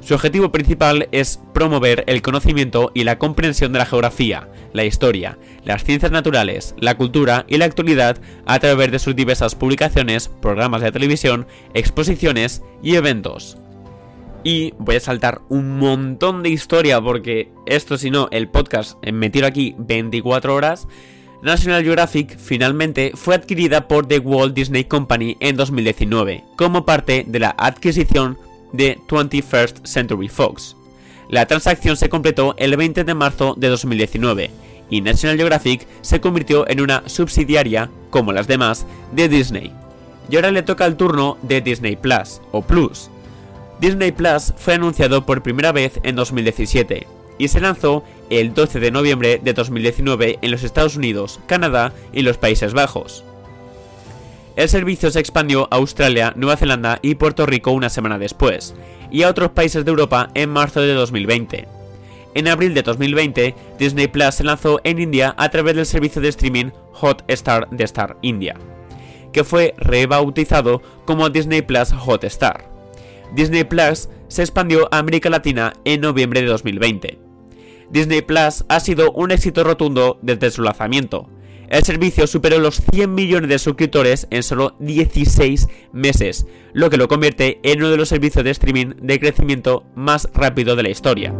Su 0.00 0.14
objetivo 0.14 0.52
principal 0.52 1.08
es 1.10 1.40
promover 1.54 2.04
el 2.06 2.22
conocimiento 2.22 2.92
y 2.94 3.02
la 3.02 3.18
comprensión 3.18 3.72
de 3.72 3.80
la 3.80 3.86
geografía, 3.86 4.48
la 4.72 4.84
historia, 4.84 5.38
las 5.64 5.84
ciencias 5.84 6.12
naturales, 6.12 6.74
la 6.78 6.96
cultura 6.96 7.44
y 7.48 7.56
la 7.56 7.64
actualidad 7.64 8.18
a 8.46 8.58
través 8.58 8.90
de 8.90 8.98
sus 8.98 9.16
diversas 9.16 9.54
publicaciones, 9.54 10.28
programas 10.28 10.82
de 10.82 10.92
televisión, 10.92 11.46
exposiciones 11.74 12.62
y 12.82 12.96
eventos. 12.96 13.58
Y 14.44 14.72
voy 14.78 14.96
a 14.96 15.00
saltar 15.00 15.40
un 15.48 15.78
montón 15.78 16.42
de 16.42 16.50
historia 16.50 17.00
porque 17.00 17.50
esto 17.66 17.98
si 17.98 18.10
no, 18.10 18.28
el 18.30 18.48
podcast 18.48 18.96
me 19.06 19.30
tiro 19.30 19.46
aquí 19.46 19.74
24 19.78 20.54
horas. 20.54 20.86
National 21.42 21.84
Geographic 21.84 22.36
finalmente 22.38 23.12
fue 23.14 23.34
adquirida 23.34 23.86
por 23.86 24.06
The 24.06 24.18
Walt 24.18 24.54
Disney 24.54 24.84
Company 24.84 25.36
en 25.40 25.56
2019 25.56 26.44
como 26.56 26.84
parte 26.84 27.24
de 27.26 27.38
la 27.38 27.54
adquisición 27.58 28.38
de 28.72 28.98
21st 29.08 29.86
Century 29.86 30.28
Fox. 30.28 30.77
La 31.28 31.46
transacción 31.46 31.96
se 31.96 32.08
completó 32.08 32.54
el 32.56 32.76
20 32.76 33.04
de 33.04 33.14
marzo 33.14 33.54
de 33.56 33.68
2019 33.68 34.50
y 34.90 35.02
National 35.02 35.36
Geographic 35.36 35.86
se 36.00 36.20
convirtió 36.20 36.68
en 36.68 36.80
una 36.80 37.02
subsidiaria, 37.06 37.90
como 38.10 38.32
las 38.32 38.46
demás, 38.46 38.86
de 39.12 39.28
Disney. 39.28 39.72
Y 40.30 40.36
ahora 40.36 40.50
le 40.50 40.62
toca 40.62 40.86
el 40.86 40.96
turno 40.96 41.36
de 41.42 41.60
Disney 41.60 41.96
Plus, 41.96 42.40
o 42.52 42.62
Plus. 42.62 43.10
Disney 43.80 44.12
Plus 44.12 44.54
fue 44.56 44.74
anunciado 44.74 45.24
por 45.26 45.42
primera 45.42 45.72
vez 45.72 46.00
en 46.02 46.16
2017 46.16 47.06
y 47.38 47.48
se 47.48 47.60
lanzó 47.60 48.02
el 48.30 48.54
12 48.54 48.80
de 48.80 48.90
noviembre 48.90 49.40
de 49.42 49.52
2019 49.52 50.38
en 50.42 50.50
los 50.50 50.64
Estados 50.64 50.96
Unidos, 50.96 51.40
Canadá 51.46 51.92
y 52.12 52.22
los 52.22 52.38
Países 52.38 52.74
Bajos. 52.74 53.24
El 54.56 54.68
servicio 54.68 55.10
se 55.10 55.20
expandió 55.20 55.68
a 55.70 55.76
Australia, 55.76 56.32
Nueva 56.34 56.56
Zelanda 56.56 56.98
y 57.00 57.14
Puerto 57.14 57.46
Rico 57.46 57.70
una 57.70 57.90
semana 57.90 58.18
después, 58.18 58.74
y 59.10 59.22
a 59.22 59.28
otros 59.28 59.50
países 59.50 59.84
de 59.84 59.90
Europa 59.90 60.30
en 60.34 60.50
marzo 60.50 60.80
de 60.80 60.94
2020. 60.94 61.68
En 62.34 62.48
abril 62.48 62.74
de 62.74 62.82
2020, 62.82 63.54
Disney 63.78 64.06
Plus 64.06 64.34
se 64.34 64.44
lanzó 64.44 64.80
en 64.84 64.98
India 64.98 65.34
a 65.38 65.48
través 65.48 65.74
del 65.74 65.86
servicio 65.86 66.22
de 66.22 66.28
streaming 66.28 66.70
Hotstar 67.00 67.68
de 67.70 67.84
Star 67.84 68.16
India, 68.22 68.54
que 69.32 69.44
fue 69.44 69.74
rebautizado 69.78 70.82
como 71.04 71.30
Disney 71.30 71.62
Plus 71.62 71.92
Hotstar. 71.92 72.68
Disney 73.34 73.64
Plus 73.64 74.08
se 74.28 74.42
expandió 74.42 74.88
a 74.90 74.98
América 74.98 75.30
Latina 75.30 75.72
en 75.84 76.00
noviembre 76.00 76.42
de 76.42 76.48
2020. 76.48 77.18
Disney 77.90 78.22
Plus 78.22 78.64
ha 78.68 78.80
sido 78.80 79.12
un 79.12 79.30
éxito 79.30 79.64
rotundo 79.64 80.18
desde 80.22 80.50
su 80.50 80.62
lanzamiento. 80.62 81.28
El 81.68 81.84
servicio 81.84 82.26
superó 82.26 82.58
los 82.58 82.80
100 82.92 83.14
millones 83.14 83.50
de 83.50 83.58
suscriptores 83.58 84.26
en 84.30 84.42
solo 84.42 84.74
16 84.80 85.68
meses, 85.92 86.46
lo 86.72 86.88
que 86.88 86.96
lo 86.96 87.08
convierte 87.08 87.60
en 87.62 87.80
uno 87.80 87.90
de 87.90 87.98
los 87.98 88.08
servicios 88.08 88.42
de 88.42 88.50
streaming 88.50 88.94
de 89.02 89.20
crecimiento 89.20 89.84
más 89.94 90.28
rápido 90.32 90.76
de 90.76 90.82
la 90.82 90.88
historia. 90.88 91.34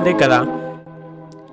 Década 0.00 0.48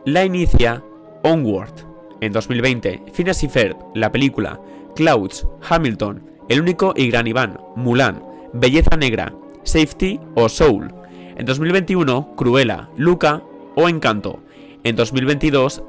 la 0.05 0.23
inicia 0.23 0.81
Onward 1.23 1.73
en 2.21 2.31
2020, 2.31 3.03
Phineas 3.13 3.43
y 3.43 3.49
Ferb, 3.49 3.75
la 3.93 4.11
película, 4.11 4.59
Clouds, 4.95 5.45
Hamilton, 5.69 6.23
El 6.47 6.61
único 6.61 6.93
y 6.95 7.09
gran 7.09 7.27
Iván, 7.27 7.59
Mulan, 7.75 8.23
Belleza 8.53 8.95
Negra, 8.95 9.33
Safety 9.63 10.19
o 10.35 10.47
Soul. 10.47 10.93
En 11.35 11.45
2021, 11.45 12.35
Cruella, 12.35 12.89
Luca 12.97 13.43
o 13.75 13.89
Encanto. 13.89 14.41
En 14.83 14.95
2022, 14.95 15.83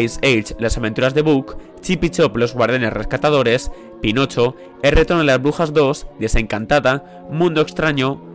Ice 0.00 0.18
Age, 0.22 0.56
Las 0.58 0.78
aventuras 0.78 1.14
de 1.14 1.22
Book, 1.22 1.58
Chip 1.80 2.04
y 2.04 2.10
Chop, 2.10 2.36
Los 2.36 2.54
guardianes 2.54 2.92
rescatadores, 2.92 3.70
Pinocho, 4.00 4.56
El 4.82 4.92
retorno 4.92 5.20
de 5.20 5.26
las 5.26 5.42
brujas 5.42 5.72
2, 5.72 6.06
Desencantada, 6.18 7.26
Mundo 7.30 7.60
extraño, 7.60 8.31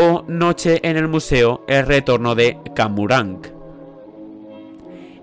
o 0.00 0.24
Noche 0.28 0.78
en 0.84 0.96
el 0.96 1.08
Museo, 1.08 1.64
el 1.66 1.84
retorno 1.84 2.36
de 2.36 2.56
Kamurang. 2.76 3.40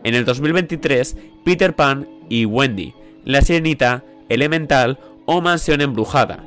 En 0.03 0.13
el 0.13 0.25
2023, 0.25 1.15
Peter 1.45 1.73
Pan 1.73 2.09
y 2.27 2.43
Wendy, 2.43 2.93
La 3.23 3.41
Sirenita, 3.41 4.03
Elemental 4.27 4.99
o 5.25 5.39
Mansión 5.39 5.79
Embrujada. 5.79 6.43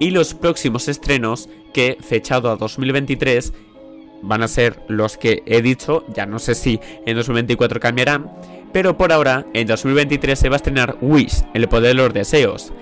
Y 0.00 0.10
los 0.10 0.34
próximos 0.34 0.88
estrenos, 0.88 1.48
que 1.72 1.96
fechado 2.00 2.50
a 2.50 2.56
2023, 2.56 3.52
van 4.22 4.42
a 4.42 4.48
ser 4.48 4.82
los 4.88 5.16
que 5.16 5.44
he 5.46 5.62
dicho, 5.62 6.04
ya 6.12 6.26
no 6.26 6.40
sé 6.40 6.56
si 6.56 6.80
en 7.06 7.16
2024 7.16 7.78
cambiarán, 7.78 8.32
pero 8.72 8.98
por 8.98 9.12
ahora 9.12 9.46
en 9.54 9.68
2023 9.68 10.36
se 10.36 10.48
va 10.48 10.56
a 10.56 10.58
estrenar 10.58 10.98
Wish, 11.00 11.44
el 11.54 11.68
poder 11.68 11.94
de 11.94 12.02
los 12.02 12.12
deseos. 12.12 12.72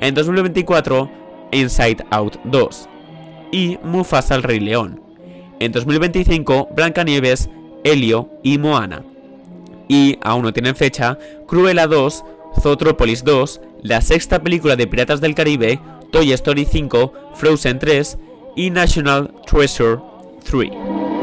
En 0.00 0.14
2024, 0.14 1.10
Inside 1.50 2.04
Out 2.10 2.36
2 2.44 2.90
y 3.54 3.78
Mufasa 3.84 4.34
el 4.34 4.42
Rey 4.42 4.58
León. 4.58 5.00
En 5.60 5.70
2025, 5.70 6.70
Blancanieves, 6.74 7.48
Helio 7.84 8.28
y 8.42 8.58
Moana. 8.58 9.04
Y 9.86 10.18
aún 10.22 10.42
no 10.42 10.52
tienen 10.52 10.74
fecha, 10.74 11.16
Cruella 11.46 11.86
2, 11.86 12.24
Zootropolis 12.60 13.22
2, 13.22 13.60
la 13.82 14.00
sexta 14.00 14.42
película 14.42 14.74
de 14.74 14.88
Piratas 14.88 15.20
del 15.20 15.36
Caribe, 15.36 15.78
Toy 16.10 16.32
Story 16.32 16.64
5, 16.64 17.12
Frozen 17.34 17.78
3 17.78 18.18
y 18.56 18.70
National 18.70 19.32
Treasure 19.46 20.00
3. 20.42 21.13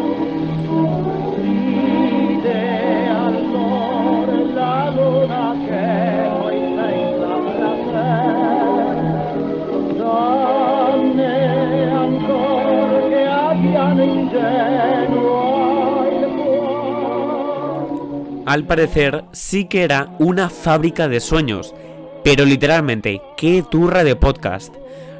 Al 18.45 18.65
parecer 18.65 19.25
sí 19.31 19.65
que 19.65 19.83
era 19.83 20.15
una 20.19 20.49
fábrica 20.49 21.07
de 21.07 21.19
sueños. 21.19 21.73
Pero 22.23 22.45
literalmente, 22.45 23.21
qué 23.37 23.63
turra 23.69 24.03
de 24.03 24.15
podcast. 24.15 24.73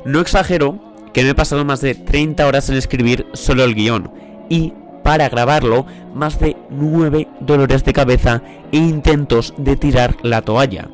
No 0.06 0.20
exagero 0.20 0.80
que 1.14 1.24
me 1.24 1.30
he 1.32 1.36
pasado 1.36 1.66
más 1.66 1.82
de 1.82 1.96
30 1.96 2.48
horas 2.48 2.70
en 2.70 2.76
escribir 2.76 3.26
solo 3.34 3.64
el 3.64 3.76
guion. 3.76 4.12
Y 4.50 4.74
para 5.04 5.30
grabarlo, 5.30 5.86
más 6.14 6.40
de 6.40 6.56
9 6.70 7.28
dolores 7.40 7.84
de 7.84 7.94
cabeza 7.94 8.42
e 8.72 8.78
intentos 8.78 9.54
de 9.58 9.76
tirar 9.76 10.16
la 10.24 10.42
toalla. 10.42 10.90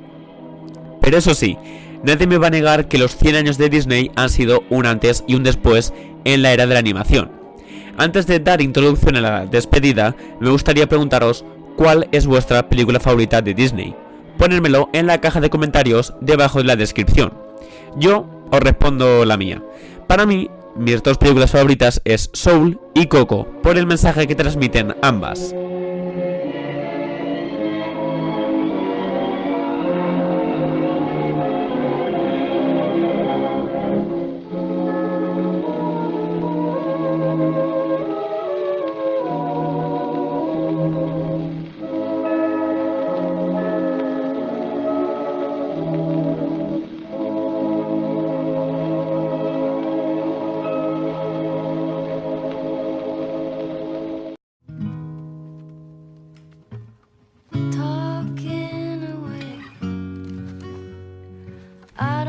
Pero 1.01 1.17
eso 1.17 1.33
sí, 1.33 1.57
nadie 2.03 2.27
me 2.27 2.37
va 2.37 2.47
a 2.47 2.51
negar 2.51 2.87
que 2.87 2.97
los 2.97 3.15
100 3.17 3.35
años 3.35 3.57
de 3.57 3.69
Disney 3.69 4.11
han 4.15 4.29
sido 4.29 4.63
un 4.69 4.85
antes 4.85 5.23
y 5.27 5.35
un 5.35 5.43
después 5.43 5.93
en 6.25 6.41
la 6.41 6.53
era 6.53 6.67
de 6.67 6.73
la 6.73 6.79
animación. 6.79 7.31
Antes 7.97 8.27
de 8.27 8.39
dar 8.39 8.61
introducción 8.61 9.15
a 9.15 9.21
la 9.21 9.45
despedida, 9.45 10.15
me 10.39 10.51
gustaría 10.51 10.87
preguntaros 10.87 11.43
cuál 11.77 12.09
es 12.11 12.27
vuestra 12.27 12.67
película 12.67 12.99
favorita 12.99 13.41
de 13.41 13.53
Disney. 13.53 13.95
Ponérmelo 14.37 14.89
en 14.91 15.07
la 15.07 15.21
caja 15.21 15.39
de 15.39 15.49
comentarios 15.49 16.13
debajo 16.19 16.57
de 16.57 16.65
la 16.65 16.75
descripción. 16.75 17.33
Yo 17.95 18.27
os 18.51 18.59
respondo 18.59 19.23
la 19.23 19.37
mía. 19.37 19.63
Para 20.07 20.25
mí, 20.25 20.49
mis 20.75 21.01
dos 21.01 21.17
películas 21.17 21.51
favoritas 21.51 22.01
es 22.03 22.29
Soul 22.33 22.79
y 22.93 23.07
Coco, 23.07 23.47
por 23.63 23.77
el 23.77 23.87
mensaje 23.87 24.27
que 24.27 24.35
transmiten 24.35 24.95
ambas. 25.01 25.55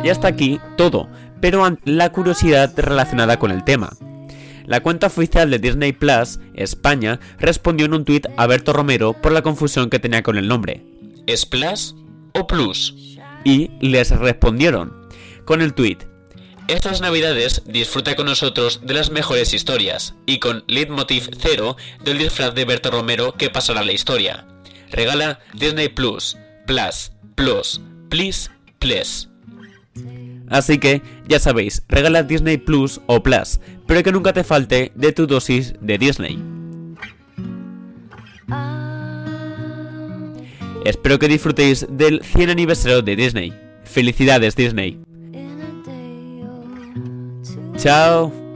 Y 0.08 0.10
hasta 0.10 0.26
aquí 0.26 0.58
todo, 0.78 1.06
pero 1.38 1.62
la 1.84 2.12
curiosidad 2.12 2.72
relacionada 2.78 3.38
con 3.38 3.50
el 3.50 3.62
tema. 3.62 3.90
La 4.64 4.80
cuenta 4.80 5.08
oficial 5.08 5.50
de 5.50 5.58
Disney 5.58 5.92
Plus, 5.92 6.40
España, 6.54 7.20
respondió 7.38 7.84
en 7.84 7.92
un 7.92 8.06
tuit 8.06 8.26
a 8.38 8.46
Berto 8.46 8.72
Romero 8.72 9.12
por 9.12 9.32
la 9.32 9.42
confusión 9.42 9.90
que 9.90 9.98
tenía 9.98 10.22
con 10.22 10.38
el 10.38 10.48
nombre. 10.48 10.82
¿Es 11.26 11.44
Plus 11.44 11.94
o 12.32 12.46
Plus? 12.46 13.18
Y 13.44 13.70
les 13.82 14.08
respondieron 14.12 15.10
con 15.44 15.60
el 15.60 15.74
tuit. 15.74 16.04
Estas 16.68 17.02
navidades 17.02 17.60
disfruta 17.66 18.16
con 18.16 18.24
nosotros 18.24 18.80
de 18.84 18.94
las 18.94 19.10
mejores 19.10 19.52
historias 19.52 20.14
y 20.24 20.38
con 20.38 20.64
leitmotiv 20.68 21.28
cero 21.38 21.76
del 22.02 22.16
disfraz 22.16 22.54
de 22.54 22.64
Berto 22.64 22.90
Romero 22.90 23.34
que 23.34 23.50
pasará 23.50 23.84
la 23.84 23.92
historia. 23.92 24.46
Regala 24.90 25.40
Disney 25.52 25.90
Plus, 25.90 26.38
Plus, 26.66 27.12
Plus, 27.34 27.82
Please, 28.08 28.48
Please. 28.78 29.27
Así 30.50 30.78
que, 30.78 31.02
ya 31.26 31.38
sabéis, 31.38 31.82
regala 31.88 32.22
Disney 32.22 32.56
Plus 32.56 33.00
o 33.06 33.22
Plus, 33.22 33.60
pero 33.86 34.02
que 34.02 34.12
nunca 34.12 34.32
te 34.32 34.44
falte 34.44 34.92
de 34.94 35.12
tu 35.12 35.26
dosis 35.26 35.74
de 35.80 35.98
Disney. 35.98 36.38
Espero 40.84 41.18
que 41.18 41.28
disfrutéis 41.28 41.86
del 41.90 42.22
100 42.22 42.50
aniversario 42.50 43.02
de 43.02 43.16
Disney. 43.16 43.52
Felicidades 43.84 44.56
Disney. 44.56 44.98
Chao. 47.76 48.47